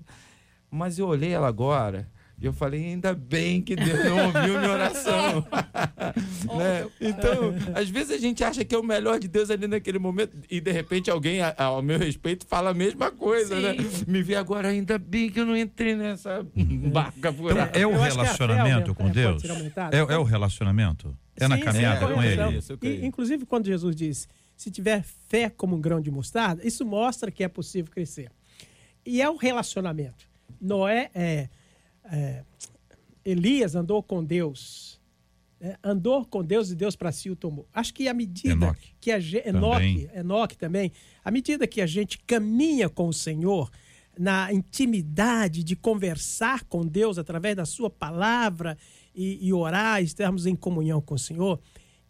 Mas 0.70 0.98
eu 0.98 1.06
olhei 1.06 1.30
ela 1.30 1.46
agora. 1.46 2.08
E 2.40 2.46
eu 2.46 2.52
falei, 2.52 2.84
ainda 2.84 3.12
bem 3.14 3.60
que 3.60 3.74
Deus 3.74 4.04
não 4.04 4.26
ouviu 4.26 4.58
minha 4.60 4.70
oração. 4.70 5.44
né? 6.56 6.86
Então, 7.00 7.52
às 7.74 7.88
vezes 7.88 8.12
a 8.12 8.18
gente 8.18 8.44
acha 8.44 8.64
que 8.64 8.74
é 8.74 8.78
o 8.78 8.82
melhor 8.82 9.18
de 9.18 9.26
Deus 9.28 9.50
ali 9.50 9.66
naquele 9.66 9.98
momento, 9.98 10.36
e 10.50 10.60
de 10.60 10.70
repente 10.70 11.10
alguém, 11.10 11.40
a- 11.40 11.54
ao 11.56 11.82
meu 11.82 11.98
respeito, 11.98 12.46
fala 12.46 12.70
a 12.70 12.74
mesma 12.74 13.10
coisa, 13.10 13.56
Sim. 13.56 13.62
né? 13.62 13.74
Me 14.06 14.22
vê 14.22 14.36
agora, 14.36 14.68
ainda 14.68 14.98
bem 14.98 15.30
que 15.30 15.40
eu 15.40 15.46
não 15.46 15.56
entrei 15.56 15.96
nessa 15.96 16.46
barca 16.92 17.18
Então, 17.18 17.34
furada. 17.34 17.78
é 17.78 17.86
o 17.86 17.92
Eu 17.92 18.00
relacionamento 18.00 18.94
com 18.94 19.02
é, 19.04 19.06
pode 19.06 19.14
Deus? 19.20 19.42
É, 19.92 20.14
é 20.14 20.18
o 20.18 20.22
relacionamento? 20.22 21.16
É 21.36 21.46
na 21.48 21.56
Sim, 21.56 21.62
caminhada 21.64 22.06
sim, 22.06 22.14
com 22.14 22.22
é, 22.22 22.26
ele? 22.32 22.42
então, 22.58 22.78
e, 22.82 23.04
Inclusive, 23.06 23.46
quando 23.46 23.66
Jesus 23.66 23.94
diz, 23.96 24.28
se 24.56 24.70
tiver 24.70 25.04
fé 25.28 25.48
como 25.48 25.76
um 25.76 25.80
grão 25.80 26.00
de 26.00 26.10
mostarda, 26.10 26.66
isso 26.66 26.84
mostra 26.84 27.30
que 27.30 27.42
é 27.44 27.48
possível 27.48 27.90
crescer. 27.92 28.30
E 29.06 29.22
é 29.22 29.28
o 29.30 29.36
relacionamento. 29.36 30.26
Noé, 30.60 31.10
é, 31.14 31.48
é, 32.10 32.44
Elias 33.24 33.74
andou 33.74 34.02
com 34.02 34.24
Deus, 34.24 35.00
né? 35.60 35.76
andou 35.82 36.24
com 36.24 36.42
Deus 36.44 36.70
e 36.70 36.74
Deus 36.76 36.96
para 36.96 37.12
si 37.12 37.30
o 37.30 37.36
tomou. 37.36 37.68
Acho 37.72 37.92
que 37.94 38.08
à 38.08 38.14
medida 38.14 38.52
Enoque. 38.52 38.94
que 39.00 39.10
a 39.10 39.20
gente, 39.20 39.44
Também. 39.44 40.00
Enoque, 40.02 40.10
Enoque 40.18 40.58
também, 40.58 40.92
à 41.24 41.30
medida 41.30 41.66
que 41.66 41.80
a 41.80 41.86
gente 41.86 42.18
caminha 42.20 42.88
com 42.88 43.08
o 43.08 43.12
Senhor, 43.12 43.70
na 44.18 44.52
intimidade 44.52 45.62
de 45.62 45.76
conversar 45.76 46.64
com 46.64 46.84
Deus 46.84 47.18
através 47.18 47.54
da 47.54 47.64
sua 47.64 47.88
palavra 47.88 48.76
e, 49.14 49.46
e 49.46 49.52
orar, 49.52 50.02
estarmos 50.02 50.44
em 50.46 50.56
comunhão 50.56 51.00
com 51.00 51.14
o 51.14 51.18
Senhor, 51.18 51.60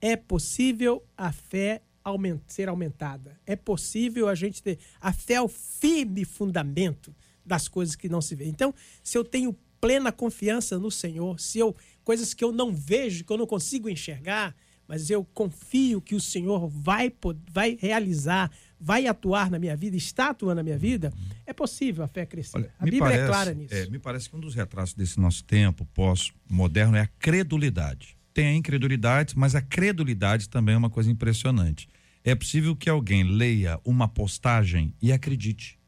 é 0.01 0.17
possível 0.17 1.03
a 1.17 1.33
fé 1.33 1.83
aument- 2.05 2.41
ser 2.47 2.69
aumentada. 2.69 3.39
É 3.45 3.55
possível 3.57 4.27
a 4.29 4.35
gente 4.35 4.63
ter. 4.63 4.79
A 5.01 5.13
fé 5.13 5.35
é 5.35 5.43
o 5.43 5.49
firme 5.49 6.25
fundamento 6.25 7.15
das 7.45 7.69
coisas 7.69 7.95
que 7.97 8.09
não 8.09 8.21
se 8.23 8.35
vê. 8.35 8.47
Então, 8.47 8.75
se 9.03 9.19
eu 9.19 9.25
tenho 9.25 9.55
plena 9.81 10.13
confiança 10.13 10.79
no 10.79 10.91
Senhor, 10.91 11.39
se 11.41 11.59
eu 11.59 11.75
coisas 12.05 12.33
que 12.33 12.43
eu 12.43 12.51
não 12.51 12.73
vejo, 12.73 13.25
que 13.25 13.33
eu 13.33 13.37
não 13.37 13.47
consigo 13.47 13.89
enxergar, 13.89 14.57
mas 14.89 15.11
eu 15.11 15.23
confio 15.23 16.01
que 16.01 16.15
o 16.15 16.21
Senhor 16.21 16.67
vai, 16.67 17.13
vai 17.53 17.77
realizar, 17.79 18.51
vai 18.81 19.07
atuar 19.07 19.51
na 19.51 19.59
minha 19.59 19.77
vida, 19.77 19.95
está 19.95 20.31
atuando 20.31 20.57
na 20.57 20.63
minha 20.63 20.79
vida, 20.79 21.13
é 21.45 21.53
possível 21.53 22.03
a 22.03 22.09
fé 22.09 22.25
crescer. 22.25 22.57
Olha, 22.57 22.75
a 22.79 22.85
Bíblia 22.85 23.01
é 23.01 23.03
parece, 23.03 23.23
é 23.23 23.27
clara 23.27 23.55
nisso. 23.55 23.75
É, 23.75 23.87
me 23.91 23.99
parece 23.99 24.31
que 24.31 24.37
um 24.37 24.41
dos 24.41 24.55
retratos 24.55 24.95
desse 24.95 25.21
nosso 25.21 25.45
tempo 25.45 25.85
pós-moderno 25.93 26.97
é 26.97 27.03
a 27.03 27.07
credulidade. 27.07 28.17
Tem 28.33 28.47
a 28.47 28.55
incredulidade, 28.55 29.37
mas 29.37 29.55
a 29.55 29.61
credulidade 29.61 30.49
também 30.49 30.75
é 30.75 30.79
uma 30.79 30.89
coisa 30.89 31.11
impressionante. 31.11 31.87
É 32.25 32.35
possível 32.35 32.75
que 32.75 32.89
alguém 32.89 33.25
leia 33.25 33.79
uma 33.85 34.09
postagem 34.09 34.95
e 35.03 35.13
acredite. 35.13 35.79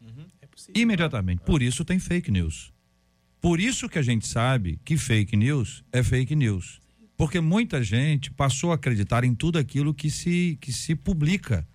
Uhum. 0.00 0.24
É 0.40 0.46
Imediatamente. 0.74 1.42
Por 1.42 1.60
isso 1.60 1.84
tem 1.84 1.98
fake 1.98 2.30
news. 2.30 2.72
Por 3.40 3.60
isso 3.60 3.88
que 3.88 3.98
a 3.98 4.02
gente 4.02 4.26
sabe 4.26 4.80
que 4.84 4.96
fake 4.96 5.36
news 5.36 5.84
é 5.92 6.02
fake 6.02 6.34
news. 6.34 6.80
Porque 7.16 7.40
muita 7.40 7.82
gente 7.82 8.30
passou 8.30 8.72
a 8.72 8.74
acreditar 8.74 9.24
em 9.24 9.34
tudo 9.34 9.58
aquilo 9.58 9.94
que 9.94 10.10
se, 10.10 10.58
que 10.60 10.72
se 10.72 10.94
publica, 10.94 11.66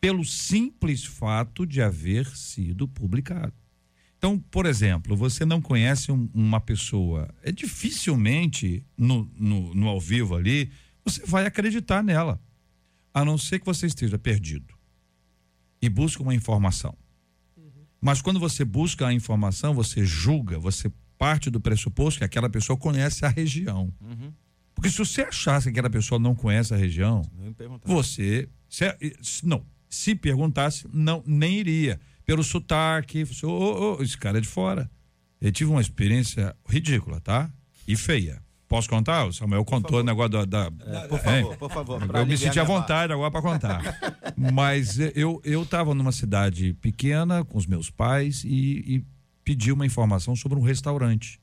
pelo 0.00 0.24
simples 0.24 1.04
fato 1.04 1.66
de 1.66 1.82
haver 1.82 2.26
sido 2.36 2.88
publicado. 2.88 3.52
Então, 4.16 4.38
por 4.38 4.66
exemplo, 4.66 5.16
você 5.16 5.46
não 5.46 5.62
conhece 5.62 6.12
um, 6.12 6.28
uma 6.34 6.60
pessoa, 6.60 7.32
é 7.42 7.50
dificilmente 7.50 8.84
no, 8.96 9.30
no, 9.34 9.74
no 9.74 9.88
ao 9.88 10.00
vivo 10.00 10.34
ali, 10.34 10.70
você 11.04 11.24
vai 11.24 11.46
acreditar 11.46 12.02
nela, 12.02 12.38
a 13.14 13.24
não 13.24 13.38
ser 13.38 13.58
que 13.58 13.66
você 13.66 13.86
esteja 13.86 14.18
perdido 14.18 14.74
e 15.80 15.88
busque 15.88 16.20
uma 16.22 16.34
informação. 16.34 16.96
Mas 18.00 18.20
quando 18.20 18.40
você 18.40 18.64
busca 18.64 19.06
a 19.06 19.12
informação, 19.12 19.74
você 19.74 20.04
julga, 20.04 20.58
você 20.58 20.90
parte 21.20 21.50
do 21.50 21.60
pressuposto 21.60 22.18
que 22.18 22.24
aquela 22.24 22.48
pessoa 22.48 22.78
conhece 22.78 23.26
a 23.26 23.28
região. 23.28 23.92
Uhum. 24.00 24.32
Porque 24.74 24.88
se 24.88 24.96
você 24.96 25.20
achasse 25.20 25.64
que 25.64 25.70
aquela 25.72 25.90
pessoa 25.90 26.18
não 26.18 26.34
conhece 26.34 26.72
a 26.72 26.78
região, 26.78 27.20
você. 27.84 28.48
Se, 28.70 28.86
não, 29.44 29.62
se 29.90 30.14
perguntasse, 30.14 30.88
não, 30.90 31.22
nem 31.26 31.58
iria. 31.58 32.00
Pelo 32.24 32.42
sotaque, 32.42 33.24
você, 33.24 33.44
oh, 33.44 33.98
oh, 33.98 34.02
esse 34.02 34.16
cara 34.16 34.38
é 34.38 34.40
de 34.40 34.48
fora. 34.48 34.90
Eu 35.38 35.52
tive 35.52 35.70
uma 35.70 35.82
experiência 35.82 36.56
ridícula, 36.66 37.20
tá? 37.20 37.50
E 37.86 37.94
feia. 37.96 38.42
Posso 38.66 38.88
contar? 38.88 39.26
O 39.26 39.32
Samuel 39.32 39.64
contou 39.64 40.00
o 40.00 40.02
negócio 40.02 40.30
da. 40.30 40.44
da 40.46 40.70
é, 40.86 41.08
por 41.08 41.18
favor, 41.18 41.56
por 41.58 41.70
favor. 41.70 42.16
Eu 42.16 42.24
me 42.24 42.38
senti 42.38 42.58
à 42.58 42.64
vontade 42.64 43.12
agora 43.12 43.30
para 43.30 43.42
contar. 43.42 43.82
Mas 44.54 44.98
eu 45.14 45.42
eu 45.44 45.64
estava 45.64 45.92
numa 45.92 46.12
cidade 46.12 46.72
pequena 46.80 47.44
com 47.44 47.58
os 47.58 47.66
meus 47.66 47.90
pais 47.90 48.42
e, 48.44 48.96
e 48.96 49.04
pedi 49.44 49.72
uma 49.72 49.86
informação 49.86 50.34
sobre 50.36 50.58
um 50.58 50.62
restaurante. 50.62 51.40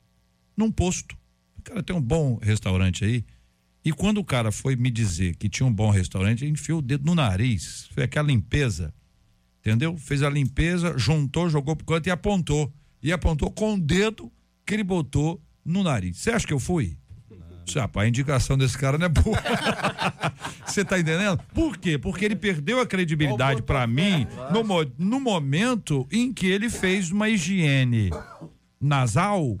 Num 0.56 0.70
posto. 0.70 1.16
Cara, 1.64 1.82
tem 1.82 1.94
um 1.94 2.00
bom 2.00 2.38
restaurante 2.40 3.04
aí. 3.04 3.24
E 3.84 3.92
quando 3.92 4.18
o 4.18 4.24
cara 4.24 4.50
foi 4.50 4.76
me 4.76 4.90
dizer 4.90 5.36
que 5.36 5.48
tinha 5.48 5.66
um 5.66 5.72
bom 5.72 5.90
restaurante, 5.90 6.44
enfiou 6.44 6.80
o 6.80 6.82
dedo 6.82 7.04
no 7.04 7.14
nariz, 7.14 7.88
fez 7.92 8.04
aquela 8.04 8.28
limpeza, 8.28 8.92
entendeu? 9.60 9.96
Fez 9.96 10.22
a 10.22 10.30
limpeza, 10.30 10.96
juntou, 10.98 11.48
jogou 11.48 11.76
pro 11.76 11.86
canto 11.86 12.06
e 12.06 12.10
apontou. 12.10 12.72
E 13.02 13.12
apontou 13.12 13.50
com 13.50 13.74
o 13.74 13.80
dedo 13.80 14.32
que 14.66 14.74
ele 14.74 14.84
botou 14.84 15.40
no 15.64 15.82
nariz. 15.82 16.18
Você 16.18 16.30
acha 16.30 16.46
que 16.46 16.52
eu 16.52 16.58
fui? 16.58 16.98
Rapaz, 17.76 18.06
a 18.06 18.08
indicação 18.08 18.56
desse 18.56 18.78
cara 18.78 18.96
não 18.96 19.06
é 19.06 19.08
boa. 19.08 19.36
Você 20.64 20.84
tá 20.84 20.98
entendendo? 20.98 21.40
Por 21.54 21.76
quê? 21.76 21.98
Porque 21.98 22.24
ele 22.24 22.36
perdeu 22.36 22.80
a 22.80 22.86
credibilidade 22.86 23.62
para 23.62 23.86
mim 23.86 24.26
no, 24.52 24.62
no 24.98 25.20
momento 25.20 26.06
em 26.10 26.32
que 26.32 26.46
ele 26.46 26.70
fez 26.70 27.10
uma 27.10 27.28
higiene 27.28 28.10
nasal 28.80 29.58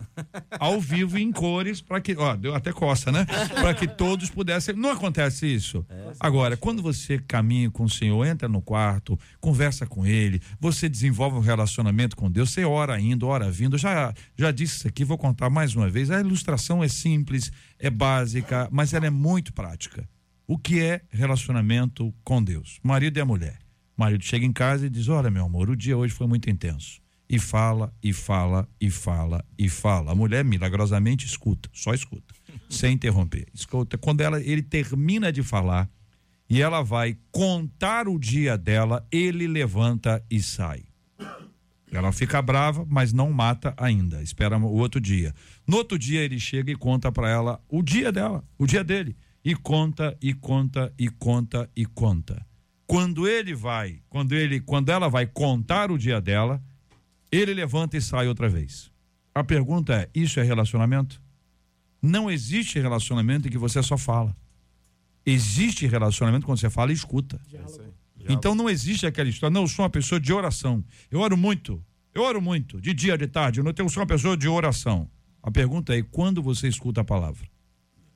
ao 0.58 0.80
vivo 0.80 1.18
em 1.18 1.32
cores 1.32 1.80
para 1.80 2.00
que, 2.00 2.14
ó, 2.16 2.36
deu 2.36 2.54
até 2.54 2.72
coça, 2.72 3.10
né? 3.10 3.26
Para 3.54 3.74
que 3.74 3.86
todos 3.86 4.30
pudessem. 4.30 4.74
Não 4.74 4.90
acontece 4.90 5.46
isso. 5.46 5.84
É, 5.88 6.12
Agora, 6.20 6.56
quando 6.56 6.82
você 6.82 7.18
caminha 7.18 7.70
com 7.70 7.84
o 7.84 7.90
Senhor, 7.90 8.24
entra 8.26 8.48
no 8.48 8.62
quarto, 8.62 9.18
conversa 9.40 9.86
com 9.86 10.06
ele, 10.06 10.40
você 10.60 10.88
desenvolve 10.88 11.36
um 11.36 11.40
relacionamento 11.40 12.16
com 12.16 12.30
Deus, 12.30 12.50
você 12.50 12.64
ora 12.64 13.00
indo, 13.00 13.26
ora 13.26 13.50
vindo. 13.50 13.76
Já 13.76 14.12
já 14.36 14.50
disse 14.50 14.76
isso 14.76 14.88
aqui, 14.88 15.04
vou 15.04 15.18
contar 15.18 15.50
mais 15.50 15.74
uma 15.74 15.88
vez. 15.90 16.10
A 16.10 16.20
ilustração 16.20 16.82
é 16.82 16.88
simples, 16.88 17.50
é 17.78 17.90
básica, 17.90 18.68
mas 18.70 18.92
ela 18.92 19.06
é 19.06 19.10
muito 19.10 19.52
prática. 19.52 20.08
O 20.46 20.56
que 20.56 20.80
é 20.80 21.02
relacionamento 21.10 22.14
com 22.24 22.42
Deus? 22.42 22.78
Marido 22.82 23.18
e 23.18 23.20
a 23.20 23.24
mulher. 23.24 23.58
O 23.96 24.00
marido 24.00 24.24
chega 24.24 24.46
em 24.46 24.52
casa 24.52 24.86
e 24.86 24.90
diz: 24.90 25.08
"Olha, 25.08 25.30
meu 25.30 25.44
amor, 25.44 25.68
o 25.68 25.76
dia 25.76 25.96
hoje 25.96 26.14
foi 26.14 26.26
muito 26.26 26.48
intenso." 26.48 27.00
E 27.28 27.38
fala, 27.38 27.92
e 28.02 28.12
fala, 28.12 28.66
e 28.80 28.90
fala, 28.90 29.44
e 29.58 29.68
fala. 29.68 30.12
A 30.12 30.14
mulher 30.14 30.44
milagrosamente 30.44 31.26
escuta, 31.26 31.68
só 31.72 31.92
escuta, 31.92 32.34
sem 32.70 32.94
interromper. 32.94 33.46
Escuta. 33.52 33.98
Quando 33.98 34.22
ela, 34.22 34.40
ele 34.40 34.62
termina 34.62 35.30
de 35.30 35.42
falar 35.42 35.90
e 36.48 36.62
ela 36.62 36.82
vai 36.82 37.18
contar 37.30 38.08
o 38.08 38.18
dia 38.18 38.56
dela, 38.56 39.06
ele 39.12 39.46
levanta 39.46 40.24
e 40.30 40.40
sai. 40.42 40.84
Ela 41.90 42.12
fica 42.12 42.40
brava, 42.40 42.86
mas 42.88 43.12
não 43.12 43.32
mata 43.32 43.74
ainda. 43.76 44.22
Espera 44.22 44.58
o 44.58 44.76
outro 44.76 45.00
dia. 45.00 45.34
No 45.66 45.78
outro 45.78 45.98
dia 45.98 46.20
ele 46.20 46.38
chega 46.38 46.70
e 46.70 46.76
conta 46.76 47.10
para 47.10 47.28
ela 47.28 47.62
o 47.68 47.82
dia 47.82 48.12
dela, 48.12 48.44
o 48.58 48.66
dia 48.66 48.84
dele, 48.84 49.16
e 49.44 49.54
conta 49.54 50.16
e 50.20 50.34
conta 50.34 50.92
e 50.98 51.08
conta 51.08 51.70
e 51.74 51.86
conta. 51.86 52.46
Quando 52.86 53.28
ele 53.28 53.54
vai, 53.54 54.00
quando 54.08 54.34
ele, 54.34 54.60
quando 54.60 54.88
ela 54.90 55.08
vai 55.08 55.26
contar 55.26 55.90
o 55.90 55.98
dia 55.98 56.20
dela, 56.20 56.62
ele 57.30 57.54
levanta 57.54 57.96
e 57.96 58.00
sai 58.00 58.28
outra 58.28 58.48
vez. 58.48 58.90
A 59.34 59.44
pergunta 59.44 59.94
é: 59.94 60.08
isso 60.14 60.40
é 60.40 60.42
relacionamento? 60.42 61.20
Não 62.00 62.30
existe 62.30 62.78
relacionamento 62.78 63.48
em 63.48 63.50
que 63.50 63.58
você 63.58 63.82
só 63.82 63.98
fala. 63.98 64.36
Existe 65.24 65.86
relacionamento 65.86 66.46
quando 66.46 66.58
você 66.58 66.70
fala 66.70 66.90
e 66.90 66.94
escuta. 66.94 67.40
Então 68.28 68.54
não 68.54 68.68
existe 68.68 69.06
aquela 69.06 69.28
história. 69.28 69.52
Não, 69.52 69.62
eu 69.62 69.68
sou 69.68 69.84
uma 69.84 69.90
pessoa 69.90 70.20
de 70.20 70.32
oração. 70.32 70.84
Eu 71.10 71.20
oro 71.20 71.36
muito. 71.36 71.84
Eu 72.14 72.22
oro 72.22 72.40
muito, 72.40 72.80
de 72.80 72.92
dia, 72.92 73.16
de 73.16 73.26
tarde. 73.26 73.60
Eu 73.60 73.64
não 73.64 73.72
tenho, 73.72 73.88
sou 73.88 74.00
uma 74.00 74.06
pessoa 74.06 74.36
de 74.36 74.48
oração. 74.48 75.08
A 75.42 75.50
pergunta 75.50 75.96
é: 75.96 76.02
quando 76.02 76.42
você 76.42 76.66
escuta 76.66 77.00
a 77.00 77.04
palavra? 77.04 77.46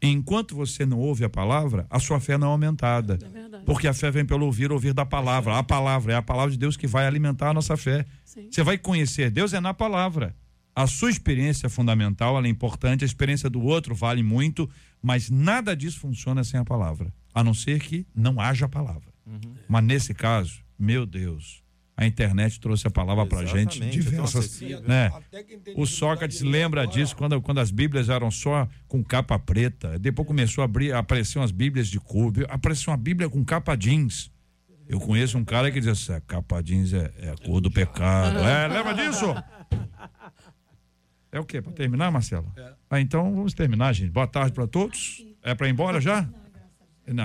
Enquanto 0.02 0.56
você 0.56 0.84
não 0.84 0.98
ouve 0.98 1.24
a 1.24 1.30
palavra, 1.30 1.86
a 1.88 2.00
sua 2.00 2.18
fé 2.18 2.36
não 2.36 2.48
é 2.48 2.50
aumentada. 2.50 3.18
É 3.22 3.58
porque 3.60 3.86
a 3.86 3.94
fé 3.94 4.10
vem 4.10 4.26
pelo 4.26 4.46
ouvir, 4.46 4.72
ouvir 4.72 4.92
da 4.92 5.06
palavra. 5.06 5.56
A 5.56 5.62
palavra 5.62 6.12
é 6.12 6.16
a 6.16 6.22
palavra 6.22 6.50
de 6.50 6.58
Deus 6.58 6.76
que 6.76 6.88
vai 6.88 7.06
alimentar 7.06 7.50
a 7.50 7.54
nossa 7.54 7.76
fé. 7.76 8.04
Sim. 8.24 8.48
Você 8.50 8.64
vai 8.64 8.76
conhecer 8.76 9.30
Deus 9.30 9.52
é 9.52 9.60
na 9.60 9.72
palavra. 9.72 10.34
A 10.74 10.86
sua 10.86 11.10
experiência 11.10 11.66
é 11.66 11.70
fundamental, 11.70 12.36
ela 12.36 12.46
é 12.46 12.50
importante, 12.50 13.04
a 13.04 13.06
experiência 13.06 13.48
do 13.50 13.60
outro 13.62 13.94
vale 13.94 14.22
muito, 14.22 14.68
mas 15.02 15.28
nada 15.28 15.76
disso 15.76 16.00
funciona 16.00 16.42
sem 16.42 16.58
a 16.58 16.64
palavra, 16.64 17.12
a 17.34 17.44
não 17.44 17.52
ser 17.52 17.78
que 17.78 18.06
não 18.14 18.40
haja 18.40 18.66
palavra. 18.66 19.12
Uhum. 19.26 19.54
Mas 19.68 19.84
nesse 19.84 20.14
caso, 20.14 20.60
meu 20.78 21.04
Deus, 21.04 21.61
a 22.02 22.06
internet 22.06 22.60
trouxe 22.60 22.86
a 22.86 22.90
palavra 22.90 23.24
para 23.26 23.44
gente 23.46 23.80
diversas, 23.80 24.60
né? 24.86 25.10
O 25.76 25.86
Sócrates 25.86 26.40
lembra 26.40 26.86
disso 26.86 27.16
quando, 27.16 27.40
quando 27.40 27.58
as 27.58 27.70
Bíblias 27.70 28.08
eram 28.08 28.30
só 28.30 28.68
com 28.88 29.02
capa 29.02 29.38
preta. 29.38 29.98
Depois 29.98 30.26
começou 30.26 30.62
a 30.62 30.64
abrir, 30.64 30.92
apareceram 30.92 31.44
as 31.44 31.50
Bíblias 31.50 31.88
de 31.88 31.98
cor, 31.98 32.32
apareceu 32.48 32.92
uma 32.92 32.96
Bíblia 32.96 33.28
com 33.28 33.44
capa 33.44 33.76
jeans. 33.76 34.30
Eu 34.88 35.00
conheço 35.00 35.38
um 35.38 35.44
cara 35.44 35.70
que 35.70 35.80
diz 35.80 35.88
assim: 35.88 36.20
capa 36.26 36.62
jeans 36.62 36.92
é, 36.92 37.12
é 37.18 37.30
a 37.30 37.36
cor 37.36 37.60
do 37.60 37.70
pecado. 37.70 38.38
É, 38.38 38.68
lembra 38.68 38.92
disso? 38.94 39.26
É 41.30 41.40
o 41.40 41.44
quê? 41.44 41.62
Para 41.62 41.72
terminar, 41.72 42.10
Marcelo? 42.10 42.52
É. 42.56 42.72
Ah, 42.90 43.00
então 43.00 43.34
vamos 43.34 43.54
terminar, 43.54 43.92
gente. 43.94 44.10
Boa 44.10 44.26
tarde 44.26 44.52
para 44.52 44.66
todos. 44.66 45.24
É 45.42 45.54
para 45.54 45.66
ir 45.66 45.70
embora 45.70 46.00
já? 46.00 46.28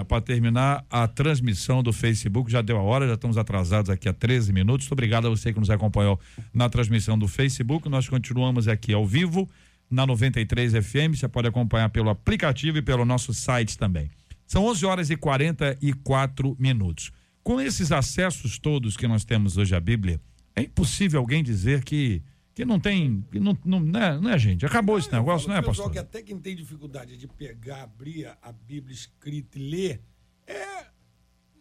Para 0.08 0.22
terminar, 0.22 0.84
a 0.90 1.08
transmissão 1.08 1.84
do 1.84 1.94
Facebook 1.94 2.52
já 2.52 2.62
deu 2.62 2.78
a 2.78 2.82
hora, 2.82 3.08
já 3.08 3.14
estamos 3.14 3.38
atrasados 3.38 3.92
aqui 3.92 4.10
há 4.10 4.14
13 4.14 4.52
minutos. 4.52 4.86
Muito 4.86 4.94
obrigado 4.94 5.28
a 5.28 5.30
você 5.30 5.54
que 5.54 5.60
nos 5.60 5.70
acompanhou 5.70 6.20
na 6.52 6.68
transmissão 6.68 7.18
do 7.18 7.28
Facebook. 7.28 7.88
Nós 7.88 8.10
continuamos 8.10 8.68
aqui 8.68 8.92
ao 8.92 9.06
vivo 9.06 9.48
na 9.90 10.06
93 10.06 10.74
FM. 10.74 11.16
Você 11.16 11.28
pode 11.28 11.48
acompanhar 11.48 11.90
pelo 11.90 12.10
aplicativo 12.10 12.80
e 12.80 12.82
pelo 12.82 13.06
nosso 13.06 13.34
site 13.34 13.78
também. 13.78 14.10
São 14.48 14.66
11 14.66 14.86
horas 14.86 15.10
e 15.12 15.16
44 15.16 16.56
minutos. 16.60 17.12
Com 17.44 17.62
esses 17.62 17.92
acessos 17.92 18.58
todos 18.58 18.98
que 18.98 19.08
nós 19.08 19.24
temos 19.24 19.58
hoje 19.58 19.76
à 19.76 19.80
Bíblia, 19.80 20.20
é 20.56 20.64
impossível 20.64 21.20
alguém 21.20 21.44
dizer 21.44 21.84
que 21.84 22.22
que 22.58 22.66
não 22.66 22.80
tem. 22.80 23.24
Que 23.32 23.40
não, 23.40 23.56
não, 23.64 23.80
né, 23.80 24.20
né, 24.20 24.36
gente? 24.40 24.66
Acabou 24.66 24.96
não, 24.96 25.00
esse 25.00 25.12
negócio, 25.12 25.48
né, 25.48 25.62
pastor? 25.62 25.92
que 25.92 26.00
até 26.00 26.24
quem 26.24 26.40
tem 26.40 26.56
dificuldade 26.56 27.16
de 27.16 27.28
pegar, 27.28 27.84
abrir 27.84 28.36
a 28.42 28.52
Bíblia 28.52 28.96
escrita 28.96 29.60
e 29.60 29.70
ler, 29.70 30.02
é. 30.48 30.88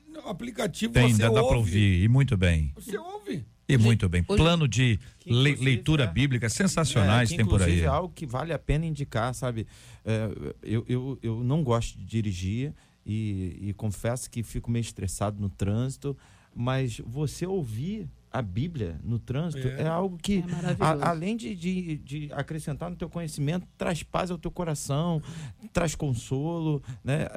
No 0.09 0.27
aplicativo 0.27 0.95
tem, 0.95 1.13
você 1.13 1.21
dá, 1.21 1.29
ouve. 1.29 1.43
dá 1.43 1.49
para 1.49 1.59
ouvir, 1.59 2.03
e 2.03 2.09
muito 2.09 2.35
bem. 2.35 2.73
Você 2.75 2.97
ouve. 2.97 3.45
E 3.69 3.77
muito 3.77 4.09
bem. 4.09 4.23
Plano 4.23 4.67
de 4.67 4.99
le, 5.27 5.57
leitura 5.57 6.05
é, 6.05 6.07
bíblica 6.07 6.49
sensacionais 6.49 7.31
é, 7.31 7.37
tem 7.37 7.45
por 7.45 7.63
aí. 7.63 7.83
É 7.83 7.87
algo 7.87 8.15
que 8.15 8.25
vale 8.25 8.55
a 8.55 8.59
pena 8.59 8.87
indicar, 8.87 9.35
sabe? 9.35 9.67
É, 10.03 10.31
eu, 10.63 10.83
eu, 10.89 11.19
eu 11.23 11.45
não 11.45 11.63
gosto 11.63 11.99
de 11.99 12.07
dirigir 12.07 12.73
e, 13.05 13.59
e 13.61 13.75
confesso 13.75 14.31
que 14.31 14.43
fico 14.43 14.71
meio 14.71 14.81
estressado 14.81 15.39
no 15.39 15.51
trânsito, 15.51 16.17
mas 16.55 17.03
você 17.05 17.45
ouvir 17.45 18.09
a 18.37 18.43
Bíblia 18.43 19.01
no 19.03 19.19
trânsito 19.19 19.67
é, 19.67 19.83
é 19.83 19.87
algo 19.87 20.19
que, 20.19 20.41
é 20.41 20.77
a, 20.79 21.09
além 21.09 21.35
de, 21.35 21.55
de, 21.55 21.97
de, 21.97 22.33
acrescentar 22.35 22.91
no 22.91 22.97
teu 22.97 23.09
conhecimento, 23.09 23.67
traz 23.79 24.03
paz 24.03 24.31
ao 24.31 24.37
teu 24.37 24.51
coração, 24.51 25.23
traz 25.73 25.95
consolo. 25.95 26.83
Né? 27.03 27.29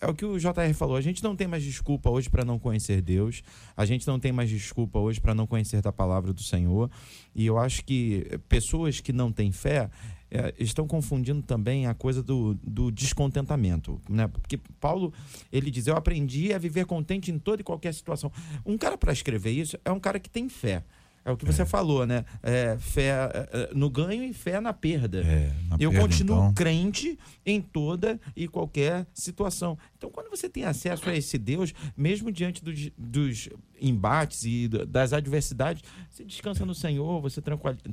É 0.00 0.06
o 0.06 0.14
que 0.14 0.24
o 0.24 0.38
JR 0.38 0.72
falou. 0.74 0.96
A 0.96 1.02
gente 1.02 1.22
não 1.22 1.36
tem 1.36 1.46
mais 1.46 1.62
desculpa 1.62 2.08
hoje 2.08 2.30
para 2.30 2.46
não 2.46 2.58
conhecer 2.58 3.02
Deus, 3.02 3.42
a 3.76 3.84
gente 3.84 4.06
não 4.06 4.18
tem 4.18 4.32
mais 4.32 4.48
desculpa 4.48 4.98
hoje 4.98 5.20
para 5.20 5.34
não 5.34 5.46
conhecer 5.46 5.82
da 5.82 5.92
palavra 5.92 6.32
do 6.32 6.42
Senhor. 6.42 6.90
E 7.34 7.44
eu 7.44 7.58
acho 7.58 7.84
que 7.84 8.26
pessoas 8.48 9.00
que 9.00 9.12
não 9.12 9.30
têm 9.30 9.52
fé, 9.52 9.90
é, 10.32 10.54
estão 10.58 10.86
confundindo 10.86 11.42
também 11.42 11.86
a 11.86 11.92
coisa 11.92 12.22
do, 12.22 12.54
do 12.62 12.90
descontentamento, 12.90 14.00
né? 14.08 14.26
Porque 14.26 14.58
Paulo, 14.80 15.12
ele 15.52 15.70
diz, 15.70 15.86
eu 15.86 15.94
aprendi 15.94 16.54
a 16.54 16.58
viver 16.58 16.86
contente 16.86 17.30
em 17.30 17.38
toda 17.38 17.60
e 17.60 17.64
qualquer 17.64 17.92
situação. 17.92 18.32
Um 18.64 18.78
cara 18.78 18.96
para 18.96 19.12
escrever 19.12 19.50
isso 19.50 19.78
é 19.84 19.92
um 19.92 20.00
cara 20.00 20.18
que 20.18 20.30
tem 20.30 20.48
fé. 20.48 20.82
É 21.24 21.30
o 21.30 21.36
que 21.36 21.44
você 21.44 21.62
é. 21.62 21.64
falou, 21.64 22.04
né? 22.04 22.24
É, 22.42 22.76
fé 22.78 23.10
é, 23.10 23.48
é, 23.52 23.70
no 23.74 23.88
ganho 23.88 24.24
e 24.24 24.32
fé 24.32 24.60
na 24.60 24.72
perda. 24.72 25.20
É, 25.20 25.52
na 25.68 25.76
eu 25.78 25.90
perda, 25.90 26.08
continuo 26.08 26.36
então... 26.36 26.54
crente 26.54 27.18
em 27.46 27.60
toda 27.60 28.20
e 28.34 28.48
qualquer 28.48 29.06
situação. 29.14 29.78
Então, 29.96 30.10
quando 30.10 30.28
você 30.30 30.48
tem 30.48 30.64
acesso 30.64 31.08
a 31.08 31.16
esse 31.16 31.38
Deus, 31.38 31.72
mesmo 31.96 32.32
diante 32.32 32.64
dos, 32.64 32.90
dos 32.98 33.48
embates 33.80 34.44
e 34.44 34.68
das 34.68 35.12
adversidades, 35.12 35.82
você 36.10 36.24
descansa 36.24 36.66
no 36.66 36.74
Senhor, 36.74 37.20
você 37.20 37.40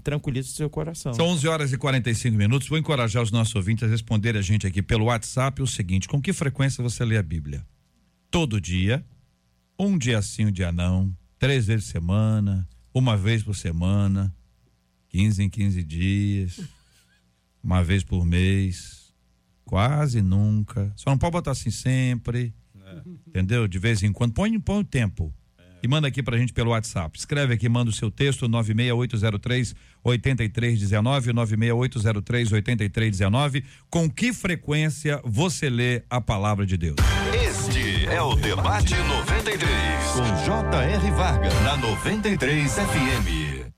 tranquiliza 0.03 0.49
o 0.49 0.51
seu 0.51 0.69
coração. 0.69 1.13
São 1.13 1.27
11 1.27 1.47
horas 1.47 1.73
e 1.73 1.77
45 1.77 2.36
minutos. 2.36 2.67
Vou 2.67 2.77
encorajar 2.77 3.21
os 3.21 3.32
nossos 3.32 3.53
ouvintes 3.53 3.84
a 3.84 3.88
responder 3.88 4.36
a 4.36 4.41
gente 4.41 4.65
aqui 4.65 4.82
pelo 4.82 5.05
WhatsApp 5.05 5.61
o 5.61 5.67
seguinte: 5.67 6.07
com 6.07 6.19
que 6.19 6.34
frequência 6.34 6.84
você 6.84 7.05
lê 7.05 7.17
a 7.17 7.23
Bíblia? 7.23 7.63
Todo 8.32 8.59
dia? 8.59 9.05
Um 9.80 9.97
dia 9.97 10.21
sim, 10.21 10.47
um 10.47 10.51
dia 10.51 10.71
não? 10.71 11.15
Três 11.38 11.67
vezes 11.67 11.86
por 11.86 11.91
semana? 11.91 12.67
Uma 12.93 13.15
vez 13.15 13.43
por 13.43 13.55
semana, 13.55 14.33
15 15.09 15.43
em 15.43 15.49
15 15.49 15.83
dias, 15.83 16.59
uma 17.63 17.83
vez 17.83 18.03
por 18.03 18.25
mês, 18.25 19.13
quase 19.65 20.21
nunca. 20.21 20.91
Só 20.95 21.11
não 21.11 21.17
pode 21.17 21.33
botar 21.33 21.51
assim 21.51 21.71
sempre, 21.71 22.53
é. 22.75 23.01
entendeu? 23.27 23.67
De 23.67 23.77
vez 23.77 24.01
em 24.01 24.11
quando. 24.11 24.33
Põe, 24.33 24.59
põe 24.59 24.79
o 24.79 24.83
tempo. 24.83 25.33
É. 25.57 25.63
E 25.83 25.87
manda 25.87 26.07
aqui 26.07 26.23
pra 26.23 26.37
gente 26.37 26.53
pelo 26.53 26.71
WhatsApp. 26.71 27.17
Escreve 27.17 27.53
aqui, 27.53 27.69
manda 27.69 27.91
o 27.91 27.93
seu 27.93 28.09
texto, 28.09 28.47
96803 28.47 29.75
8319, 30.03 31.33
96803 31.33 32.51
8319. 32.51 33.63
Com 33.89 34.09
que 34.09 34.33
frequência 34.33 35.21
você 35.23 35.69
lê 35.69 36.03
a 36.09 36.19
palavra 36.19 36.65
de 36.65 36.77
Deus? 36.77 36.95
Este 37.47 38.07
é 38.07 38.21
o 38.21 38.35
Debate 38.35 38.95
93 38.95 39.99
com 40.20 40.26
J.R. 40.43 41.11
Varga 41.11 41.49
na 41.63 41.78
93 41.78 42.74
FM. 42.74 43.72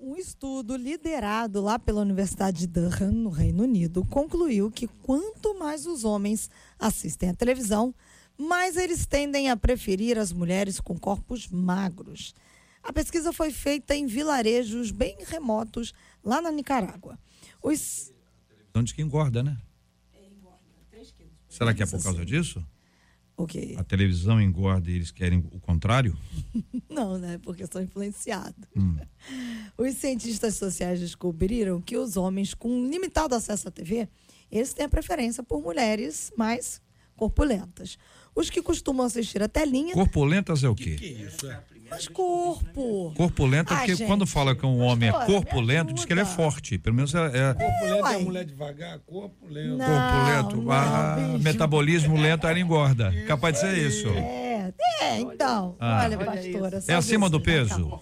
Um 0.00 0.16
estudo 0.16 0.76
liderado 0.76 1.60
lá 1.60 1.78
pela 1.78 2.00
Universidade 2.00 2.58
de 2.58 2.66
Durham, 2.66 3.12
no 3.12 3.30
Reino 3.30 3.62
Unido, 3.62 4.04
concluiu 4.06 4.72
que 4.72 4.88
quanto 4.88 5.56
mais 5.56 5.86
os 5.86 6.02
homens 6.02 6.50
assistem 6.80 7.30
à 7.30 7.34
televisão, 7.34 7.94
mais 8.36 8.76
eles 8.76 9.06
tendem 9.06 9.50
a 9.50 9.56
preferir 9.56 10.18
as 10.18 10.32
mulheres 10.32 10.80
com 10.80 10.98
corpos 10.98 11.46
magros. 11.46 12.34
A 12.82 12.92
pesquisa 12.92 13.32
foi 13.32 13.52
feita 13.52 13.94
em 13.94 14.06
vilarejos 14.06 14.90
bem 14.90 15.16
remotos 15.28 15.94
lá 16.24 16.42
na 16.42 16.50
Nicarágua. 16.50 17.16
Os... 17.62 18.12
Onde 18.74 18.92
que 18.92 19.02
engorda, 19.02 19.44
né? 19.44 19.56
Será 21.48 21.72
que 21.72 21.84
é 21.84 21.86
por 21.86 22.02
causa 22.02 22.26
disso? 22.26 22.66
O 23.38 23.46
quê? 23.46 23.76
A 23.78 23.84
televisão 23.84 24.40
engorda 24.40 24.90
e 24.90 24.94
eles 24.94 25.12
querem 25.12 25.38
o 25.52 25.60
contrário? 25.60 26.18
Não, 26.90 27.16
né? 27.16 27.38
Porque 27.38 27.64
são 27.68 27.80
influenciados. 27.80 28.66
Hum. 28.76 28.96
Os 29.78 29.94
cientistas 29.94 30.56
sociais 30.56 30.98
descobriram 30.98 31.80
que 31.80 31.96
os 31.96 32.16
homens 32.16 32.52
com 32.52 32.88
limitado 32.88 33.36
acesso 33.36 33.68
à 33.68 33.70
TV, 33.70 34.08
eles 34.50 34.74
têm 34.74 34.86
a 34.86 34.88
preferência 34.88 35.40
por 35.44 35.62
mulheres 35.62 36.32
mais 36.36 36.82
corpulentas. 37.14 37.96
Os 38.38 38.48
que 38.48 38.62
costumam 38.62 39.04
assistir 39.04 39.42
a 39.42 39.48
telinha. 39.48 39.92
Corpulentas 39.92 40.62
é 40.62 40.68
o 40.68 40.74
quê? 40.74 40.94
Que, 40.94 40.96
que 40.96 41.06
é 41.06 41.26
isso? 41.26 41.50
É? 41.50 41.60
Mas 41.90 42.06
corpo. 42.06 43.12
Corpulento, 43.16 43.74
ah, 43.74 43.78
porque 43.78 43.96
gente, 43.96 44.06
quando 44.06 44.24
fala 44.28 44.54
que 44.54 44.64
um 44.64 44.78
homem 44.78 45.08
é 45.08 45.12
corpulento, 45.12 45.92
diz 45.92 46.04
que 46.04 46.12
ele 46.12 46.20
é 46.20 46.24
forte. 46.24 46.78
Pelo 46.78 46.94
menos 46.94 47.12
é. 47.16 47.18
é... 47.18 47.54
Corpulento 47.54 48.06
é, 48.06 48.14
é 48.14 48.18
mulher 48.18 48.44
devagar, 48.44 49.00
corpulento. 49.00 49.76
Não, 49.76 49.86
corpulento. 49.86 50.62
Não, 50.62 50.70
ah, 50.70 51.16
metabolismo 51.40 52.16
lento, 52.16 52.46
ela 52.46 52.60
engorda. 52.60 53.12
Capaz 53.26 53.54
de 53.54 53.60
ser 53.60 53.76
isso. 53.76 54.06
É, 54.10 54.72
é 55.00 55.18
então. 55.18 55.74
Ah. 55.80 56.04
Olha, 56.04 56.18
pastora. 56.18 56.80
É 56.86 56.94
acima 56.94 57.28
do 57.28 57.40
peso? 57.40 58.00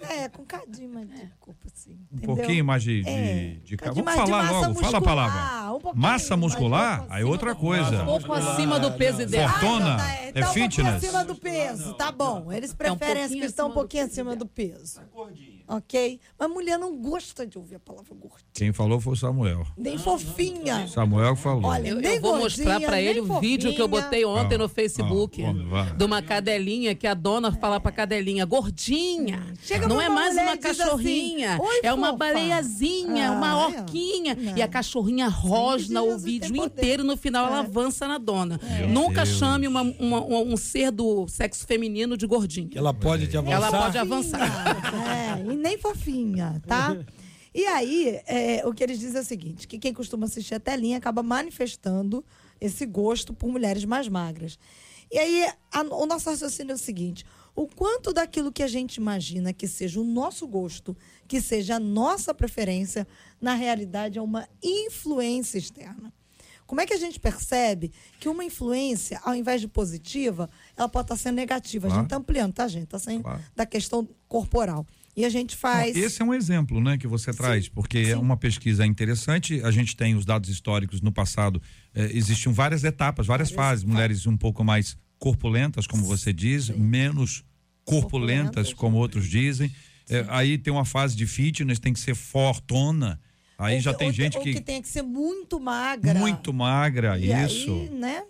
É, 0.00 0.30
com 0.30 0.46
cadinho 0.46 0.94
mais 0.94 1.10
de 1.10 1.28
corpo, 1.40 1.65
assim. 1.86 2.06
Um 2.12 2.18
pouquinho 2.18 2.64
mais 2.64 2.82
de. 2.82 3.02
de, 3.02 3.08
é, 3.08 3.56
de... 3.64 3.76
Vamos 3.76 4.14
falar 4.14 4.50
logo, 4.50 4.68
muscular, 4.68 4.90
fala 4.90 4.98
a 4.98 5.00
palavra. 5.00 5.90
Um 5.94 5.94
massa 5.94 6.36
muscular, 6.36 7.06
aí 7.08 7.24
outra 7.24 7.54
coisa. 7.54 8.02
Um 8.02 8.06
pouco 8.06 8.32
acima 8.32 8.80
do 8.80 8.92
peso 8.92 9.22
ideal. 9.22 9.48
Fortuna 9.50 9.96
ah, 10.00 10.14
é, 10.14 10.28
então, 10.30 10.52
fitness. 10.52 10.94
Um 10.94 10.96
acima 10.96 11.24
do 11.24 11.34
peso, 11.34 11.94
tá 11.94 12.10
bom. 12.10 12.52
Eles 12.52 12.74
preferem 12.74 13.22
é 13.22 13.22
um 13.22 13.26
as 13.26 13.32
que 13.32 13.44
estão 13.44 13.68
um 13.68 13.72
pouquinho 13.72 14.04
acima 14.04 14.34
do 14.34 14.46
peso. 14.46 15.00
Do 15.00 15.06
peso 15.06 15.55
ok? 15.68 16.20
Mas 16.38 16.50
mulher 16.50 16.78
não 16.78 16.96
gosta 16.96 17.46
de 17.46 17.58
ouvir 17.58 17.76
a 17.76 17.80
palavra 17.80 18.14
gordinha. 18.14 18.46
Quem 18.52 18.72
falou 18.72 19.00
foi 19.00 19.12
o 19.14 19.16
Samuel. 19.16 19.66
Nem 19.76 19.98
fofinha. 19.98 20.86
Samuel 20.88 21.36
falou. 21.36 21.66
Olha, 21.66 21.88
eu, 21.88 22.00
eu 22.00 22.20
vou 22.20 22.38
mostrar 22.38 22.80
para 22.80 23.00
ele 23.00 23.20
o 23.20 23.40
vídeo 23.40 23.74
que 23.74 23.82
eu 23.82 23.88
botei 23.88 24.24
ontem 24.24 24.54
ah, 24.54 24.58
no 24.58 24.68
Facebook 24.68 25.42
ah, 25.44 25.94
de 25.94 26.04
uma 26.04 26.22
cadelinha 26.22 26.94
que 26.94 27.06
a 27.06 27.14
dona 27.14 27.52
fala 27.52 27.80
pra 27.80 27.92
cadelinha, 27.92 28.44
gordinha. 28.44 29.42
Chega 29.62 29.86
não 29.86 30.00
é 30.00 30.08
mais 30.08 30.34
uma 30.34 30.52
assim, 30.52 30.60
cachorrinha, 30.60 31.56
assim, 31.56 31.80
é 31.82 31.92
uma 31.92 32.12
baleiazinha, 32.12 33.28
ah, 33.28 33.32
uma 33.32 33.50
é? 33.50 33.66
orquinha. 33.66 34.34
Não. 34.34 34.56
E 34.56 34.62
a 34.62 34.68
cachorrinha 34.68 35.28
rosna 35.28 36.02
o 36.02 36.18
vídeo 36.18 36.56
inteiro 36.56 37.04
no 37.04 37.16
final 37.16 37.46
é. 37.46 37.48
ela 37.48 37.58
avança 37.60 38.06
na 38.08 38.18
dona. 38.18 38.60
É. 38.62 38.86
Nunca 38.86 39.24
Deus. 39.24 39.36
chame 39.36 39.66
uma, 39.66 39.82
uma, 39.82 40.20
um 40.20 40.56
ser 40.56 40.90
do 40.90 41.26
sexo 41.28 41.66
feminino 41.66 42.16
de 42.16 42.26
gordinha. 42.26 42.70
Ela 42.74 42.94
pode 42.94 43.26
te 43.26 43.36
avançar. 43.36 43.56
Ela 43.56 43.70
pode 43.70 43.98
avançar. 43.98 44.46
É, 45.06 45.55
nem 45.56 45.78
fofinha, 45.78 46.62
tá? 46.66 46.96
E 47.54 47.64
aí, 47.66 48.20
é, 48.26 48.66
o 48.66 48.74
que 48.74 48.84
eles 48.84 48.98
dizem 48.98 49.16
é 49.16 49.22
o 49.22 49.24
seguinte: 49.24 49.66
que 49.66 49.78
quem 49.78 49.94
costuma 49.94 50.26
assistir 50.26 50.54
a 50.54 50.60
telinha 50.60 50.98
acaba 50.98 51.22
manifestando 51.22 52.24
esse 52.60 52.84
gosto 52.84 53.32
por 53.32 53.48
mulheres 53.50 53.84
mais 53.84 54.08
magras. 54.08 54.58
E 55.10 55.18
aí, 55.18 55.48
a, 55.72 55.82
o 55.82 56.04
nosso 56.04 56.28
raciocínio 56.28 56.72
é 56.72 56.74
o 56.74 56.78
seguinte: 56.78 57.24
o 57.54 57.66
quanto 57.66 58.12
daquilo 58.12 58.52
que 58.52 58.62
a 58.62 58.68
gente 58.68 58.96
imagina 58.96 59.54
que 59.54 59.66
seja 59.66 59.98
o 59.98 60.04
nosso 60.04 60.46
gosto, 60.46 60.94
que 61.26 61.40
seja 61.40 61.76
a 61.76 61.80
nossa 61.80 62.34
preferência, 62.34 63.08
na 63.40 63.54
realidade 63.54 64.18
é 64.18 64.22
uma 64.22 64.46
influência 64.62 65.56
externa. 65.56 66.12
Como 66.66 66.80
é 66.80 66.86
que 66.86 66.92
a 66.92 66.98
gente 66.98 67.18
percebe 67.18 67.92
que 68.20 68.28
uma 68.28 68.44
influência, 68.44 69.20
ao 69.24 69.34
invés 69.34 69.60
de 69.60 69.68
positiva, 69.68 70.50
ela 70.76 70.88
pode 70.88 71.04
estar 71.04 71.16
sendo 71.16 71.36
negativa? 71.36 71.86
A 71.86 71.90
gente 71.90 72.04
está 72.04 72.16
ampliando, 72.16 72.52
tá, 72.52 72.68
gente? 72.68 72.84
Está 72.84 72.98
saindo 72.98 73.22
claro. 73.22 73.40
da 73.54 73.64
questão 73.64 74.06
corporal. 74.28 74.84
E 75.16 75.24
a 75.24 75.30
gente 75.30 75.56
faz. 75.56 75.96
Esse 75.96 76.20
é 76.20 76.24
um 76.24 76.34
exemplo, 76.34 76.78
né, 76.78 76.98
que 76.98 77.06
você 77.06 77.32
traz, 77.32 77.64
sim, 77.64 77.70
porque 77.74 78.04
sim. 78.04 78.10
é 78.10 78.16
uma 78.16 78.36
pesquisa 78.36 78.84
interessante. 78.84 79.62
A 79.64 79.70
gente 79.70 79.96
tem 79.96 80.14
os 80.14 80.26
dados 80.26 80.50
históricos 80.50 81.00
no 81.00 81.10
passado. 81.10 81.60
Eh, 81.94 82.10
existiam 82.12 82.52
várias 82.52 82.84
etapas, 82.84 83.26
várias, 83.26 83.50
várias 83.50 83.66
fases. 83.66 83.82
Etapas. 83.82 83.94
Mulheres 83.94 84.26
um 84.26 84.36
pouco 84.36 84.62
mais 84.62 84.94
corpulentas, 85.18 85.86
como 85.86 86.04
você 86.04 86.34
diz, 86.34 86.66
sim. 86.66 86.74
menos 86.74 87.42
corpulentas, 87.82 88.68
corpulentas, 88.68 88.74
como 88.74 88.98
outros 88.98 89.26
dizem. 89.26 89.72
Eh, 90.10 90.26
aí 90.28 90.58
tem 90.58 90.70
uma 90.70 90.84
fase 90.84 91.16
de 91.16 91.26
fitness, 91.26 91.78
tem 91.78 91.94
que 91.94 92.00
ser 92.00 92.14
fortona. 92.14 93.18
Aí 93.58 93.76
ou 93.76 93.80
já 93.80 93.94
tem 93.94 94.12
gente 94.12 94.38
que. 94.38 94.54
que 94.54 94.60
tem 94.60 94.82
que 94.82 94.88
ser 94.88 95.02
muito 95.02 95.58
magra. 95.58 96.14
Muito 96.14 96.52
magra, 96.52 97.18
e 97.18 97.32
isso. 97.44 97.72
Aí, 97.72 97.88
né? 97.90 98.22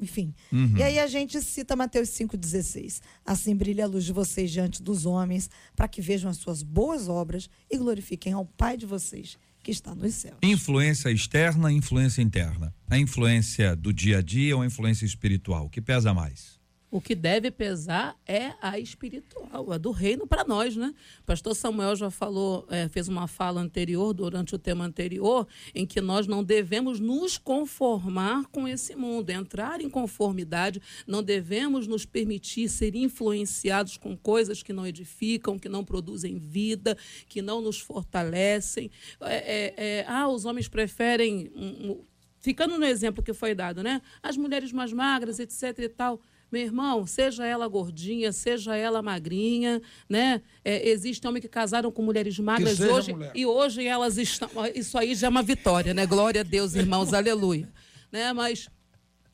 Enfim. 0.00 0.34
Uhum. 0.52 0.76
E 0.76 0.82
aí 0.82 0.98
a 0.98 1.06
gente 1.06 1.40
cita 1.40 1.76
Mateus 1.76 2.08
5,16. 2.10 3.00
Assim 3.24 3.54
brilha 3.54 3.84
a 3.84 3.86
luz 3.86 4.04
de 4.04 4.12
vocês 4.12 4.50
diante 4.50 4.82
dos 4.82 5.06
homens, 5.06 5.48
para 5.76 5.86
que 5.86 6.00
vejam 6.00 6.30
as 6.30 6.38
suas 6.38 6.62
boas 6.62 7.08
obras 7.08 7.48
e 7.70 7.76
glorifiquem 7.78 8.32
ao 8.32 8.44
Pai 8.44 8.76
de 8.76 8.86
vocês 8.86 9.38
que 9.62 9.70
está 9.70 9.94
nos 9.94 10.14
céus. 10.14 10.36
Influência 10.42 11.10
externa, 11.10 11.72
influência 11.72 12.20
interna. 12.20 12.74
A 12.88 12.98
influência 12.98 13.74
do 13.74 13.92
dia 13.92 14.18
a 14.18 14.22
dia 14.22 14.54
ou 14.54 14.62
a 14.62 14.66
influência 14.66 15.06
espiritual? 15.06 15.66
O 15.66 15.70
que 15.70 15.80
pesa 15.80 16.12
mais? 16.12 16.60
O 16.94 17.00
que 17.00 17.16
deve 17.16 17.50
pesar 17.50 18.16
é 18.24 18.52
a 18.62 18.78
espiritual, 18.78 19.72
a 19.72 19.76
do 19.76 19.90
reino 19.90 20.28
para 20.28 20.44
nós, 20.44 20.76
né? 20.76 20.94
O 21.22 21.24
pastor 21.24 21.52
Samuel 21.52 21.96
já 21.96 22.08
falou, 22.08 22.64
é, 22.70 22.88
fez 22.88 23.08
uma 23.08 23.26
fala 23.26 23.60
anterior, 23.60 24.14
durante 24.14 24.54
o 24.54 24.58
tema 24.60 24.84
anterior, 24.84 25.44
em 25.74 25.84
que 25.84 26.00
nós 26.00 26.28
não 26.28 26.44
devemos 26.44 27.00
nos 27.00 27.36
conformar 27.36 28.44
com 28.44 28.68
esse 28.68 28.94
mundo, 28.94 29.28
entrar 29.30 29.80
em 29.80 29.90
conformidade, 29.90 30.80
não 31.04 31.20
devemos 31.20 31.88
nos 31.88 32.06
permitir 32.06 32.68
ser 32.68 32.94
influenciados 32.94 33.96
com 33.96 34.16
coisas 34.16 34.62
que 34.62 34.72
não 34.72 34.86
edificam, 34.86 35.58
que 35.58 35.68
não 35.68 35.84
produzem 35.84 36.38
vida, 36.38 36.96
que 37.28 37.42
não 37.42 37.60
nos 37.60 37.80
fortalecem. 37.80 38.88
É, 39.20 39.34
é, 39.34 39.74
é 39.76 40.04
ah, 40.06 40.28
os 40.28 40.44
homens 40.44 40.68
preferem. 40.68 41.50
Um, 41.56 41.90
um, 41.90 42.04
ficando 42.40 42.78
no 42.78 42.84
exemplo 42.84 43.20
que 43.20 43.32
foi 43.32 43.52
dado, 43.52 43.82
né? 43.82 44.00
As 44.22 44.36
mulheres 44.36 44.70
mais 44.70 44.92
magras, 44.92 45.40
etc 45.40 45.76
e 45.80 45.88
tal 45.88 46.20
Meu 46.54 46.62
irmão, 46.62 47.04
seja 47.04 47.44
ela 47.44 47.66
gordinha, 47.66 48.30
seja 48.30 48.76
ela 48.76 49.02
magrinha, 49.02 49.82
né? 50.08 50.40
É, 50.64 50.88
existem 50.88 51.28
homens 51.28 51.42
que 51.42 51.48
casaram 51.48 51.90
com 51.90 52.00
mulheres 52.00 52.38
magras 52.38 52.78
hoje 52.78 53.12
mulher. 53.12 53.32
e 53.34 53.44
hoje 53.44 53.84
elas 53.84 54.18
estão. 54.18 54.48
Isso 54.72 54.96
aí 54.96 55.16
já 55.16 55.26
é 55.26 55.30
uma 55.30 55.42
vitória, 55.42 55.92
né? 55.92 56.06
Glória 56.06 56.42
a 56.42 56.44
Deus, 56.44 56.76
irmãos, 56.76 57.12
aleluia. 57.12 57.68
Né? 58.12 58.32
Mas 58.32 58.68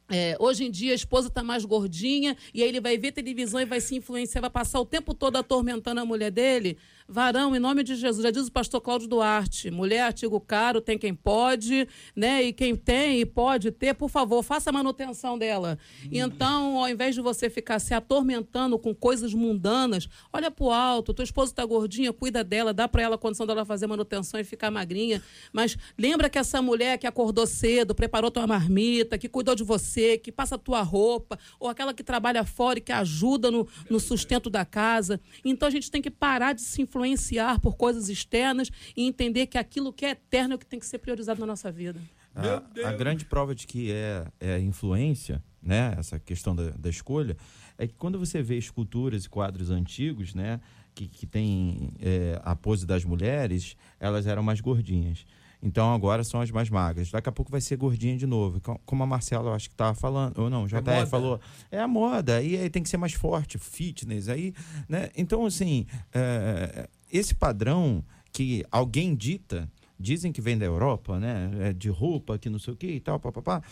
é, 0.08 0.34
hoje 0.40 0.64
em 0.64 0.70
dia 0.70 0.92
a 0.92 0.94
esposa 0.94 1.28
está 1.28 1.42
mais 1.42 1.62
gordinha 1.66 2.34
e 2.54 2.62
aí 2.62 2.68
ele 2.70 2.80
vai 2.80 2.96
ver 2.96 3.12
televisão 3.12 3.60
e 3.60 3.66
vai 3.66 3.82
se 3.82 3.94
influenciar, 3.94 4.40
vai 4.40 4.48
passar 4.48 4.80
o 4.80 4.86
tempo 4.86 5.12
todo 5.12 5.36
atormentando 5.36 6.00
a 6.00 6.06
mulher 6.06 6.30
dele. 6.30 6.78
Varão, 7.12 7.56
em 7.56 7.58
nome 7.58 7.82
de 7.82 7.96
Jesus, 7.96 8.22
já 8.22 8.30
diz 8.30 8.46
o 8.46 8.52
pastor 8.52 8.80
Cláudio 8.80 9.08
Duarte, 9.08 9.68
mulher 9.68 10.02
artigo 10.02 10.38
caro, 10.38 10.80
tem 10.80 10.96
quem 10.96 11.12
pode, 11.12 11.88
né? 12.14 12.40
E 12.44 12.52
quem 12.52 12.76
tem 12.76 13.18
e 13.18 13.26
pode 13.26 13.72
ter, 13.72 13.94
por 13.94 14.08
favor, 14.08 14.44
faça 14.44 14.70
a 14.70 14.72
manutenção 14.72 15.36
dela. 15.36 15.76
Então, 16.12 16.78
ao 16.78 16.88
invés 16.88 17.16
de 17.16 17.20
você 17.20 17.50
ficar 17.50 17.80
se 17.80 17.92
atormentando 17.92 18.78
com 18.78 18.94
coisas 18.94 19.34
mundanas, 19.34 20.08
olha 20.32 20.52
pro 20.52 20.70
alto, 20.70 21.12
tua 21.12 21.24
esposa 21.24 21.50
está 21.50 21.64
gordinha, 21.64 22.12
cuida 22.12 22.44
dela, 22.44 22.72
dá 22.72 22.86
para 22.86 23.02
ela 23.02 23.16
a 23.16 23.18
condição 23.18 23.44
dela 23.44 23.64
fazer 23.64 23.88
manutenção 23.88 24.38
e 24.38 24.44
ficar 24.44 24.70
magrinha. 24.70 25.20
Mas 25.52 25.76
lembra 25.98 26.30
que 26.30 26.38
essa 26.38 26.62
mulher 26.62 26.96
que 26.96 27.08
acordou 27.08 27.44
cedo, 27.44 27.92
preparou 27.92 28.30
tua 28.30 28.46
marmita, 28.46 29.18
que 29.18 29.28
cuidou 29.28 29.56
de 29.56 29.64
você, 29.64 30.16
que 30.16 30.30
passa 30.30 30.56
tua 30.56 30.82
roupa, 30.82 31.36
ou 31.58 31.68
aquela 31.68 31.92
que 31.92 32.04
trabalha 32.04 32.44
fora 32.44 32.78
e 32.78 32.82
que 32.82 32.92
ajuda 32.92 33.50
no, 33.50 33.66
no 33.90 33.98
sustento 33.98 34.48
da 34.48 34.64
casa. 34.64 35.20
Então 35.44 35.66
a 35.66 35.72
gente 35.72 35.90
tem 35.90 36.00
que 36.00 36.08
parar 36.08 36.52
de 36.52 36.60
se 36.62 36.82
influenciar 36.82 36.99
influenciar 37.00 37.60
por 37.60 37.76
coisas 37.76 38.08
externas 38.08 38.70
e 38.96 39.06
entender 39.06 39.46
que 39.46 39.58
aquilo 39.58 39.92
que 39.92 40.04
é 40.04 40.10
eterno 40.10 40.54
é 40.54 40.56
o 40.56 40.58
que 40.58 40.66
tem 40.66 40.78
que 40.78 40.86
ser 40.86 40.98
priorizado 40.98 41.40
na 41.40 41.46
nossa 41.46 41.70
vida. 41.70 42.00
A, 42.34 42.88
a 42.88 42.92
grande 42.92 43.24
prova 43.24 43.54
de 43.54 43.66
que 43.66 43.90
é, 43.90 44.26
é 44.38 44.60
influência, 44.60 45.42
né, 45.62 45.94
essa 45.98 46.18
questão 46.18 46.54
da, 46.54 46.70
da 46.70 46.88
escolha, 46.88 47.36
é 47.76 47.86
que 47.86 47.94
quando 47.94 48.18
você 48.18 48.42
vê 48.42 48.56
esculturas 48.56 49.24
e 49.24 49.28
quadros 49.28 49.70
antigos, 49.70 50.34
né, 50.34 50.60
que, 50.94 51.08
que 51.08 51.26
tem 51.26 51.92
é, 52.00 52.40
a 52.44 52.54
pose 52.54 52.86
das 52.86 53.04
mulheres, 53.04 53.76
elas 53.98 54.26
eram 54.26 54.42
mais 54.42 54.60
gordinhas. 54.60 55.26
Então 55.62 55.92
agora 55.92 56.24
são 56.24 56.40
as 56.40 56.50
mais 56.50 56.70
magras. 56.70 57.10
Daqui 57.10 57.28
a 57.28 57.32
pouco 57.32 57.50
vai 57.50 57.60
ser 57.60 57.76
gordinha 57.76 58.16
de 58.16 58.26
novo. 58.26 58.60
Como 58.84 59.02
a 59.02 59.06
Marcela, 59.06 59.50
eu 59.50 59.54
acho 59.54 59.68
que 59.68 59.74
estava 59.74 59.94
falando, 59.94 60.38
ou 60.38 60.50
não, 60.50 60.66
já 60.66 60.78
é 60.78 61.06
falou. 61.06 61.40
É 61.70 61.78
a 61.78 61.88
moda. 61.88 62.42
E 62.42 62.56
aí 62.56 62.70
tem 62.70 62.82
que 62.82 62.88
ser 62.88 62.96
mais 62.96 63.12
forte, 63.12 63.58
fitness. 63.58 64.28
Aí, 64.28 64.54
né? 64.88 65.10
Então, 65.16 65.44
assim, 65.44 65.86
é, 66.14 66.88
esse 67.12 67.34
padrão 67.34 68.02
que 68.32 68.64
alguém 68.70 69.14
dita, 69.14 69.70
dizem 69.98 70.32
que 70.32 70.40
vem 70.40 70.56
da 70.56 70.64
Europa, 70.64 71.20
né? 71.20 71.50
É 71.60 71.72
de 71.72 71.90
roupa, 71.90 72.38
que 72.38 72.48
não 72.48 72.58
sei 72.58 72.72
o 72.72 72.76
que 72.76 72.86
e 72.86 73.00
tal, 73.00 73.20
papapá. 73.20 73.62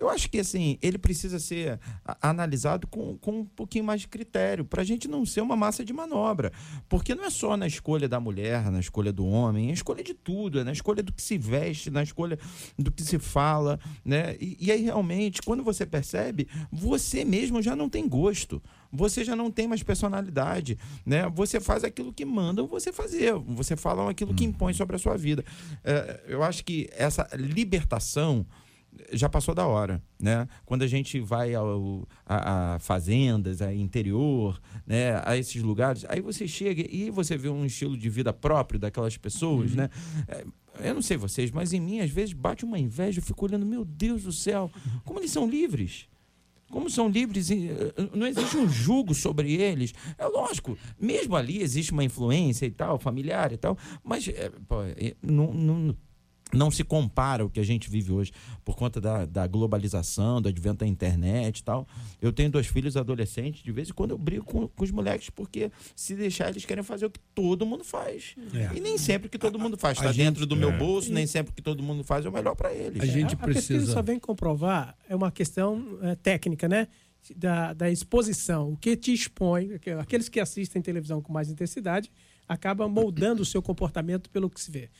Eu 0.00 0.08
acho 0.08 0.30
que 0.30 0.38
assim, 0.38 0.78
ele 0.80 0.96
precisa 0.96 1.38
ser 1.38 1.78
analisado 2.22 2.86
com, 2.86 3.18
com 3.18 3.40
um 3.40 3.44
pouquinho 3.44 3.84
mais 3.84 4.00
de 4.00 4.08
critério, 4.08 4.64
para 4.64 4.80
a 4.80 4.84
gente 4.84 5.06
não 5.06 5.26
ser 5.26 5.42
uma 5.42 5.54
massa 5.54 5.84
de 5.84 5.92
manobra. 5.92 6.50
Porque 6.88 7.14
não 7.14 7.22
é 7.22 7.28
só 7.28 7.54
na 7.54 7.66
escolha 7.66 8.08
da 8.08 8.18
mulher, 8.18 8.70
na 8.70 8.80
escolha 8.80 9.12
do 9.12 9.26
homem, 9.26 9.68
é 9.68 9.70
a 9.72 9.74
escolha 9.74 10.02
de 10.02 10.14
tudo, 10.14 10.58
é 10.58 10.64
na 10.64 10.72
escolha 10.72 11.02
do 11.02 11.12
que 11.12 11.20
se 11.20 11.36
veste, 11.36 11.90
na 11.90 12.02
escolha 12.02 12.38
do 12.78 12.90
que 12.90 13.02
se 13.02 13.18
fala. 13.18 13.78
Né? 14.02 14.36
E, 14.40 14.56
e 14.58 14.72
aí, 14.72 14.84
realmente, 14.84 15.42
quando 15.42 15.62
você 15.62 15.84
percebe, 15.84 16.48
você 16.72 17.22
mesmo 17.22 17.60
já 17.60 17.76
não 17.76 17.90
tem 17.90 18.08
gosto 18.08 18.62
você 18.92 19.24
já 19.24 19.36
não 19.36 19.52
tem 19.52 19.68
mais 19.68 19.84
personalidade, 19.84 20.76
né? 21.06 21.28
Você 21.28 21.60
faz 21.60 21.84
aquilo 21.84 22.12
que 22.12 22.24
mandam 22.24 22.66
você 22.66 22.92
fazer, 22.92 23.32
você 23.34 23.76
fala 23.76 24.10
aquilo 24.10 24.34
que 24.34 24.44
impõe 24.44 24.74
sobre 24.74 24.96
a 24.96 24.98
sua 24.98 25.16
vida. 25.16 25.44
É, 25.84 26.24
eu 26.26 26.42
acho 26.42 26.64
que 26.64 26.90
essa 26.92 27.28
libertação 27.36 28.44
já 29.12 29.28
passou 29.28 29.54
da 29.54 29.66
hora, 29.66 30.02
né? 30.18 30.46
Quando 30.64 30.82
a 30.82 30.86
gente 30.86 31.20
vai 31.20 31.54
ao, 31.54 32.06
a, 32.26 32.74
a, 32.74 32.78
fazendas, 32.78 33.62
a 33.62 33.72
interior, 33.72 34.60
né? 34.86 35.20
A 35.24 35.36
esses 35.36 35.62
lugares, 35.62 36.04
aí 36.08 36.20
você 36.20 36.46
chega 36.46 36.84
e 36.88 37.10
você 37.10 37.36
vê 37.36 37.48
um 37.48 37.64
estilo 37.64 37.96
de 37.96 38.08
vida 38.08 38.32
próprio 38.32 38.78
daquelas 38.78 39.16
pessoas, 39.16 39.70
uhum. 39.70 39.76
né? 39.78 39.90
É, 40.28 40.44
eu 40.88 40.94
não 40.94 41.02
sei 41.02 41.16
vocês, 41.16 41.50
mas 41.50 41.72
em 41.72 41.80
mim 41.80 42.00
às 42.00 42.10
vezes 42.10 42.32
bate 42.32 42.64
uma 42.64 42.78
inveja, 42.78 43.20
eu 43.20 43.24
fico 43.24 43.44
olhando, 43.44 43.66
meu 43.66 43.84
Deus 43.84 44.22
do 44.22 44.32
céu, 44.32 44.70
como 45.04 45.18
eles 45.18 45.30
são 45.30 45.48
livres. 45.48 46.08
Como 46.70 46.88
são 46.88 47.08
livres, 47.08 47.50
eh, 47.50 47.92
não 48.14 48.28
existe 48.28 48.56
um 48.56 48.68
julgo 48.68 49.12
sobre 49.12 49.54
eles. 49.54 49.92
É 50.16 50.24
lógico, 50.26 50.78
mesmo 51.00 51.34
ali 51.34 51.60
existe 51.60 51.90
uma 51.90 52.04
influência 52.04 52.64
e 52.64 52.70
tal, 52.70 52.96
familiar 52.96 53.52
e 53.52 53.56
tal, 53.56 53.76
mas 54.04 54.28
é, 54.28 54.50
pô, 54.68 54.76
não, 55.20 55.52
não 55.52 55.96
não 56.52 56.70
se 56.70 56.84
compara 56.84 57.44
o 57.44 57.50
que 57.50 57.60
a 57.60 57.62
gente 57.62 57.90
vive 57.90 58.12
hoje 58.12 58.32
por 58.64 58.76
conta 58.76 59.00
da, 59.00 59.24
da, 59.24 59.46
globalização, 59.46 60.40
do 60.40 60.48
advento 60.48 60.84
da 60.84 60.86
internet 60.86 61.58
e 61.58 61.64
tal. 61.64 61.86
Eu 62.20 62.32
tenho 62.32 62.50
dois 62.50 62.66
filhos 62.66 62.96
adolescentes, 62.96 63.62
de 63.62 63.72
vez 63.72 63.90
em 63.90 63.92
quando 63.92 64.12
eu 64.12 64.18
brigo 64.18 64.44
com, 64.44 64.68
com 64.68 64.84
os 64.84 64.90
moleques, 64.90 65.30
porque 65.30 65.70
se 65.94 66.14
deixar, 66.14 66.50
eles 66.50 66.64
querem 66.64 66.82
fazer 66.82 67.06
o 67.06 67.10
que 67.10 67.20
todo 67.34 67.64
mundo 67.64 67.84
faz. 67.84 68.34
É. 68.54 68.76
E 68.76 68.80
nem 68.80 68.98
sempre 68.98 69.28
que 69.28 69.38
todo 69.38 69.58
mundo 69.58 69.76
faz. 69.76 69.98
Está 69.98 70.12
dentro 70.12 70.46
do 70.46 70.54
é. 70.54 70.58
meu 70.58 70.72
bolso, 70.76 71.12
nem 71.12 71.26
sempre 71.26 71.52
que 71.52 71.62
todo 71.62 71.82
mundo 71.82 72.04
faz 72.04 72.24
é 72.24 72.28
o 72.28 72.32
melhor 72.32 72.54
para 72.54 72.72
eles. 72.72 73.00
A 73.00 73.06
gente 73.06 73.36
precisa. 73.36 73.74
A 73.74 73.76
pesquisa 73.76 73.92
só 73.92 74.02
vem 74.02 74.18
comprovar, 74.18 74.96
é 75.08 75.14
uma 75.14 75.30
questão 75.30 75.98
é, 76.02 76.14
técnica, 76.14 76.68
né? 76.68 76.88
Da, 77.36 77.74
da 77.74 77.90
exposição, 77.90 78.72
o 78.72 78.76
que 78.78 78.96
te 78.96 79.12
expõe, 79.12 79.68
aqueles 80.00 80.26
que 80.26 80.40
assistem 80.40 80.80
televisão 80.80 81.20
com 81.20 81.30
mais 81.30 81.50
intensidade 81.50 82.10
acabam 82.50 82.88
moldando 82.88 83.42
o 83.42 83.44
seu 83.44 83.62
comportamento 83.62 84.28
pelo 84.28 84.50
que 84.50 84.60
se 84.60 84.70
vê. 84.72 84.90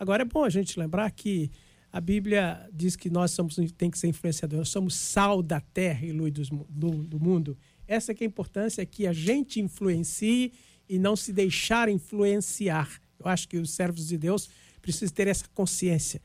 Agora 0.00 0.22
é 0.22 0.24
bom 0.24 0.42
a 0.42 0.48
gente 0.48 0.80
lembrar 0.80 1.10
que 1.10 1.50
a 1.92 2.00
Bíblia 2.00 2.66
diz 2.72 2.96
que 2.96 3.10
nós 3.10 3.32
somos, 3.32 3.56
tem 3.76 3.90
que 3.90 3.98
ser 3.98 4.08
influenciadores, 4.08 4.70
somos 4.70 4.94
sal 4.94 5.42
da 5.42 5.60
terra 5.60 6.06
e 6.06 6.10
luz 6.10 6.32
do, 6.48 7.04
do 7.04 7.20
mundo. 7.20 7.54
Essa 7.86 8.14
que 8.14 8.24
é 8.24 8.26
a 8.26 8.28
importância, 8.28 8.80
é 8.80 8.86
que 8.86 9.06
a 9.06 9.12
gente 9.12 9.60
influencie 9.60 10.54
e 10.88 10.98
não 10.98 11.14
se 11.14 11.34
deixar 11.34 11.86
influenciar. 11.90 12.88
Eu 13.18 13.28
acho 13.28 13.46
que 13.46 13.58
os 13.58 13.72
servos 13.72 14.08
de 14.08 14.16
Deus 14.16 14.48
precisam 14.80 15.14
ter 15.14 15.28
essa 15.28 15.44
consciência. 15.54 16.22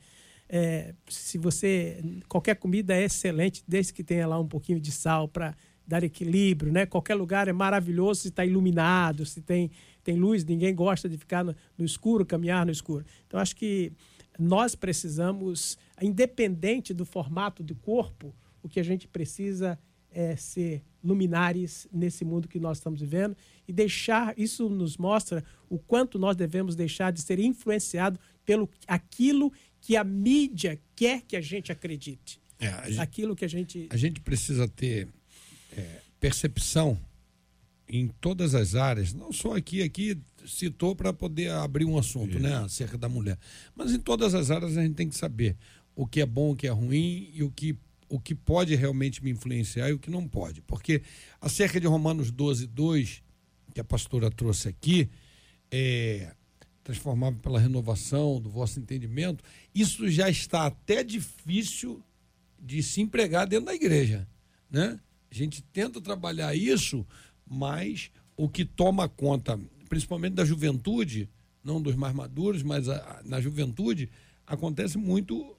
É, 0.48 0.94
se 1.06 1.36
você 1.36 2.02
qualquer 2.28 2.56
comida 2.56 2.94
é 2.94 3.04
excelente 3.04 3.62
desde 3.68 3.92
que 3.92 4.02
tenha 4.02 4.26
lá 4.26 4.40
um 4.40 4.46
pouquinho 4.46 4.80
de 4.80 4.90
sal 4.90 5.28
para 5.28 5.54
dar 5.86 6.02
equilíbrio, 6.02 6.72
né? 6.72 6.86
Qualquer 6.86 7.14
lugar 7.14 7.46
é 7.46 7.52
maravilhoso 7.52 8.22
se 8.22 8.28
está 8.28 8.44
iluminado, 8.44 9.26
se 9.26 9.42
tem, 9.42 9.70
tem 10.06 10.14
luz, 10.16 10.44
ninguém 10.44 10.72
gosta 10.72 11.08
de 11.08 11.18
ficar 11.18 11.44
no, 11.44 11.54
no, 11.76 11.84
escuro, 11.84 12.24
caminhar 12.24 12.64
no 12.64 12.70
escuro. 12.70 13.04
Então, 13.26 13.40
acho 13.40 13.56
que 13.56 13.92
nós 14.38 14.76
precisamos, 14.76 15.76
independente 16.00 16.94
do 16.94 17.04
formato 17.04 17.60
do 17.60 17.74
corpo, 17.74 18.32
o 18.62 18.68
que 18.68 18.78
a 18.78 18.84
gente 18.84 19.08
precisa 19.08 19.76
é 20.12 20.36
ser 20.36 20.84
luminares 21.02 21.88
nesse 21.92 22.24
mundo 22.24 22.46
que 22.46 22.60
nós 22.60 22.78
estamos 22.78 23.00
vivendo 23.00 23.36
e 23.66 23.72
deixar, 23.72 24.32
isso 24.38 24.68
nos 24.70 24.96
mostra 24.96 25.44
o 25.68 25.76
quanto 25.76 26.20
nós 26.20 26.36
devemos 26.36 26.76
deixar 26.76 27.10
de 27.10 27.20
ser 27.20 27.40
influenciado 27.40 28.18
pelo 28.44 28.70
aquilo 28.86 29.52
que 29.80 29.96
a 29.96 30.04
mídia 30.04 30.80
quer 30.94 31.22
que 31.22 31.36
a 31.36 31.40
gente 31.40 31.72
acredite. 31.72 32.40
É, 32.60 32.68
a 32.68 32.88
gente, 32.88 33.00
aquilo 33.00 33.34
que 33.34 33.44
a 33.44 33.48
gente. 33.48 33.88
A 33.90 33.96
gente 33.96 34.20
precisa 34.20 34.68
ter 34.68 35.08
é, 35.76 36.00
percepção 36.20 36.96
em 37.88 38.08
todas 38.08 38.54
as 38.54 38.74
áreas, 38.74 39.12
não 39.12 39.32
só 39.32 39.56
aqui, 39.56 39.82
aqui 39.82 40.18
citou 40.46 40.94
para 40.94 41.12
poder 41.12 41.50
abrir 41.50 41.84
um 41.84 41.96
assunto, 41.98 42.38
né, 42.38 42.56
acerca 42.56 42.98
da 42.98 43.08
mulher, 43.08 43.38
mas 43.74 43.92
em 43.92 43.98
todas 43.98 44.34
as 44.34 44.50
áreas 44.50 44.76
a 44.76 44.82
gente 44.82 44.94
tem 44.94 45.08
que 45.08 45.16
saber 45.16 45.56
o 45.94 46.06
que 46.06 46.20
é 46.20 46.26
bom, 46.26 46.52
o 46.52 46.56
que 46.56 46.66
é 46.66 46.70
ruim 46.70 47.30
e 47.32 47.42
o 47.42 47.50
que 47.50 47.76
o 48.08 48.20
que 48.20 48.36
pode 48.36 48.72
realmente 48.76 49.22
me 49.22 49.30
influenciar 49.30 49.88
e 49.88 49.92
o 49.92 49.98
que 49.98 50.10
não 50.10 50.28
pode. 50.28 50.62
Porque 50.62 51.02
acerca 51.40 51.80
de 51.80 51.88
Romanos 51.88 52.30
12, 52.30 52.68
2, 52.68 53.20
que 53.74 53.80
a 53.80 53.84
pastora 53.84 54.30
trouxe 54.30 54.68
aqui, 54.68 55.10
é, 55.72 56.32
transformável 56.84 57.40
pela 57.40 57.58
renovação 57.58 58.40
do 58.40 58.48
vosso 58.48 58.78
entendimento, 58.78 59.42
isso 59.74 60.08
já 60.08 60.30
está 60.30 60.66
até 60.66 61.02
difícil 61.02 62.00
de 62.58 62.82
se 62.82 63.00
empregar 63.00 63.46
dentro 63.46 63.66
da 63.66 63.74
igreja, 63.74 64.26
né? 64.70 65.00
A 65.28 65.34
gente 65.34 65.60
tenta 65.62 66.00
trabalhar 66.00 66.54
isso, 66.54 67.04
mas 67.48 68.10
o 68.36 68.48
que 68.48 68.64
toma 68.64 69.08
conta, 69.08 69.58
principalmente 69.88 70.34
da 70.34 70.44
juventude, 70.44 71.28
não 71.62 71.80
dos 71.80 71.94
mais 71.94 72.14
maduros, 72.14 72.62
mas 72.62 72.88
a, 72.88 73.20
na 73.24 73.40
juventude, 73.40 74.10
acontece 74.46 74.98
muito 74.98 75.56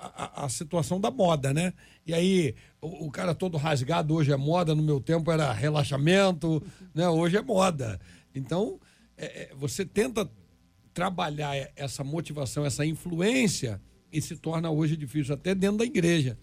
a, 0.00 0.44
a, 0.44 0.48
situação 0.48 1.00
da 1.00 1.10
moda, 1.10 1.52
né? 1.54 1.72
E 2.06 2.12
aí, 2.12 2.54
o, 2.80 3.06
o, 3.06 3.10
cara 3.10 3.34
todo 3.34 3.56
rasgado 3.56 4.14
hoje 4.14 4.32
é 4.32 4.36
moda, 4.36 4.74
no 4.74 4.82
meu 4.82 5.00
tempo 5.00 5.30
era 5.30 5.52
relaxamento, 5.52 6.62
né? 6.94 7.08
Hoje 7.08 7.36
é 7.36 7.42
moda. 7.42 8.00
Então, 8.34 8.78
é, 9.16 9.42
é 9.42 9.54
você 9.54 9.84
tenta 9.84 10.28
trabalhar 10.92 11.54
essa 11.76 12.02
motivação, 12.02 12.64
essa 12.64 12.84
influência, 12.84 13.80
e 14.12 14.20
se 14.20 14.36
torna 14.36 14.70
hoje 14.70 14.96
difícil, 14.96 15.34
até 15.34 15.54
dentro 15.54 15.78
da 15.78 15.84
igreja. 15.84 16.38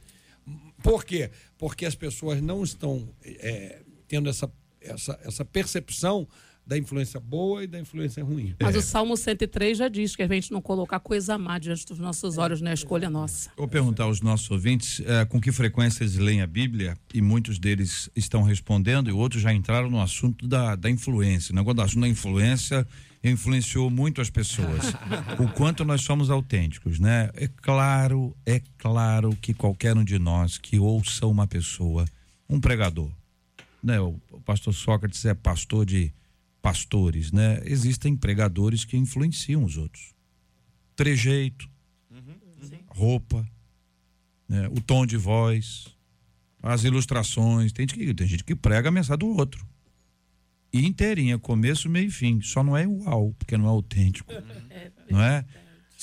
Por 0.81 1.03
quê? 1.05 1.31
Porque 1.57 1.85
as 1.85 1.95
pessoas 1.95 2.41
não 2.41 2.63
estão 2.63 3.09
é, 3.23 3.81
tendo 4.07 4.29
essa, 4.29 4.51
essa, 4.83 5.19
essa 5.23 5.45
percepção 5.45 6.27
da 6.65 6.77
influência 6.77 7.19
boa 7.19 7.63
e 7.63 7.67
da 7.67 7.79
influência 7.79 8.23
ruim. 8.23 8.55
Mas 8.61 8.75
o 8.75 8.81
Salmo 8.81 9.17
103 9.17 9.77
já 9.77 9.87
diz 9.89 10.15
que 10.15 10.23
a 10.23 10.27
gente 10.27 10.51
não 10.51 10.61
colocar 10.61 10.99
coisa 10.99 11.37
má 11.37 11.59
diante 11.59 11.85
dos 11.85 11.99
nossos 11.99 12.37
olhos, 12.37 12.61
não 12.61 12.71
é 12.71 12.73
escolha 12.73 13.09
nossa. 13.09 13.51
Vou 13.57 13.67
perguntar 13.67 14.05
aos 14.05 14.21
nossos 14.21 14.49
ouvintes 14.49 15.01
eh, 15.05 15.25
com 15.25 15.41
que 15.41 15.51
frequência 15.51 16.03
eles 16.03 16.15
leem 16.15 16.41
a 16.41 16.47
Bíblia 16.47 16.97
e 17.13 17.21
muitos 17.21 17.59
deles 17.59 18.09
estão 18.15 18.43
respondendo 18.43 19.09
e 19.09 19.13
outros 19.13 19.41
já 19.41 19.53
entraram 19.53 19.89
no 19.89 20.01
assunto 20.01 20.47
da, 20.47 20.75
da 20.75 20.89
influência. 20.89 21.51
O 21.51 21.55
negócio 21.55 21.75
do 21.75 21.81
assunto 21.81 22.01
da 22.01 22.07
influência 22.07 22.87
influenciou 23.23 23.89
muito 23.89 24.21
as 24.21 24.29
pessoas. 24.29 24.93
o 25.39 25.47
quanto 25.53 25.83
nós 25.83 26.01
somos 26.01 26.29
autênticos, 26.29 26.99
né? 26.99 27.29
É 27.33 27.47
claro, 27.47 28.35
é 28.45 28.61
claro 28.77 29.35
que 29.41 29.53
qualquer 29.53 29.97
um 29.97 30.03
de 30.03 30.17
nós 30.17 30.57
que 30.57 30.79
ouça 30.79 31.25
uma 31.27 31.47
pessoa, 31.47 32.05
um 32.49 32.59
pregador, 32.59 33.11
né? 33.83 33.99
O, 33.99 34.19
pastor 34.45 34.73
Sócrates 34.73 35.25
é 35.25 35.33
pastor 35.33 35.85
de 35.85 36.13
pastores, 36.61 37.31
né? 37.31 37.61
Existem 37.65 38.15
pregadores 38.15 38.85
que 38.85 38.95
influenciam 38.95 39.63
os 39.63 39.77
outros. 39.77 40.13
Trejeito, 40.95 41.69
roupa, 42.87 43.45
né? 44.47 44.67
o 44.69 44.79
tom 44.79 45.05
de 45.05 45.17
voz, 45.17 45.87
as 46.61 46.83
ilustrações. 46.83 47.73
Tem 47.73 47.87
gente, 47.87 47.99
que, 47.99 48.13
tem 48.13 48.27
gente 48.27 48.43
que 48.43 48.55
prega 48.55 48.89
a 48.89 48.91
mensagem 48.91 49.19
do 49.19 49.27
outro. 49.27 49.67
E 50.71 50.85
inteirinha, 50.85 51.37
começo, 51.37 51.89
meio 51.89 52.07
e 52.07 52.11
fim. 52.11 52.41
Só 52.41 52.63
não 52.63 52.75
é 52.75 52.83
igual, 52.83 53.33
porque 53.37 53.57
não 53.57 53.65
é 53.65 53.69
autêntico. 53.69 54.31
Não 55.09 55.21
é? 55.21 55.45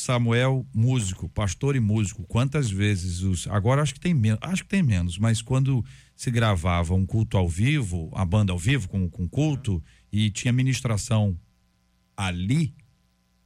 Samuel, 0.01 0.67
músico, 0.75 1.29
pastor 1.29 1.77
e 1.77 1.81
músico. 1.81 2.25
Quantas 2.25 2.71
vezes 2.71 3.21
os. 3.23 3.47
Agora 3.49 3.83
acho 3.83 3.95
que 3.95 4.01
tem 4.01 4.15
menos, 4.15 4.39
acho 4.43 4.63
que 4.65 4.69
tem 4.71 4.83
menos, 4.83 5.19
mas 5.19 5.41
quando 5.43 5.85
se 6.17 6.31
gravava 6.31 6.95
um 6.95 7.07
culto 7.07 7.37
ao 7.37 7.49
vivo, 7.49 8.11
a 8.15 8.25
banda 8.25 8.53
ao 8.53 8.59
vivo 8.59 8.89
com, 8.89 9.09
com 9.09 9.29
culto, 9.29 9.83
e 10.13 10.31
tinha 10.31 10.53
ministração 10.53 11.39
ali, 12.17 12.75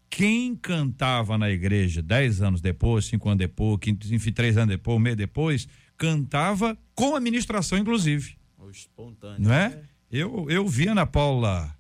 quem 0.09 0.55
cantava 0.55 1.37
na 1.37 1.51
igreja 1.51 2.01
dez 2.01 2.41
anos 2.41 2.61
depois, 2.61 3.05
cinco 3.07 3.29
anos 3.29 3.39
depois, 3.39 3.79
quinto, 3.81 4.13
enfim, 4.15 4.33
três 4.33 4.57
anos 4.57 4.69
depois, 4.69 4.97
um 4.97 5.01
mês 5.01 5.17
depois, 5.17 5.69
cantava 5.97 6.79
com 6.95 7.15
a 7.17 7.21
ministração, 7.21 7.79
inclusive. 7.79 8.37
O 8.59 8.71
espontâneo. 8.71 9.41
Não 9.41 9.53
é? 9.53 9.83
Eu, 10.11 10.49
eu 10.49 10.67
vi 10.69 10.87
Ana 10.87 11.07
Paula 11.07 11.77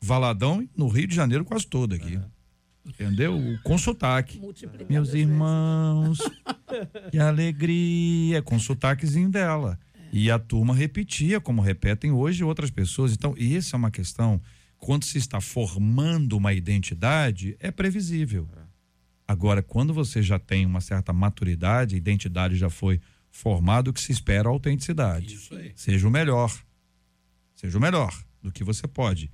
Valadão 0.00 0.66
no 0.76 0.88
Rio 0.88 1.06
de 1.06 1.14
Janeiro 1.14 1.44
quase 1.44 1.66
todo 1.66 1.94
aqui. 1.94 2.18
Entendeu? 2.88 3.38
Com 3.62 3.76
sotaque. 3.76 4.40
Meus 4.88 5.12
irmãos, 5.12 6.18
que 7.10 7.18
alegria, 7.18 8.42
com 8.42 8.58
sotaquezinho 8.58 9.28
dela. 9.28 9.78
E 10.10 10.30
a 10.30 10.38
turma 10.38 10.74
repetia, 10.74 11.40
como 11.40 11.60
repetem 11.60 12.10
hoje 12.10 12.42
outras 12.42 12.70
pessoas. 12.70 13.12
Então, 13.12 13.34
isso 13.36 13.76
é 13.76 13.78
uma 13.78 13.90
questão, 13.90 14.40
quando 14.78 15.04
se 15.04 15.18
está 15.18 15.40
formando 15.40 16.36
uma 16.36 16.52
identidade, 16.54 17.56
é 17.60 17.70
previsível. 17.70 18.48
Agora, 19.26 19.62
quando 19.62 19.92
você 19.92 20.22
já 20.22 20.38
tem 20.38 20.64
uma 20.64 20.80
certa 20.80 21.12
maturidade, 21.12 21.94
a 21.94 21.98
identidade 21.98 22.56
já 22.56 22.70
foi 22.70 22.98
formada, 23.30 23.90
o 23.90 23.92
que 23.92 24.00
se 24.00 24.10
espera 24.10 24.48
é 24.48 24.50
a 24.50 24.52
autenticidade. 24.52 25.34
Isso 25.34 25.54
aí. 25.54 25.72
Seja 25.76 26.08
o 26.08 26.10
melhor. 26.10 26.50
Seja 27.54 27.76
o 27.76 27.80
melhor 27.80 28.16
do 28.42 28.50
que 28.50 28.64
você 28.64 28.88
pode. 28.88 29.30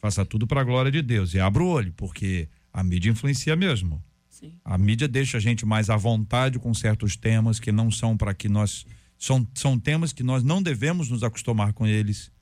Faça 0.00 0.24
tudo 0.24 0.46
para 0.46 0.62
a 0.62 0.64
glória 0.64 0.90
de 0.90 1.02
Deus. 1.02 1.34
E 1.34 1.40
abra 1.40 1.62
o 1.62 1.66
olho, 1.66 1.92
porque 1.94 2.48
a 2.74 2.82
mídia 2.82 3.10
influencia 3.10 3.54
mesmo. 3.54 4.02
Sim. 4.28 4.52
A 4.64 4.76
mídia 4.76 5.06
deixa 5.06 5.36
a 5.36 5.40
gente 5.40 5.64
mais 5.64 5.88
à 5.88 5.96
vontade 5.96 6.58
com 6.58 6.74
certos 6.74 7.16
temas 7.16 7.60
que 7.60 7.70
não 7.70 7.88
são 7.88 8.16
para 8.16 8.34
que 8.34 8.48
nós. 8.48 8.84
São, 9.16 9.46
são 9.54 9.78
temas 9.78 10.12
que 10.12 10.24
nós 10.24 10.42
não 10.42 10.60
devemos 10.60 11.08
nos 11.08 11.22
acostumar 11.22 11.72
com 11.72 11.86
eles. 11.86 12.32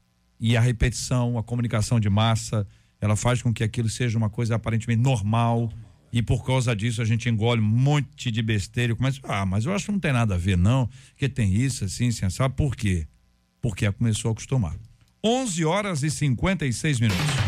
E 0.40 0.56
a 0.56 0.60
repetição, 0.60 1.36
a 1.36 1.42
comunicação 1.42 2.00
de 2.00 2.08
massa, 2.08 2.66
ela 2.98 3.14
faz 3.14 3.42
com 3.42 3.52
que 3.52 3.62
aquilo 3.62 3.90
seja 3.90 4.16
uma 4.16 4.30
coisa 4.30 4.54
aparentemente 4.54 5.02
normal. 5.02 5.70
E 6.10 6.22
por 6.22 6.44
causa 6.44 6.74
disso 6.74 7.02
a 7.02 7.04
gente 7.04 7.28
engole 7.28 7.60
um 7.60 7.64
monte 7.64 8.30
de 8.30 8.42
besteira 8.42 8.92
e 8.94 8.96
começa, 8.96 9.20
ah, 9.24 9.44
mas 9.44 9.66
eu 9.66 9.74
acho 9.74 9.86
que 9.86 9.92
não 9.92 10.00
tem 10.00 10.12
nada 10.12 10.34
a 10.34 10.38
ver, 10.38 10.56
não, 10.56 10.88
que 11.16 11.28
tem 11.28 11.54
isso, 11.54 11.84
assim, 11.84 12.08
assim, 12.08 12.28
sabe 12.30 12.54
por 12.54 12.74
quê? 12.74 13.06
Porque 13.60 13.90
começou 13.92 14.30
a 14.30 14.32
acostumar. 14.32 14.76
11 15.24 15.64
horas 15.64 16.02
e 16.02 16.10
56 16.10 17.00
minutos. 17.00 17.41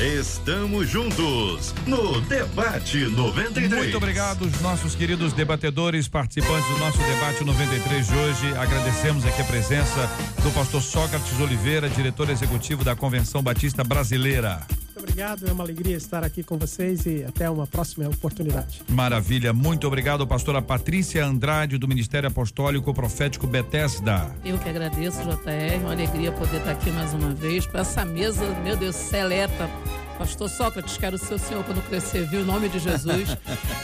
Estamos 0.00 0.88
juntos 0.88 1.74
no 1.84 2.20
Debate 2.20 2.98
93. 2.98 3.82
Muito 3.82 3.96
obrigado, 3.96 4.42
os 4.42 4.60
nossos 4.60 4.94
queridos 4.94 5.32
debatedores, 5.32 6.06
participantes 6.06 6.68
do 6.70 6.78
nosso 6.78 6.98
debate 6.98 7.42
93 7.42 8.06
de 8.06 8.14
hoje. 8.14 8.56
Agradecemos 8.56 9.26
aqui 9.26 9.42
a 9.42 9.44
presença 9.44 10.08
do 10.40 10.52
pastor 10.52 10.82
Sócrates 10.82 11.40
Oliveira, 11.40 11.90
diretor 11.90 12.30
executivo 12.30 12.84
da 12.84 12.94
Convenção 12.94 13.42
Batista 13.42 13.82
Brasileira. 13.82 14.64
Muito 14.98 15.10
obrigado, 15.10 15.48
é 15.48 15.52
uma 15.52 15.62
alegria 15.62 15.96
estar 15.96 16.24
aqui 16.24 16.42
com 16.42 16.58
vocês 16.58 17.06
e 17.06 17.24
até 17.24 17.48
uma 17.48 17.68
próxima 17.68 18.08
oportunidade. 18.08 18.82
Maravilha, 18.88 19.52
muito 19.52 19.86
obrigado, 19.86 20.26
pastora 20.26 20.60
Patrícia 20.60 21.24
Andrade, 21.24 21.78
do 21.78 21.86
Ministério 21.86 22.28
Apostólico 22.28 22.92
Profético 22.92 23.46
Betesda. 23.46 24.34
Eu 24.44 24.58
que 24.58 24.68
agradeço, 24.68 25.22
JR. 25.22 25.80
Uma 25.82 25.92
alegria 25.92 26.32
poder 26.32 26.56
estar 26.56 26.72
aqui 26.72 26.90
mais 26.90 27.14
uma 27.14 27.32
vez 27.32 27.64
com 27.64 27.78
essa 27.78 28.04
mesa, 28.04 28.44
meu 28.64 28.76
Deus, 28.76 28.96
seleta. 28.96 29.70
Pastor 30.18 30.50
Sócrates, 30.50 30.98
quero 30.98 31.16
ser 31.16 31.34
o 31.34 31.38
senhor 31.38 31.62
quando 31.62 31.80
crescer, 31.88 32.26
viu? 32.26 32.40
Em 32.40 32.44
nome 32.44 32.68
de 32.68 32.80
Jesus. 32.80 33.36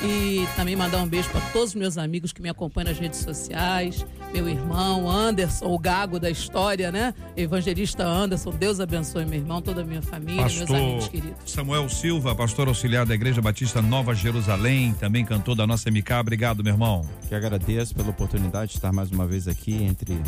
E 0.02 0.44
também 0.56 0.74
mandar 0.74 0.98
um 0.98 1.06
beijo 1.06 1.30
para 1.30 1.40
todos 1.52 1.68
os 1.68 1.74
meus 1.76 1.96
amigos 1.96 2.32
que 2.32 2.42
me 2.42 2.48
acompanham 2.48 2.90
nas 2.90 2.98
redes 2.98 3.20
sociais. 3.20 4.04
Meu 4.32 4.48
irmão 4.48 5.08
Anderson, 5.08 5.66
o 5.66 5.78
gago 5.78 6.18
da 6.18 6.28
história, 6.28 6.90
né? 6.90 7.14
Evangelista 7.36 8.04
Anderson, 8.04 8.50
Deus 8.50 8.80
abençoe 8.80 9.24
meu 9.24 9.38
irmão, 9.38 9.62
toda 9.62 9.82
a 9.82 9.84
minha 9.84 10.02
família, 10.02 10.44
meus 10.44 10.70
amigos 10.70 11.04
Pastor 11.04 11.10
queridos. 11.10 11.52
Samuel 11.52 11.88
Silva, 11.88 12.34
pastor 12.34 12.66
auxiliar 12.66 13.06
da 13.06 13.14
Igreja 13.14 13.40
Batista 13.40 13.80
Nova 13.80 14.12
Jerusalém, 14.12 14.92
também 14.94 15.24
cantor 15.24 15.54
da 15.54 15.68
nossa 15.68 15.88
MK. 15.88 16.14
Obrigado, 16.14 16.64
meu 16.64 16.72
irmão. 16.72 17.06
Que 17.28 17.34
agradeço 17.36 17.94
pela 17.94 18.10
oportunidade 18.10 18.72
de 18.72 18.78
estar 18.78 18.92
mais 18.92 19.12
uma 19.12 19.24
vez 19.24 19.46
aqui 19.46 19.84
entre 19.84 20.20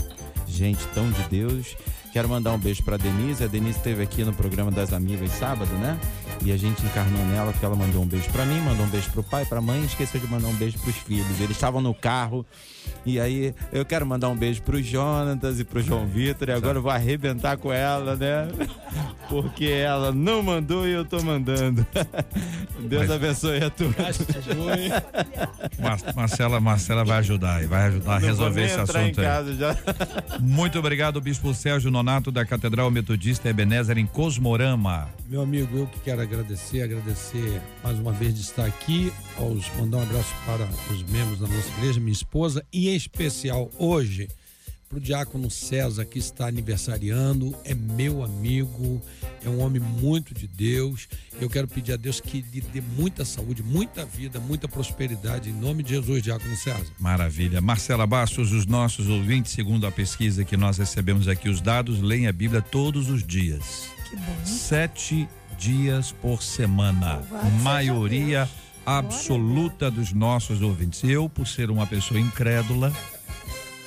gente 0.47 0.87
tão 0.95 1.11
de 1.11 1.23
Deus. 1.25 1.77
Quero 2.17 2.31
mandar 2.31 2.53
um 2.53 2.59
beijo 2.59 2.83
para 2.83 2.97
Denise. 2.97 3.45
A 3.45 3.47
Denise 3.47 3.77
esteve 3.77 4.03
aqui 4.03 4.25
no 4.25 4.33
programa 4.33 4.71
das 4.71 4.91
amigas 4.95 5.31
sábado, 5.33 5.71
né? 5.75 5.99
E 6.43 6.51
a 6.51 6.57
gente 6.57 6.83
encarnou 6.83 7.23
nela 7.27 7.53
porque 7.53 7.67
ela 7.67 7.77
mandou 7.77 8.03
um 8.03 8.07
beijo 8.07 8.31
para 8.31 8.47
mim, 8.47 8.59
mandou 8.61 8.87
um 8.87 8.89
beijo 8.89 9.11
pro 9.11 9.23
pai, 9.23 9.45
pra 9.45 9.61
mãe, 9.61 9.83
e 9.83 9.85
esqueceu 9.85 10.19
de 10.19 10.27
mandar 10.27 10.49
um 10.49 10.55
beijo 10.55 10.79
pros 10.79 10.97
filhos. 10.97 11.39
Eles 11.39 11.51
estavam 11.51 11.83
no 11.83 11.93
carro. 11.93 12.47
E 13.05 13.21
aí 13.21 13.55
eu 13.73 13.85
quero 13.85 14.07
mandar 14.07 14.29
um 14.29 14.37
beijo 14.37 14.63
pro 14.63 14.83
Jonatas 14.83 15.61
e 15.61 15.65
pro 15.65 15.83
João 15.83 16.07
Vitor. 16.07 16.49
E 16.49 16.53
agora 16.53 16.79
eu 16.79 16.83
vou 16.83 16.91
arrebentar 16.91 17.59
com 17.59 17.73
ela, 17.73 18.17
né? 18.17 18.49
Porque 19.29 19.67
ela 19.67 20.13
não 20.13 20.43
mandou 20.43 20.87
e 20.87 20.93
eu 20.93 21.05
tô 21.05 21.21
mandando. 21.23 21.87
Deus 22.81 23.09
Mas- 23.09 23.11
abençoe 23.11 23.63
a 23.63 23.71
todos. 23.71 23.95
Mar- 25.79 25.99
Marcela, 26.15 26.61
Marcela 26.61 27.05
vai 27.05 27.19
ajudar 27.19 27.57
aí, 27.57 27.67
vai 27.67 27.89
ajudar 27.89 28.15
a 28.15 28.19
resolver 28.19 28.65
esse 28.65 28.79
assunto 28.81 29.21
em 29.21 29.27
aí. 29.27 30.41
Muito 30.41 30.79
obrigado, 30.79 31.21
Bispo 31.21 31.53
Sérgio 31.55 31.91
Nonato, 31.91 32.06
da 32.31 32.47
Catedral 32.47 32.89
Metodista 32.89 33.49
Ebenezer, 33.49 33.99
em 33.99 34.07
Cosmorama. 34.07 35.09
Meu 35.29 35.41
amigo, 35.43 35.77
eu 35.77 35.87
que 35.89 35.99
quero 35.99 36.23
agradecer, 36.23 36.83
agradecer 36.83 37.61
mais 37.83 37.99
uma 37.99 38.13
vez 38.13 38.33
de 38.33 38.43
estar 38.43 38.65
aqui, 38.65 39.13
aos, 39.37 39.69
mandar 39.77 39.97
um 39.97 40.03
abraço 40.03 40.33
para 40.47 40.69
os 40.95 41.03
membros 41.03 41.41
da 41.41 41.49
nossa 41.49 41.69
igreja, 41.79 41.99
minha 41.99 42.13
esposa, 42.13 42.65
e 42.73 42.89
em 42.91 42.95
especial 42.95 43.69
hoje 43.77 44.29
para 44.89 44.99
o 44.99 45.01
diácono 45.01 45.51
César, 45.51 46.05
que 46.05 46.19
está 46.19 46.47
aniversariando, 46.47 47.55
é 47.65 47.75
meu 47.75 48.23
amigo, 48.23 49.03
é 49.45 49.49
um 49.49 49.61
homem 49.61 49.81
muito 49.81 50.33
de 50.33 50.47
Deus. 50.47 51.09
Eu 51.41 51.51
quero 51.51 51.67
pedir 51.67 51.93
a 51.93 51.97
Deus 51.97 52.21
que 52.21 52.41
lhe 52.41 52.61
dê 52.61 52.81
muita 52.81 53.25
saúde, 53.25 53.63
muita 53.63 54.05
vida, 54.05 54.39
muita 54.39 54.69
prosperidade, 54.69 55.51
em 55.51 55.53
nome 55.53 55.83
de 55.83 55.91
Jesus, 55.91 56.23
diácono 56.23 56.57
César. 56.57 56.87
Maravilha. 56.99 57.61
Marcela 57.61 58.07
Bastos, 58.07 58.53
os 58.53 58.67
nossos 58.67 59.09
ouvintes, 59.09 59.53
segundo 59.53 59.87
a 59.87 59.91
pesquisa 59.91 60.45
que 60.45 60.57
nós 60.57 60.79
recebemos 60.79 61.27
aqui, 61.27 61.49
os 61.49 61.61
dados, 61.61 62.01
leem 62.01 62.29
a 62.29 62.33
Bíblia 62.33 62.63
todos 62.63 63.11
os 63.11 63.27
dias. 63.27 63.89
Que 64.09 64.17
bom. 64.17 64.45
Sete 64.45 65.29
dias 65.59 66.13
por 66.13 66.43
semana. 66.43 67.17
Louvado 67.17 67.51
Maioria 67.63 68.49
absoluta 68.87 69.91
dos 69.91 70.13
nossos 70.13 70.63
ouvintes. 70.63 71.03
Eu, 71.03 71.29
por 71.29 71.47
ser 71.49 71.71
uma 71.71 71.87
pessoa 71.87 72.21
incrédula, 72.21 72.93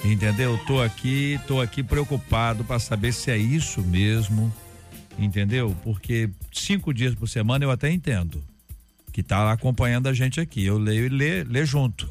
entendeu? 0.04 0.58
Tô 0.66 0.82
aqui, 0.82 1.40
tô 1.48 1.60
aqui 1.60 1.84
preocupado 1.84 2.64
para 2.64 2.80
saber 2.80 3.14
se 3.14 3.32
é 3.32 3.38
isso 3.38 3.82
mesmo, 3.82 4.54
entendeu? 5.18 5.76
Porque 5.84 6.30
cinco 6.52 6.94
dias 6.94 7.16
por 7.16 7.28
semana 7.28 7.66
eu 7.66 7.72
até 7.72 7.92
entendo 7.92 8.44
que 9.12 9.24
tá 9.24 9.52
acompanhando 9.52 10.08
a 10.08 10.14
gente 10.14 10.40
aqui. 10.40 10.66
Eu 10.66 10.78
leio 10.78 11.06
e 11.06 11.10
lê, 11.10 11.44
lê 11.44 11.66
junto. 11.66 12.10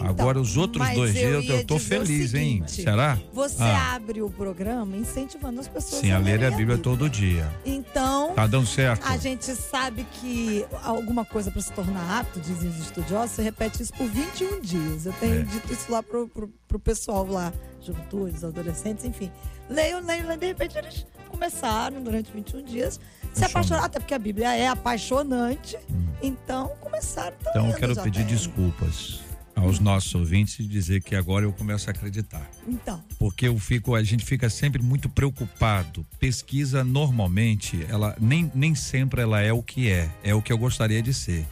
Então, 0.00 0.08
Agora 0.10 0.40
os 0.40 0.56
outros 0.56 0.88
dois 0.94 1.14
eu 1.14 1.42
dias 1.42 1.60
eu 1.60 1.66
tô 1.66 1.78
feliz, 1.78 2.32
hein? 2.34 2.64
seguinte, 2.66 2.82
Será? 2.82 3.18
Você 3.34 3.62
Ah. 3.62 3.94
abre 3.94 4.22
o 4.22 4.30
programa 4.30 4.96
incentivando 4.96 5.60
as 5.60 5.68
pessoas 5.68 6.00
Sim, 6.00 6.10
a 6.12 6.18
ler 6.18 6.38
lerem 6.40 6.46
a 6.48 6.50
Bíblia 6.56 6.78
todo 6.78 7.08
dia. 7.08 7.46
Então, 7.66 8.32
Tá 8.34 8.46
dando 8.46 8.66
certo? 8.66 9.04
a 9.06 9.16
gente 9.18 9.44
sabe 9.54 10.06
que 10.14 10.64
alguma 10.84 11.24
coisa 11.24 11.50
para 11.50 11.60
se 11.60 11.70
tornar 11.72 12.20
apto, 12.20 12.40
dizem 12.40 12.70
os 12.70 12.78
estudiosos, 12.78 13.32
você 13.32 13.42
repete 13.42 13.82
isso 13.82 13.92
por 13.92 14.06
21 14.08 14.60
dias. 14.60 15.04
Eu 15.04 15.12
tenho 15.14 15.40
É. 15.40 15.42
dito 15.42 15.72
isso 15.72 15.92
lá 15.92 16.02
pro, 16.02 16.26
pro, 16.28 16.48
pro 16.66 16.78
pessoal 16.78 17.26
lá, 17.26 17.52
juventudes, 17.82 18.42
adolescentes, 18.42 19.04
enfim. 19.04 19.30
Leiam, 19.68 20.00
leiam, 20.00 20.24
leiam, 20.26 20.38
de 20.38 20.46
repente 20.46 20.78
eles 20.78 21.06
começaram 21.28 22.02
durante 22.02 22.32
21 22.32 22.62
dias 22.64 22.98
se 23.32 23.44
apaixonar, 23.44 23.84
até 23.84 23.98
porque 24.00 24.14
a 24.14 24.18
Bíblia 24.18 24.54
é 24.56 24.66
apaixonante. 24.66 25.76
Então 26.22 26.68
começaram 26.80 27.36
também. 27.38 27.50
Então 27.50 27.68
eu 27.70 27.74
quero 27.76 28.02
pedir 28.02 28.24
desculpas 28.24 29.20
aos 29.60 29.78
nossos 29.78 30.14
ouvintes 30.14 30.58
e 30.58 30.64
dizer 30.64 31.02
que 31.02 31.14
agora 31.14 31.44
eu 31.44 31.52
começo 31.52 31.88
a 31.88 31.92
acreditar. 31.92 32.48
Então, 32.66 33.02
Porque 33.18 33.46
eu 33.48 33.58
fico, 33.58 33.94
a 33.94 34.02
gente 34.02 34.24
fica 34.24 34.48
sempre 34.50 34.82
muito 34.82 35.08
preocupado. 35.08 36.04
Pesquisa 36.18 36.82
normalmente, 36.84 37.84
ela 37.88 38.16
nem, 38.20 38.50
nem 38.54 38.74
sempre 38.74 39.20
ela 39.22 39.40
é 39.40 39.52
o 39.52 39.62
que 39.62 39.90
é, 39.90 40.10
é 40.24 40.34
o 40.34 40.42
que 40.42 40.52
eu 40.52 40.58
gostaria 40.58 41.02
de 41.02 41.12
ser. 41.14 41.46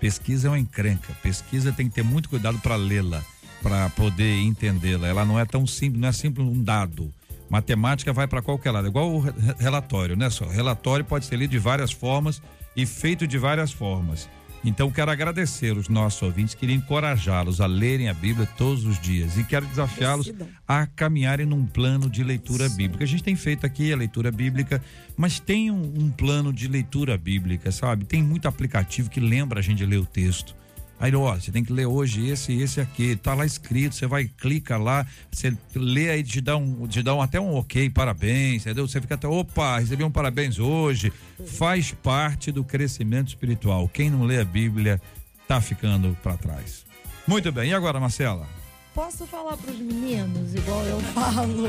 Pesquisa 0.00 0.48
é 0.48 0.50
uma 0.50 0.58
encrenca. 0.58 1.12
Pesquisa 1.22 1.72
tem 1.72 1.88
que 1.88 1.94
ter 1.94 2.02
muito 2.04 2.28
cuidado 2.28 2.58
para 2.58 2.74
lê-la, 2.76 3.22
para 3.62 3.90
poder 3.90 4.38
entendê-la. 4.40 5.06
Ela 5.08 5.24
não 5.24 5.38
é 5.38 5.44
tão 5.44 5.66
simples, 5.66 6.00
não 6.00 6.08
é 6.08 6.12
simples 6.12 6.46
um 6.46 6.62
dado. 6.62 7.12
Matemática 7.50 8.12
vai 8.12 8.26
para 8.28 8.40
qualquer 8.40 8.70
lado, 8.70 8.86
igual 8.86 9.12
o 9.12 9.18
re- 9.20 9.32
relatório, 9.58 10.16
né? 10.16 10.30
Só 10.30 10.46
relatório 10.46 11.04
pode 11.04 11.26
ser 11.26 11.36
lido 11.36 11.50
de 11.50 11.58
várias 11.58 11.90
formas 11.90 12.40
e 12.76 12.86
feito 12.86 13.26
de 13.26 13.36
várias 13.36 13.72
formas. 13.72 14.28
Então 14.64 14.90
quero 14.90 15.10
agradecer 15.10 15.76
os 15.76 15.88
nossos 15.88 16.20
ouvintes, 16.20 16.54
queria 16.54 16.76
encorajá-los 16.76 17.60
a 17.60 17.66
lerem 17.66 18.08
a 18.08 18.14
Bíblia 18.14 18.46
todos 18.58 18.84
os 18.84 19.00
dias 19.00 19.38
e 19.38 19.44
quero 19.44 19.64
desafiá-los 19.66 20.32
a 20.68 20.86
caminharem 20.86 21.46
num 21.46 21.64
plano 21.64 22.10
de 22.10 22.22
leitura 22.22 22.68
bíblica. 22.68 23.04
A 23.04 23.06
gente 23.06 23.22
tem 23.22 23.34
feito 23.36 23.64
aqui 23.64 23.92
a 23.92 23.96
leitura 23.96 24.30
bíblica, 24.30 24.82
mas 25.16 25.40
tem 25.40 25.70
um, 25.70 25.92
um 25.98 26.10
plano 26.10 26.52
de 26.52 26.68
leitura 26.68 27.16
bíblica, 27.16 27.72
sabe? 27.72 28.04
Tem 28.04 28.22
muito 28.22 28.46
aplicativo 28.46 29.08
que 29.08 29.20
lembra 29.20 29.60
a 29.60 29.62
gente 29.62 29.78
de 29.78 29.86
ler 29.86 29.98
o 29.98 30.06
texto. 30.06 30.54
Aí, 31.00 31.14
ó, 31.14 31.34
você 31.34 31.50
tem 31.50 31.64
que 31.64 31.72
ler 31.72 31.86
hoje 31.86 32.28
esse 32.28 32.52
e 32.52 32.62
esse 32.62 32.80
aqui, 32.80 33.16
tá 33.16 33.32
lá 33.32 33.46
escrito, 33.46 33.94
você 33.94 34.06
vai, 34.06 34.28
clica 34.28 34.76
lá, 34.76 35.06
você 35.32 35.56
lê 35.74 36.10
aí, 36.10 36.22
te 36.22 36.42
dá 36.42 36.58
um, 36.58 36.86
te 36.86 37.02
dá 37.02 37.14
um, 37.14 37.22
até 37.22 37.40
um 37.40 37.54
ok, 37.54 37.88
parabéns, 37.88 38.62
entendeu? 38.62 38.86
Você 38.86 39.00
fica 39.00 39.14
até, 39.14 39.26
opa, 39.26 39.78
recebi 39.78 40.04
um 40.04 40.10
parabéns 40.10 40.58
hoje. 40.58 41.10
Faz 41.46 41.90
parte 41.90 42.52
do 42.52 42.62
crescimento 42.62 43.28
espiritual. 43.28 43.88
Quem 43.88 44.10
não 44.10 44.24
lê 44.24 44.38
a 44.38 44.44
Bíblia 44.44 45.00
tá 45.48 45.58
ficando 45.60 46.14
para 46.22 46.36
trás. 46.36 46.84
Muito 47.26 47.50
bem, 47.50 47.70
e 47.70 47.74
agora, 47.74 47.98
Marcela? 47.98 48.46
posso 48.94 49.26
falar 49.26 49.56
pros 49.56 49.78
meninos, 49.78 50.54
igual 50.54 50.84
eu 50.84 51.00
falo 51.14 51.64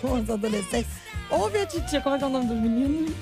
com 0.00 0.20
os 0.20 0.30
adolescentes? 0.30 0.90
Ouve 1.28 1.58
a 1.58 1.66
titia, 1.66 2.00
como 2.00 2.14
é 2.14 2.18
que 2.18 2.24
é 2.24 2.26
o 2.28 2.30
nome 2.30 2.46
dos 2.46 2.56
meninos? 2.56 3.12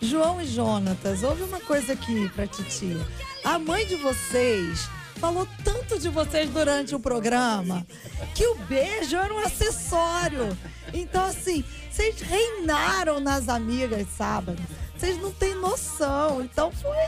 João 0.00 0.40
e 0.40 0.46
Jonatas, 0.46 1.22
ouve 1.22 1.42
uma 1.42 1.60
coisa 1.60 1.92
aqui 1.92 2.28
pra 2.30 2.46
titia. 2.46 3.06
A 3.48 3.58
mãe 3.58 3.86
de 3.86 3.94
vocês 3.94 4.90
falou 5.14 5.48
tanto 5.64 5.98
de 5.98 6.10
vocês 6.10 6.50
durante 6.50 6.94
o 6.94 7.00
programa 7.00 7.86
que 8.34 8.46
o 8.46 8.54
beijo 8.54 9.16
era 9.16 9.32
um 9.32 9.38
acessório. 9.38 10.54
Então, 10.92 11.24
assim, 11.24 11.64
vocês 11.90 12.20
reinaram 12.20 13.18
nas 13.20 13.48
amigas 13.48 14.06
sábado. 14.10 14.62
Vocês 14.94 15.16
não 15.16 15.32
têm 15.32 15.54
noção. 15.54 16.42
Então 16.42 16.70
foi 16.70 16.98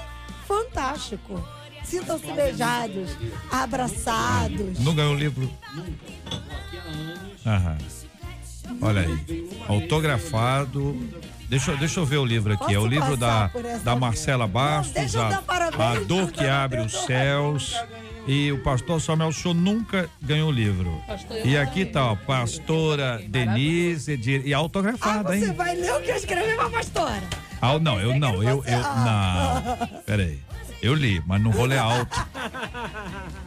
fantástico. 0.48 1.46
Sintam-se 1.84 2.32
beijados, 2.32 3.10
abraçados. 3.52 4.78
Não 4.78 4.94
ganhou 4.94 5.12
o 5.12 5.18
livro? 5.18 5.50
Aham. 7.44 7.76
Olha 8.80 9.02
aí. 9.02 9.50
Autografado. 9.68 10.96
Deixa, 11.50 11.72
eu- 11.72 11.76
deixa 11.76 11.98
eu 12.00 12.06
ver 12.06 12.18
o 12.18 12.24
livro 12.24 12.52
aqui. 12.54 12.72
é 12.72 12.78
o 12.78 12.82
Posso 12.82 12.86
livro 12.86 13.16
da, 13.16 13.50
da 13.82 13.96
Marcela 13.96 14.44
Não, 14.46 14.52
Bastos, 14.52 14.94
deixa 14.94 15.18
eu 15.18 15.22
a, 15.26 15.42
parabéns, 15.42 15.80
a 15.80 16.04
Dor 16.04 16.30
que 16.30 16.46
Abre 16.46 16.80
os 16.80 16.92
Céus. 17.04 17.74
E 18.26 18.52
o 18.52 18.62
pastor 18.62 19.00
Samuel 19.00 19.32
Show 19.32 19.52
nunca 19.52 20.08
ganhou 20.22 20.50
o 20.50 20.52
livro. 20.52 21.02
Pastor 21.08 21.44
E 21.44 21.58
aqui 21.58 21.84
tá, 21.84 22.12
ó, 22.12 22.14
pastora 22.16 23.20
Denise 23.26 24.16
de- 24.16 24.42
e 24.46 24.54
Ah, 24.54 24.58
autografada, 24.58 25.30
você 25.36 25.46
hein? 25.46 25.52
vai 25.54 25.74
ler 25.74 25.92
o 25.94 26.00
que 26.00 26.10
eu 26.12 26.16
escrevi 26.16 26.54
pra 26.54 26.70
pastora. 26.70 27.22
Ah, 27.60 27.78
não, 27.80 27.98
eu 27.98 28.16
não, 28.18 28.42
eu, 28.42 28.62
eu, 28.64 28.80
Ah. 28.84 29.62
não. 29.90 30.02
Peraí. 30.02 30.38
Eu 30.82 30.94
li, 30.94 31.22
mas 31.26 31.42
não 31.42 31.50
vou 31.50 31.66
ler 31.66 31.78
alto. 31.78 32.16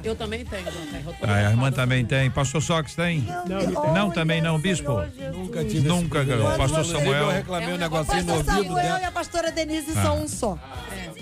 Eu 0.04 0.16
também 0.16 0.46
tenho, 0.46 0.66
Dona 0.66 1.16
Ah, 1.24 1.36
a 1.36 1.42
irmã 1.50 1.72
também 1.72 2.06
tem. 2.06 2.30
Pastor 2.30 2.62
Sox 2.62 2.94
tem? 2.94 3.22
Não, 3.48 3.94
Não, 3.94 4.12
também 4.12 4.42
não, 4.42 4.60
bispo? 4.60 4.92
Nunca 5.34 5.64
tive 5.66 5.88
Nunca 5.88 6.24
ganhou. 6.24 6.56
Pastor 6.58 6.86
Samuel. 6.86 7.14
Eu 7.26 7.32
reclamei 7.32 7.70
um 7.70 7.72
É 7.72 7.76
um 7.76 7.78
negocinho 7.78 8.24
no 8.24 8.34
Pastor 8.36 8.56
ouvido 8.56 8.68
Samuel 8.76 8.98
e 9.00 9.06
a 9.06 9.12
pastora 9.12 9.52
Denise 9.52 9.94
são 9.94 10.24
um 10.24 10.28
só. 10.28 10.60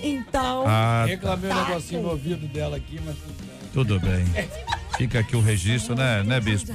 Então, 0.03 0.65
Ah, 0.67 1.05
Reclamei 1.07 1.49
um 1.49 1.53
Tá. 1.55 1.67
negocinho 1.67 2.01
no 2.01 2.09
ouvido 2.09 2.47
dela 2.47 2.75
aqui, 2.77 2.99
mas 3.05 3.15
tudo 3.73 3.99
bem. 3.99 4.25
Fica 4.97 5.19
aqui 5.19 5.35
o 5.35 5.41
registro, 5.41 5.95
né, 5.95 6.23
né, 6.23 6.39
bispo? 6.41 6.73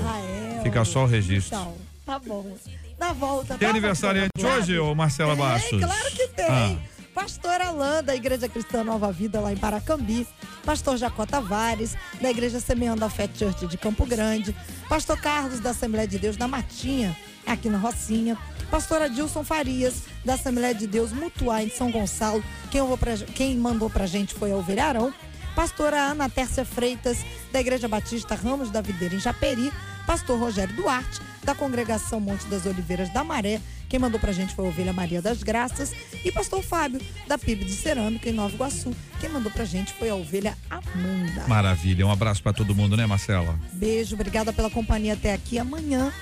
Fica 0.62 0.84
só 0.84 1.04
o 1.04 1.06
registro. 1.06 1.56
Então, 1.58 1.74
tá 2.06 2.18
bom. 2.18 2.56
Na 2.98 3.12
volta. 3.12 3.58
Tem 3.58 3.66
tá, 3.66 3.70
aniversariante 3.70 4.30
pastora? 4.32 4.58
hoje, 4.62 4.78
ô 4.78 4.94
Marcela 4.94 5.36
Tem, 5.36 5.44
Bastos? 5.44 5.80
Claro 5.84 6.10
que 6.12 6.28
tem. 6.28 6.46
Ah. 6.48 6.95
Pastor 7.16 7.62
Alain, 7.62 8.04
da 8.04 8.14
Igreja 8.14 8.46
Cristã 8.46 8.84
Nova 8.84 9.10
Vida, 9.10 9.40
lá 9.40 9.50
em 9.50 9.56
Paracambi. 9.56 10.28
Pastor 10.66 10.98
Jacó 10.98 11.24
Tavares, 11.24 11.96
da 12.20 12.30
Igreja 12.30 12.60
Semeando 12.60 13.06
a 13.06 13.08
Fé 13.08 13.26
Church 13.34 13.66
de 13.66 13.78
Campo 13.78 14.04
Grande. 14.04 14.54
Pastor 14.86 15.18
Carlos, 15.18 15.58
da 15.58 15.70
Assembleia 15.70 16.06
de 16.06 16.18
Deus 16.18 16.36
da 16.36 16.46
Matinha, 16.46 17.16
aqui 17.46 17.70
na 17.70 17.78
Rocinha. 17.78 18.36
Pastor 18.70 19.00
Adilson 19.00 19.42
Farias, 19.42 20.02
da 20.26 20.34
Assembleia 20.34 20.74
de 20.74 20.86
Deus 20.86 21.10
Mutuá, 21.10 21.62
em 21.62 21.70
São 21.70 21.90
Gonçalo. 21.90 22.44
Quem, 22.70 22.82
pra- 22.98 23.16
quem 23.34 23.56
mandou 23.56 23.88
pra 23.88 24.04
gente 24.06 24.34
foi 24.34 24.52
a 24.52 24.56
Ovelha 24.56 24.84
Arão. 24.84 25.14
Pastora 25.56 26.10
Ana 26.10 26.28
Tércia 26.28 26.66
Freitas, 26.66 27.24
da 27.50 27.58
Igreja 27.58 27.88
Batista 27.88 28.34
Ramos 28.34 28.70
da 28.70 28.82
Videira, 28.82 29.14
em 29.14 29.18
Japeri. 29.18 29.72
Pastor 30.06 30.38
Rogério 30.38 30.76
Duarte, 30.76 31.20
da 31.42 31.52
Congregação 31.52 32.20
Monte 32.20 32.46
das 32.46 32.64
Oliveiras 32.64 33.12
da 33.12 33.24
Maré. 33.24 33.60
Quem 33.88 33.98
mandou 33.98 34.20
pra 34.20 34.30
gente 34.30 34.54
foi 34.54 34.66
a 34.66 34.68
Ovelha 34.68 34.92
Maria 34.92 35.20
das 35.20 35.42
Graças. 35.42 35.92
E 36.24 36.30
Pastor 36.30 36.62
Fábio, 36.62 37.00
da 37.26 37.36
PIB 37.36 37.64
de 37.64 37.72
Cerâmica, 37.72 38.28
em 38.28 38.32
Nova 38.32 38.54
Iguaçu. 38.54 38.94
Quem 39.18 39.28
mandou 39.28 39.50
pra 39.50 39.64
gente 39.64 39.92
foi 39.94 40.10
a 40.10 40.14
Ovelha 40.14 40.56
Amanda. 40.70 41.48
Maravilha. 41.48 42.06
Um 42.06 42.12
abraço 42.12 42.42
pra 42.42 42.52
todo 42.52 42.74
mundo, 42.74 42.96
né, 42.96 43.04
Marcela? 43.06 43.58
Beijo, 43.72 44.14
obrigada 44.14 44.52
pela 44.52 44.70
companhia 44.70 45.14
até 45.14 45.32
aqui. 45.32 45.58
Amanhã, 45.58 46.12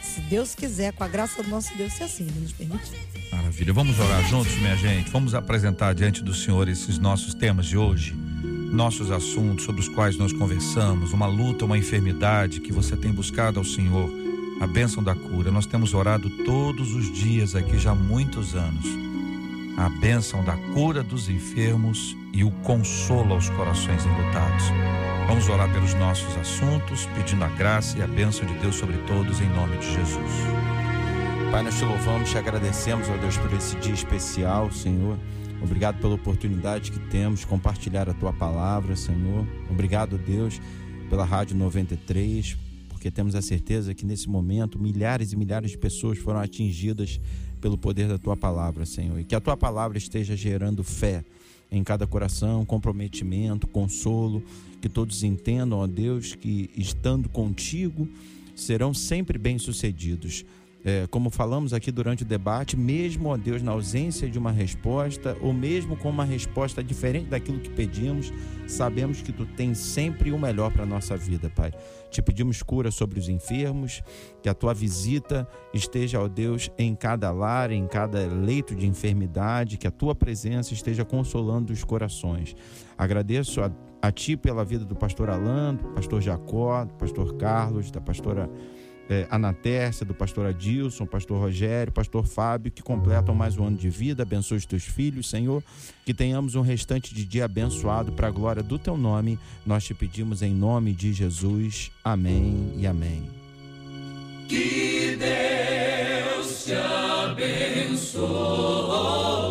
se 0.00 0.20
Deus 0.20 0.54
quiser, 0.54 0.92
com 0.92 1.04
a 1.04 1.08
graça 1.08 1.42
do 1.42 1.50
nosso 1.50 1.76
Deus, 1.76 1.92
se 1.92 2.02
assim 2.04 2.24
Ele 2.24 2.40
nos 2.40 2.52
permitir. 2.52 2.96
Maravilha. 3.32 3.72
Vamos 3.72 3.98
orar 3.98 4.26
juntos, 4.28 4.54
minha 4.54 4.76
gente. 4.76 5.10
Vamos 5.10 5.34
apresentar 5.34 5.94
diante 5.94 6.22
do 6.22 6.32
Senhor 6.32 6.68
esses 6.68 6.98
nossos 6.98 7.34
temas 7.34 7.66
de 7.66 7.76
hoje, 7.76 8.16
nossos 8.70 9.10
assuntos 9.10 9.64
sobre 9.64 9.80
os 9.80 9.88
quais 9.88 10.16
nós 10.16 10.32
conversamos, 10.32 11.12
uma 11.12 11.26
luta, 11.26 11.64
uma 11.64 11.78
enfermidade 11.78 12.60
que 12.60 12.72
você 12.72 12.96
tem 12.96 13.12
buscado 13.12 13.58
ao 13.58 13.64
Senhor, 13.64 14.10
a 14.60 14.66
bênção 14.66 15.02
da 15.02 15.14
cura. 15.14 15.50
Nós 15.50 15.66
temos 15.66 15.94
orado 15.94 16.28
todos 16.44 16.94
os 16.94 17.12
dias 17.12 17.54
aqui 17.54 17.78
já 17.78 17.92
há 17.92 17.94
muitos 17.94 18.54
anos. 18.54 18.86
A 19.76 19.88
bênção 19.88 20.42
da 20.42 20.56
cura 20.74 21.02
dos 21.02 21.28
enfermos 21.28 22.16
e 22.32 22.42
o 22.42 22.50
consolo 22.50 23.34
aos 23.34 23.48
corações 23.50 24.04
enlutados. 24.04 24.64
Vamos 25.26 25.48
orar 25.48 25.70
pelos 25.72 25.92
nossos 25.94 26.36
assuntos, 26.36 27.06
pedindo 27.14 27.44
a 27.44 27.48
graça 27.48 27.98
e 27.98 28.02
a 28.02 28.06
bênção 28.06 28.46
de 28.46 28.54
Deus 28.54 28.76
sobre 28.76 28.96
todos, 28.98 29.40
em 29.40 29.48
nome 29.48 29.76
de 29.78 29.86
Jesus. 29.86 30.32
Pai, 31.50 31.62
nós 31.62 31.78
te 31.78 31.84
louvamos, 31.84 32.30
te 32.30 32.38
agradecemos, 32.38 33.08
ó 33.08 33.16
Deus, 33.16 33.36
por 33.36 33.52
esse 33.52 33.76
dia 33.76 33.94
especial, 33.94 34.70
Senhor. 34.70 35.18
Obrigado 35.62 36.00
pela 36.00 36.14
oportunidade 36.14 36.92
que 36.92 36.98
temos 37.10 37.40
de 37.40 37.46
compartilhar 37.46 38.08
a 38.08 38.14
tua 38.14 38.32
palavra, 38.32 38.94
Senhor. 38.94 39.46
Obrigado, 39.70 40.18
Deus, 40.18 40.60
pela 41.08 41.24
Rádio 41.24 41.56
93, 41.56 42.56
porque 42.88 43.10
temos 43.10 43.34
a 43.34 43.42
certeza 43.42 43.94
que 43.94 44.04
nesse 44.04 44.28
momento 44.28 44.78
milhares 44.78 45.32
e 45.32 45.36
milhares 45.36 45.70
de 45.72 45.78
pessoas 45.78 46.18
foram 46.18 46.40
atingidas 46.40 47.20
pelo 47.60 47.78
poder 47.78 48.08
da 48.08 48.18
tua 48.18 48.36
palavra, 48.36 48.84
Senhor. 48.84 49.18
E 49.18 49.24
que 49.24 49.34
a 49.34 49.40
tua 49.40 49.56
palavra 49.56 49.98
esteja 49.98 50.36
gerando 50.36 50.84
fé 50.84 51.24
em 51.70 51.82
cada 51.82 52.06
coração, 52.06 52.64
comprometimento, 52.64 53.66
consolo, 53.66 54.42
que 54.80 54.88
todos 54.88 55.24
entendam, 55.24 55.78
ó 55.78 55.86
Deus, 55.86 56.34
que 56.34 56.70
estando 56.76 57.28
contigo 57.28 58.08
serão 58.54 58.94
sempre 58.94 59.38
bem-sucedidos. 59.38 60.44
É, 60.88 61.04
como 61.08 61.30
falamos 61.30 61.74
aqui 61.74 61.90
durante 61.90 62.22
o 62.22 62.24
debate, 62.24 62.76
mesmo, 62.76 63.30
ó 63.30 63.36
Deus, 63.36 63.60
na 63.60 63.72
ausência 63.72 64.30
de 64.30 64.38
uma 64.38 64.52
resposta, 64.52 65.36
ou 65.40 65.52
mesmo 65.52 65.96
com 65.96 66.08
uma 66.08 66.24
resposta 66.24 66.80
diferente 66.80 67.26
daquilo 67.26 67.58
que 67.58 67.68
pedimos, 67.68 68.32
sabemos 68.68 69.20
que 69.20 69.32
tu 69.32 69.44
tens 69.44 69.78
sempre 69.78 70.30
o 70.30 70.38
melhor 70.38 70.70
para 70.72 70.84
a 70.84 70.86
nossa 70.86 71.16
vida, 71.16 71.50
Pai. 71.50 71.72
Te 72.08 72.22
pedimos 72.22 72.62
cura 72.62 72.92
sobre 72.92 73.18
os 73.18 73.28
enfermos, 73.28 74.00
que 74.40 74.48
a 74.48 74.54
tua 74.54 74.72
visita 74.72 75.48
esteja, 75.74 76.20
ó 76.20 76.28
Deus, 76.28 76.70
em 76.78 76.94
cada 76.94 77.32
lar, 77.32 77.72
em 77.72 77.84
cada 77.88 78.24
leito 78.24 78.72
de 78.72 78.86
enfermidade, 78.86 79.78
que 79.78 79.88
a 79.88 79.90
tua 79.90 80.14
presença 80.14 80.72
esteja 80.72 81.04
consolando 81.04 81.72
os 81.72 81.82
corações. 81.82 82.54
Agradeço 82.96 83.60
a, 83.60 83.72
a 84.00 84.12
ti 84.12 84.36
pela 84.36 84.64
vida 84.64 84.84
do 84.84 84.94
pastor 84.94 85.30
Alan, 85.30 85.74
do 85.74 85.88
pastor 85.88 86.22
Jacó, 86.22 86.84
do 86.84 86.94
pastor 86.94 87.34
Carlos, 87.34 87.90
da 87.90 88.00
pastora 88.00 88.48
é, 89.08 89.26
Ana 89.30 89.52
Tércia, 89.52 90.04
do 90.04 90.14
pastor 90.14 90.46
Adilson, 90.46 91.06
pastor 91.06 91.40
Rogério, 91.40 91.92
pastor 91.92 92.26
Fábio, 92.26 92.72
que 92.72 92.82
completam 92.82 93.34
mais 93.34 93.56
um 93.56 93.66
ano 93.66 93.76
de 93.76 93.88
vida. 93.88 94.22
Abençoe 94.22 94.58
os 94.58 94.66
teus 94.66 94.84
filhos, 94.84 95.28
Senhor. 95.28 95.62
Que 96.04 96.12
tenhamos 96.12 96.54
um 96.54 96.60
restante 96.60 97.14
de 97.14 97.24
dia 97.24 97.44
abençoado 97.44 98.12
para 98.12 98.28
a 98.28 98.30
glória 98.30 98.62
do 98.62 98.78
teu 98.78 98.96
nome. 98.96 99.38
Nós 99.64 99.84
te 99.84 99.94
pedimos 99.94 100.42
em 100.42 100.52
nome 100.52 100.92
de 100.92 101.12
Jesus. 101.12 101.90
Amém 102.02 102.72
e 102.76 102.86
amém. 102.86 103.28
Que 104.48 105.16
Deus 105.16 106.64
te 106.64 106.72
abençoe. 106.72 108.16